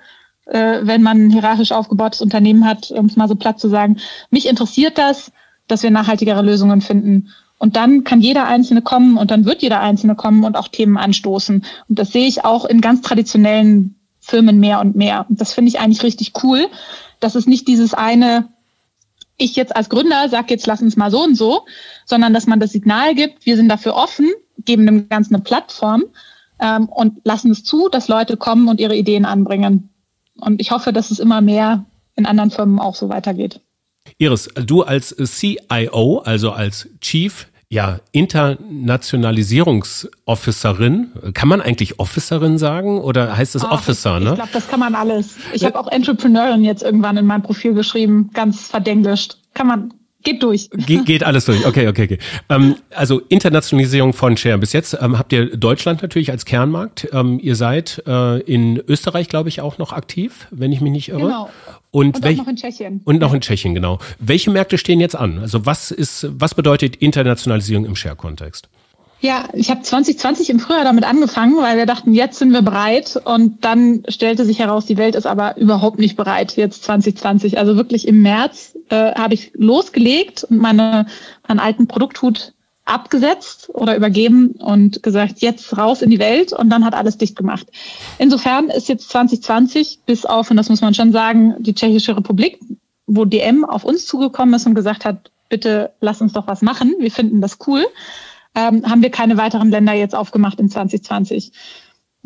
äh, 0.47 0.81
wenn 0.83 1.03
man 1.03 1.27
ein 1.27 1.31
hierarchisch 1.31 1.73
aufgebautes 1.73 2.21
Unternehmen 2.21 2.65
hat, 2.65 2.91
um 2.91 3.07
es 3.07 3.17
mal 3.17 3.29
so 3.29 3.35
platt 3.35 3.61
zu 3.61 3.69
sagen. 3.69 3.99
Mich 4.31 4.49
interessiert 4.49 4.99
das, 4.99 5.33
dass 5.67 5.83
wir 5.83 5.91
nachhaltigere 5.91 6.43
Lösungen 6.43 6.81
finden. 6.81 7.29
Und 7.59 7.77
dann 7.77 8.05
kann 8.05 8.21
jeder 8.21 8.47
Einzelne 8.47 8.83
kommen 8.83 9.19
und 9.19 9.31
dann 9.31 9.45
wird 9.45 9.63
jeder 9.63 9.81
Einzelne 9.81 10.15
kommen 10.15 10.45
und 10.45 10.57
auch 10.57 10.69
Themen 10.69 10.97
anstoßen. 10.97 11.65
Und 11.89 11.99
das 11.99 12.13
sehe 12.13 12.27
ich 12.27 12.45
auch 12.45 12.65
in 12.65 12.81
ganz 12.81 13.03
traditionellen 13.03 13.97
Firmen 14.21 14.61
mehr 14.61 14.81
und 14.81 14.95
mehr. 14.95 15.27
Und 15.29 15.41
das 15.41 15.53
finde 15.53 15.71
ich 15.71 15.81
eigentlich 15.81 16.03
richtig 16.03 16.33
cool, 16.43 16.69
dass 17.21 17.35
es 17.35 17.47
nicht 17.47 17.67
dieses 17.67 17.95
eine, 17.95 18.49
ich 19.37 19.57
jetzt 19.57 19.75
als 19.75 19.89
Gründer 19.89 20.29
sage 20.29 20.47
jetzt 20.51 20.67
lass 20.67 20.83
uns 20.83 20.97
mal 20.97 21.11
so 21.11 21.23
und 21.23 21.35
so, 21.35 21.63
sondern 22.05 22.33
dass 22.33 22.47
man 22.47 22.61
das 22.61 22.73
Signal 22.73 23.15
gibt, 23.15 23.45
wir 23.45 23.57
sind 23.57 23.69
dafür 23.69 23.95
offen, 23.95 24.31
geben 24.65 24.87
dem 24.87 25.09
Ganzen 25.09 25.35
eine 25.35 25.43
Plattform 25.43 26.05
ähm, 26.61 26.87
und 26.87 27.21
lassen 27.25 27.51
es 27.51 27.65
zu, 27.65 27.89
dass 27.89 28.09
Leute 28.09 28.37
kommen 28.37 28.69
und 28.69 28.81
ihre 28.81 28.97
Ideen 28.97 29.25
anbringen. 29.25 29.91
Und 30.41 30.61
ich 30.61 30.71
hoffe, 30.71 30.93
dass 30.93 31.11
es 31.11 31.19
immer 31.19 31.41
mehr 31.41 31.85
in 32.17 32.27
anderen 32.27 32.51
Firmen 32.51 32.79
auch 32.79 32.95
so 32.95 33.09
weitergeht. 33.09 33.61
Iris, 34.19 34.49
du 34.55 34.83
als 34.83 35.15
CIO, 35.17 36.23
also 36.25 36.53
als 36.53 36.89
Chief 37.01 37.49
ja, 37.71 38.01
Internationalisierungsofficerin. 38.13 41.13
Kann 41.35 41.49
man 41.49 41.61
eigentlich 41.61 42.01
Officerin 42.01 42.57
sagen 42.57 42.99
oder 43.01 43.37
heißt 43.37 43.57
es 43.57 43.65
oh, 43.65 43.69
Officer, 43.69 44.17
ich, 44.19 44.25
ne? 44.25 44.31
Ich 44.31 44.37
glaube, 44.37 44.53
das 44.53 44.69
kann 44.69 44.81
man 44.81 44.95
alles. 44.95 45.37
Ich 45.53 45.67
habe 45.67 45.79
auch 45.79 45.89
Entrepreneurin 45.89 46.65
jetzt 46.65 46.83
irgendwann 46.83 47.19
in 47.19 47.27
meinem 47.27 47.43
Profil 47.43 47.75
geschrieben, 47.75 48.31
ganz 48.33 48.69
verdenglischt. 48.69 49.37
Kann 49.53 49.67
man, 49.67 49.93
geht 50.23 50.43
durch. 50.43 50.69
Ge 50.71 51.03
geht 51.05 51.25
alles 51.25 51.45
durch. 51.45 51.67
Okay, 51.67 51.89
okay, 51.89 52.05
okay. 52.05 52.19
Ähm, 52.49 52.77
also 52.95 53.21
Internationalisierung 53.29 54.13
von 54.13 54.37
Share. 54.37 54.59
Bis 54.59 54.73
jetzt 54.73 54.97
ähm, 55.01 55.19
habt 55.19 55.33
ihr 55.33 55.57
Deutschland 55.57 56.03
natürlich 56.03 56.31
als 56.31 56.45
Kernmarkt. 56.45 57.09
Ähm, 57.13 57.39
ihr 57.41 57.57
seid 57.57 58.03
äh, 58.07 58.41
in 58.41 58.83
Österreich, 58.89 59.29
glaube 59.29 59.49
ich, 59.49 59.61
auch 59.61 59.79
noch 59.79 59.93
aktiv, 59.93 60.49
wenn 60.51 60.73
ich 60.73 60.81
mich 60.81 60.93
nicht 60.93 61.09
irre. 61.09 61.21
Genau. 61.21 61.51
Und, 61.91 62.17
Und 62.17 62.27
auch 62.27 62.37
noch 62.37 62.49
in 62.49 62.57
Tschechien. 62.57 63.01
Und 63.05 63.21
noch 63.21 63.33
in 63.33 63.41
Tschechien, 63.41 63.75
genau. 63.75 63.99
Welche 64.19 64.51
Märkte 64.51 64.77
stehen 64.77 65.01
jetzt 65.01 65.17
an? 65.17 65.39
Also 65.39 65.65
was 65.65 65.91
ist, 65.91 66.27
was 66.31 66.55
bedeutet 66.55 66.97
Internationalisierung 66.97 67.87
im 67.87 67.97
Share-Kontext? 67.97 68.69
Ja, 69.21 69.49
ich 69.53 69.69
habe 69.71 69.83
2020 69.83 70.49
im 70.51 70.61
Frühjahr 70.61 70.85
damit 70.85 71.05
angefangen, 71.05 71.57
weil 71.57 71.77
wir 71.77 71.87
dachten, 71.87 72.15
jetzt 72.15 72.39
sind 72.39 72.53
wir 72.53 72.63
bereit. 72.63 73.21
Und 73.25 73.65
dann 73.65 74.05
stellte 74.09 74.45
sich 74.45 74.61
heraus, 74.61 74.87
die 74.87 74.97
Welt 74.97 75.17
ist 75.17 75.27
aber 75.27 75.57
überhaupt 75.57 75.99
nicht 75.99 76.17
bereit, 76.17 76.57
jetzt 76.57 76.85
2020. 76.85 77.59
Also 77.59 77.77
wirklich 77.77 78.07
im 78.07 78.23
März 78.23 78.77
äh, 78.91 79.15
habe 79.15 79.35
ich 79.35 79.51
losgelegt 79.55 80.45
und 80.45 80.59
meine, 80.59 81.07
meinen 81.49 81.59
alten 81.59 81.89
Produkthut 81.89 82.53
abgesetzt 82.85 83.71
oder 83.75 83.97
übergeben 83.97 84.53
und 84.53 85.03
gesagt, 85.03 85.41
jetzt 85.41 85.77
raus 85.77 86.01
in 86.01 86.11
die 86.11 86.21
Welt 86.21 86.53
und 86.53 86.71
dann 86.71 86.85
hat 86.85 86.95
alles 86.95 87.19
dicht 87.19 87.37
gemacht. 87.37 87.67
Insofern 88.19 88.71
ist 88.71 88.89
jetzt 88.89 89.11
2020 89.11 90.01
bis 90.07 90.25
auf, 90.25 90.51
und 90.51 90.57
das 90.57 90.71
muss 90.71 90.81
man 90.81 90.95
schon 90.95 91.13
sagen, 91.13 91.55
die 91.59 91.75
Tschechische 91.75 92.17
Republik, 92.17 92.59
wo 93.07 93.25
DM 93.25 93.65
auf 93.65 93.85
uns 93.85 94.07
zugekommen 94.07 94.55
ist 94.55 94.67
und 94.67 94.75
gesagt 94.75 95.05
hat, 95.05 95.31
bitte 95.51 95.91
lass 96.01 96.23
uns 96.23 96.33
doch 96.33 96.47
was 96.47 96.63
machen, 96.63 96.95
wir 96.99 97.11
finden 97.11 97.41
das 97.43 97.59
cool 97.67 97.85
ähm, 98.59 98.85
haben 98.91 99.03
wir 99.03 99.11
keine 99.11 99.37
weiteren 99.37 99.71
Länder 99.71 99.93
jetzt 99.93 100.15
aufgemacht 100.15 100.59
in 100.59 100.69
2020. 100.69 101.53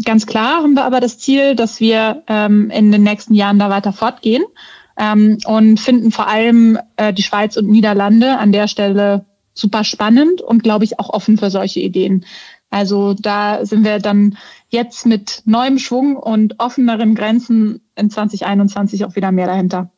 Ganz 0.05 0.26
klar 0.26 0.62
haben 0.62 0.74
wir 0.74 0.85
aber 0.85 1.01
das 1.01 1.18
Ziel, 1.18 1.55
dass 1.55 1.78
wir 1.78 2.22
ähm, 2.26 2.70
in 2.70 2.91
den 2.91 3.03
nächsten 3.03 3.35
Jahren 3.35 3.59
da 3.59 3.68
weiter 3.68 3.93
fortgehen 3.93 4.43
ähm, 4.97 5.39
und 5.45 5.78
finden 5.78 6.11
vor 6.11 6.28
allem 6.28 6.78
äh, 6.97 7.12
die 7.12 7.22
Schweiz 7.22 7.57
und 7.57 7.68
Niederlande 7.68 8.39
an 8.39 8.53
der 8.53 8.68
Stelle 8.68 9.26
super 9.55 9.85
spannend 9.85 10.41
und 10.41 10.62
glaube 10.62 10.85
ich 10.85 10.99
auch 10.99 11.11
offen 11.11 11.37
für 11.37 11.51
solche 11.51 11.80
Ideen. 11.80 12.24
Also 12.73 13.12
da 13.12 13.66
sind 13.66 13.85
wir 13.85 13.99
dann 13.99 14.39
jetzt 14.70 15.05
mit 15.05 15.43
neuem 15.45 15.79
Schwung 15.79 16.16
und 16.16 16.59
offeneren 16.59 17.14
Grenzen 17.14 17.83
in 17.97 18.09
2021 18.09 19.05
auch 19.05 19.14
wieder 19.14 19.31
mehr 19.31 19.47
dahinter. 19.47 19.91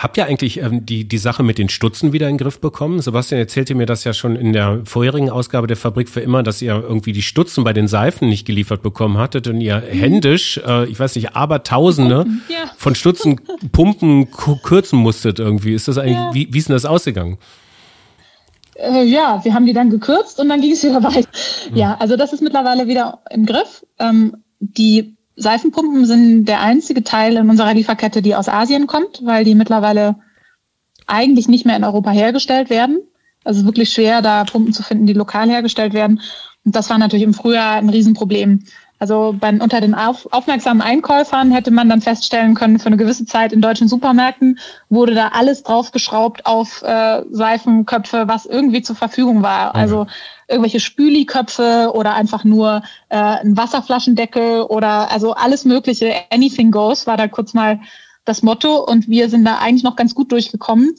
Habt 0.00 0.16
ihr 0.16 0.26
eigentlich 0.26 0.60
ähm, 0.60 0.84
die, 0.84 1.06
die 1.06 1.18
Sache 1.18 1.44
mit 1.44 1.56
den 1.56 1.68
Stutzen 1.68 2.12
wieder 2.12 2.28
in 2.28 2.34
den 2.34 2.42
Griff 2.42 2.60
bekommen? 2.60 3.00
Sebastian 3.00 3.38
erzählte 3.38 3.76
mir 3.76 3.86
das 3.86 4.02
ja 4.02 4.12
schon 4.12 4.34
in 4.34 4.52
der 4.52 4.80
vorherigen 4.84 5.30
Ausgabe 5.30 5.68
der 5.68 5.76
Fabrik 5.76 6.08
für 6.08 6.20
immer, 6.20 6.42
dass 6.42 6.60
ihr 6.60 6.72
irgendwie 6.74 7.12
die 7.12 7.22
Stutzen 7.22 7.62
bei 7.62 7.72
den 7.72 7.86
Seifen 7.86 8.28
nicht 8.28 8.44
geliefert 8.44 8.82
bekommen 8.82 9.18
hattet 9.18 9.46
und 9.46 9.60
ihr 9.60 9.76
mhm. 9.76 9.96
händisch, 9.96 10.60
äh, 10.66 10.86
ich 10.86 10.98
weiß 10.98 11.14
nicht, 11.14 11.36
aber 11.36 11.62
Tausende 11.62 12.26
ja. 12.48 12.72
von 12.76 12.96
Stutzen 12.96 13.40
pumpen 13.70 14.32
kürzen 14.32 14.98
musstet 14.98 15.38
irgendwie. 15.38 15.74
Ist 15.74 15.86
das 15.86 15.98
eigentlich, 15.98 16.16
ja. 16.16 16.34
wie, 16.34 16.48
wie 16.50 16.58
ist 16.58 16.68
denn 16.68 16.74
das 16.74 16.86
ausgegangen? 16.86 17.38
Äh, 18.78 19.04
ja, 19.04 19.44
wir 19.44 19.54
haben 19.54 19.66
die 19.66 19.72
dann 19.72 19.90
gekürzt 19.90 20.40
und 20.40 20.48
dann 20.48 20.60
ging 20.60 20.72
es 20.72 20.82
wieder 20.82 21.02
weiter. 21.02 21.28
Mhm. 21.70 21.76
Ja, 21.76 21.96
also 21.98 22.16
das 22.16 22.32
ist 22.32 22.42
mittlerweile 22.42 22.86
wieder 22.86 23.20
im 23.30 23.46
Griff. 23.46 23.84
Ähm, 23.98 24.36
die 24.60 25.16
Seifenpumpen 25.36 26.06
sind 26.06 26.46
der 26.46 26.60
einzige 26.60 27.04
Teil 27.04 27.36
in 27.36 27.50
unserer 27.50 27.74
Lieferkette, 27.74 28.22
die 28.22 28.34
aus 28.34 28.48
Asien 28.48 28.86
kommt, 28.86 29.20
weil 29.24 29.44
die 29.44 29.54
mittlerweile 29.54 30.16
eigentlich 31.06 31.48
nicht 31.48 31.66
mehr 31.66 31.76
in 31.76 31.84
Europa 31.84 32.10
hergestellt 32.10 32.70
werden. 32.70 33.00
Also 33.44 33.64
wirklich 33.64 33.90
schwer, 33.90 34.22
da 34.22 34.44
Pumpen 34.44 34.72
zu 34.72 34.82
finden, 34.82 35.06
die 35.06 35.12
lokal 35.12 35.48
hergestellt 35.48 35.92
werden. 35.92 36.20
Und 36.64 36.74
das 36.74 36.90
war 36.90 36.98
natürlich 36.98 37.22
im 37.22 37.34
Frühjahr 37.34 37.76
ein 37.76 37.90
Riesenproblem. 37.90 38.64
Also 38.98 39.34
bei, 39.38 39.50
unter 39.50 39.80
den 39.80 39.94
auf, 39.94 40.26
aufmerksamen 40.32 40.80
Einkäufern 40.80 41.50
hätte 41.50 41.70
man 41.70 41.88
dann 41.88 42.00
feststellen 42.00 42.54
können, 42.54 42.78
für 42.78 42.86
eine 42.86 42.96
gewisse 42.96 43.26
Zeit 43.26 43.52
in 43.52 43.60
deutschen 43.60 43.88
Supermärkten 43.88 44.58
wurde 44.88 45.14
da 45.14 45.28
alles 45.28 45.62
draufgeschraubt 45.62 46.46
auf 46.46 46.82
äh, 46.82 47.22
Seifenköpfe, 47.30 48.26
was 48.26 48.46
irgendwie 48.46 48.82
zur 48.82 48.96
Verfügung 48.96 49.42
war. 49.42 49.70
Mhm. 49.70 49.80
Also 49.80 50.06
irgendwelche 50.48 50.80
Spüliköpfe 50.80 51.90
oder 51.94 52.14
einfach 52.14 52.44
nur 52.44 52.82
äh, 53.10 53.16
ein 53.16 53.56
Wasserflaschendeckel 53.56 54.62
oder 54.62 55.10
also 55.10 55.34
alles 55.34 55.64
Mögliche. 55.64 56.14
Anything 56.30 56.70
goes 56.70 57.06
war 57.06 57.18
da 57.18 57.28
kurz 57.28 57.52
mal 57.52 57.80
das 58.24 58.42
Motto 58.42 58.82
und 58.84 59.08
wir 59.08 59.28
sind 59.28 59.44
da 59.44 59.58
eigentlich 59.58 59.84
noch 59.84 59.96
ganz 59.96 60.14
gut 60.14 60.32
durchgekommen. 60.32 60.94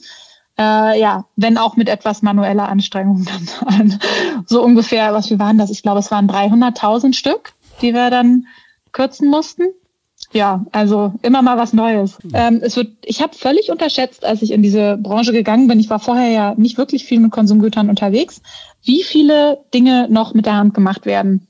Äh, 0.58 1.00
ja, 1.00 1.24
wenn 1.36 1.56
auch 1.56 1.76
mit 1.76 1.88
etwas 1.88 2.22
manueller 2.22 2.68
Anstrengung 2.68 3.24
dann. 3.24 4.00
so 4.46 4.62
ungefähr, 4.62 5.14
was 5.14 5.30
wir 5.30 5.38
waren 5.38 5.56
das? 5.56 5.70
Ich 5.70 5.82
glaube, 5.82 6.00
es 6.00 6.10
waren 6.10 6.28
300.000 6.28 7.14
Stück, 7.14 7.52
die 7.82 7.94
wir 7.94 8.10
dann 8.10 8.46
kürzen 8.92 9.28
mussten. 9.28 9.64
Ja, 10.32 10.66
also 10.72 11.14
immer 11.22 11.42
mal 11.42 11.56
was 11.56 11.72
Neues. 11.72 12.18
Ähm, 12.34 12.60
es 12.62 12.76
wird, 12.76 12.90
ich 13.04 13.22
habe 13.22 13.36
völlig 13.36 13.70
unterschätzt, 13.70 14.24
als 14.24 14.42
ich 14.42 14.50
in 14.50 14.62
diese 14.62 14.96
Branche 14.96 15.32
gegangen 15.32 15.68
bin. 15.68 15.78
Ich 15.80 15.88
war 15.88 16.00
vorher 16.00 16.30
ja 16.30 16.54
nicht 16.56 16.76
wirklich 16.76 17.04
viel 17.04 17.20
mit 17.20 17.30
Konsumgütern 17.30 17.88
unterwegs 17.88 18.42
wie 18.82 19.02
viele 19.02 19.64
Dinge 19.74 20.08
noch 20.10 20.34
mit 20.34 20.46
der 20.46 20.56
Hand 20.56 20.74
gemacht 20.74 21.06
werden. 21.06 21.46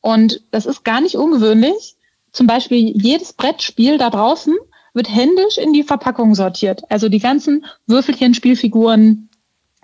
Und 0.00 0.42
das 0.50 0.66
ist 0.66 0.84
gar 0.84 1.00
nicht 1.00 1.16
ungewöhnlich. 1.16 1.96
Zum 2.32 2.46
Beispiel 2.46 2.92
jedes 2.96 3.32
Brettspiel 3.32 3.98
da 3.98 4.10
draußen 4.10 4.56
wird 4.94 5.14
händisch 5.14 5.58
in 5.58 5.72
die 5.72 5.82
Verpackung 5.82 6.34
sortiert. 6.34 6.82
Also 6.90 7.08
die 7.08 7.18
ganzen 7.18 7.66
Würfelchen, 7.86 8.34
Spielfiguren, 8.34 9.27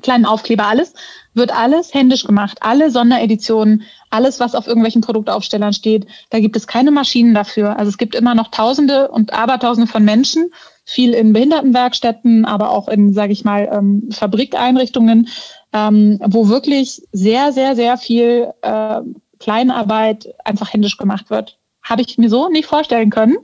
kleinen 0.04 0.24
Aufkleber, 0.26 0.66
alles 0.66 0.94
wird 1.34 1.52
alles 1.52 1.92
händisch 1.92 2.24
gemacht. 2.24 2.58
Alle 2.60 2.90
Sondereditionen, 2.90 3.82
alles, 4.10 4.38
was 4.38 4.54
auf 4.54 4.68
irgendwelchen 4.68 5.02
Produktaufstellern 5.02 5.72
steht, 5.72 6.06
da 6.30 6.38
gibt 6.38 6.54
es 6.54 6.68
keine 6.68 6.92
Maschinen 6.92 7.34
dafür. 7.34 7.76
Also 7.76 7.88
es 7.88 7.98
gibt 7.98 8.14
immer 8.14 8.36
noch 8.36 8.52
Tausende 8.52 9.10
und 9.10 9.32
Abertausende 9.34 9.90
von 9.90 10.04
Menschen, 10.04 10.50
viel 10.84 11.12
in 11.12 11.32
Behindertenwerkstätten, 11.32 12.44
aber 12.44 12.70
auch 12.70 12.88
in, 12.88 13.12
sage 13.12 13.32
ich 13.32 13.44
mal, 13.44 13.68
ähm, 13.72 14.08
Fabrikeinrichtungen, 14.12 15.28
ähm, 15.72 16.20
wo 16.24 16.48
wirklich 16.48 17.02
sehr, 17.10 17.52
sehr, 17.52 17.74
sehr 17.74 17.98
viel 17.98 18.52
äh, 18.62 19.00
Kleinarbeit 19.40 20.28
einfach 20.44 20.72
händisch 20.72 20.96
gemacht 20.96 21.30
wird. 21.30 21.58
Habe 21.82 22.02
ich 22.02 22.16
mir 22.18 22.30
so 22.30 22.48
nicht 22.48 22.66
vorstellen 22.66 23.10
können. 23.10 23.36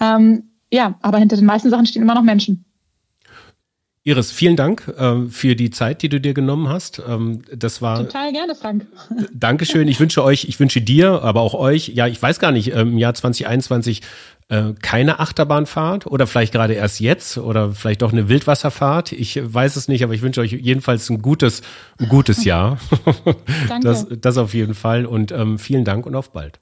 Ähm, 0.00 0.50
ja, 0.70 0.94
aber 1.02 1.18
hinter 1.18 1.36
den 1.36 1.46
meisten 1.46 1.70
Sachen 1.70 1.86
stehen 1.86 2.02
immer 2.02 2.14
noch 2.14 2.22
Menschen. 2.22 2.65
Iris, 4.06 4.30
vielen 4.30 4.54
Dank 4.54 4.86
äh, 4.96 5.28
für 5.30 5.56
die 5.56 5.70
Zeit, 5.70 6.00
die 6.00 6.08
du 6.08 6.20
dir 6.20 6.32
genommen 6.32 6.68
hast. 6.68 7.02
Ähm, 7.08 7.42
das 7.52 7.82
war 7.82 7.98
total 7.98 8.32
gerne, 8.32 8.54
Frank. 8.54 8.86
Dankeschön. 9.34 9.88
Ich 9.88 9.98
wünsche 9.98 10.22
euch, 10.22 10.44
ich 10.44 10.60
wünsche 10.60 10.80
dir, 10.80 11.24
aber 11.24 11.40
auch 11.40 11.54
euch. 11.54 11.88
Ja, 11.88 12.06
ich 12.06 12.22
weiß 12.22 12.38
gar 12.38 12.52
nicht. 12.52 12.72
Ähm, 12.72 12.92
Im 12.92 12.98
Jahr 12.98 13.14
2021 13.14 14.02
äh, 14.48 14.74
keine 14.80 15.18
Achterbahnfahrt 15.18 16.06
oder 16.06 16.28
vielleicht 16.28 16.52
gerade 16.52 16.74
erst 16.74 17.00
jetzt 17.00 17.36
oder 17.36 17.72
vielleicht 17.72 18.02
doch 18.02 18.12
eine 18.12 18.28
Wildwasserfahrt. 18.28 19.10
Ich 19.10 19.40
weiß 19.42 19.74
es 19.74 19.88
nicht, 19.88 20.04
aber 20.04 20.14
ich 20.14 20.22
wünsche 20.22 20.40
euch 20.40 20.52
jedenfalls 20.52 21.10
ein 21.10 21.20
gutes, 21.20 21.62
ein 21.98 22.08
gutes 22.08 22.44
Jahr. 22.44 22.78
Danke. 23.68 23.88
Das, 23.88 24.06
das 24.08 24.38
auf 24.38 24.54
jeden 24.54 24.74
Fall 24.74 25.04
und 25.04 25.32
ähm, 25.32 25.58
vielen 25.58 25.84
Dank 25.84 26.06
und 26.06 26.14
auf 26.14 26.30
bald. 26.30 26.60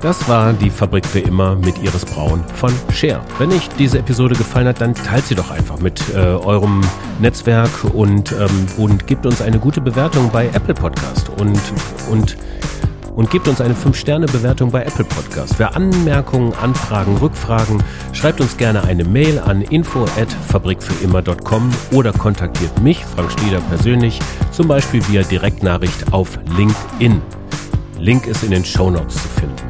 Das 0.00 0.28
war 0.28 0.52
die 0.52 0.70
Fabrik 0.70 1.04
für 1.04 1.18
immer 1.18 1.56
mit 1.56 1.82
Iris 1.82 2.04
Braun 2.04 2.44
von 2.54 2.72
Share. 2.92 3.20
Wenn 3.38 3.50
euch 3.50 3.68
diese 3.80 3.98
Episode 3.98 4.36
gefallen 4.36 4.68
hat, 4.68 4.80
dann 4.80 4.94
teilt 4.94 5.26
sie 5.26 5.34
doch 5.34 5.50
einfach 5.50 5.80
mit 5.80 6.00
äh, 6.14 6.18
eurem 6.18 6.82
Netzwerk 7.18 7.68
und, 7.94 8.30
ähm, 8.30 8.66
und 8.76 9.08
gebt 9.08 9.26
uns 9.26 9.42
eine 9.42 9.58
gute 9.58 9.80
Bewertung 9.80 10.30
bei 10.30 10.46
Apple 10.46 10.74
Podcast 10.74 11.28
und, 11.40 11.60
und 12.10 12.36
und 13.16 13.30
gebt 13.32 13.48
uns 13.48 13.60
eine 13.60 13.74
5-Sterne-Bewertung 13.74 14.70
bei 14.70 14.84
Apple 14.84 15.04
Podcast. 15.04 15.56
Für 15.56 15.74
Anmerkungen, 15.74 16.52
Anfragen, 16.62 17.16
Rückfragen, 17.16 17.82
schreibt 18.12 18.40
uns 18.40 18.56
gerne 18.56 18.84
eine 18.84 19.02
Mail 19.02 19.40
an 19.40 19.62
info@fabrikfürimmer.com 19.62 21.70
oder 21.90 22.12
kontaktiert 22.12 22.80
mich, 22.80 23.04
Frank 23.04 23.32
Schlieder, 23.32 23.60
persönlich, 23.62 24.20
zum 24.52 24.68
Beispiel 24.68 25.02
via 25.08 25.22
Direktnachricht 25.22 26.12
auf 26.12 26.38
LinkedIn. 26.56 27.20
Link 27.98 28.28
ist 28.28 28.44
in 28.44 28.52
den 28.52 28.64
Show 28.64 28.88
Notes 28.88 29.14
zu 29.14 29.28
finden. 29.40 29.67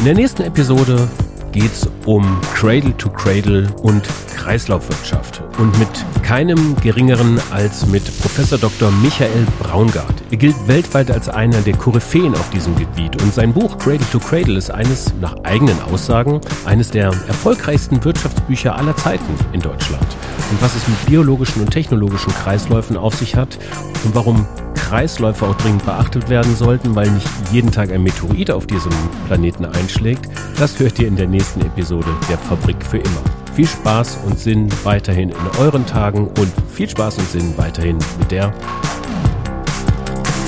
In 0.00 0.06
der 0.06 0.14
nächsten 0.14 0.44
Episode 0.44 1.10
geht 1.52 1.70
es 1.70 1.86
um 2.06 2.24
Cradle 2.54 2.96
to 2.96 3.10
Cradle 3.10 3.68
und 3.82 4.02
Kreislaufwirtschaft 4.34 5.42
und 5.58 5.78
mit 5.78 5.90
keinem 6.22 6.74
geringeren 6.76 7.38
als 7.50 7.84
mit 7.86 8.04
Professor 8.22 8.56
Dr. 8.56 8.90
Michael 9.02 9.46
Braungart. 9.58 10.14
Er 10.30 10.38
gilt 10.38 10.56
weltweit 10.66 11.10
als 11.10 11.28
einer 11.28 11.60
der 11.60 11.74
Koryphäen 11.74 12.32
auf 12.32 12.48
diesem 12.48 12.74
Gebiet 12.76 13.20
und 13.20 13.34
sein 13.34 13.52
Buch 13.52 13.76
Cradle 13.76 14.06
to 14.10 14.18
Cradle 14.20 14.56
ist 14.56 14.70
eines, 14.70 15.12
nach 15.20 15.36
eigenen 15.44 15.78
Aussagen, 15.82 16.40
eines 16.64 16.90
der 16.90 17.08
erfolgreichsten 17.28 18.02
Wirtschaftsbücher 18.02 18.74
aller 18.74 18.96
Zeiten 18.96 19.34
in 19.52 19.60
Deutschland. 19.60 20.06
Und 20.50 20.62
was 20.62 20.76
es 20.76 20.88
mit 20.88 21.04
biologischen 21.04 21.60
und 21.60 21.72
technologischen 21.72 22.32
Kreisläufen 22.32 22.96
auf 22.96 23.16
sich 23.16 23.36
hat 23.36 23.58
und 24.04 24.14
warum 24.14 24.46
Kreisläufe 24.90 25.46
auch 25.46 25.54
dringend 25.54 25.86
beachtet 25.86 26.28
werden 26.28 26.56
sollten, 26.56 26.96
weil 26.96 27.08
nicht 27.12 27.28
jeden 27.52 27.70
Tag 27.70 27.92
ein 27.92 28.02
Meteorit 28.02 28.50
auf 28.50 28.66
diesem 28.66 28.90
Planeten 29.28 29.64
einschlägt, 29.64 30.28
das 30.58 30.80
hört 30.80 30.98
ihr 30.98 31.06
in 31.06 31.14
der 31.14 31.28
nächsten 31.28 31.60
Episode 31.60 32.08
der 32.28 32.36
Fabrik 32.36 32.84
für 32.84 32.98
immer. 32.98 33.22
Viel 33.54 33.68
Spaß 33.68 34.18
und 34.26 34.36
Sinn 34.36 34.68
weiterhin 34.82 35.28
in 35.28 35.60
euren 35.60 35.86
Tagen 35.86 36.26
und 36.26 36.52
viel 36.74 36.90
Spaß 36.90 37.18
und 37.18 37.30
Sinn 37.30 37.54
weiterhin 37.56 37.98
mit 38.18 38.32
der 38.32 38.52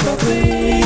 Fabrik. 0.05 0.82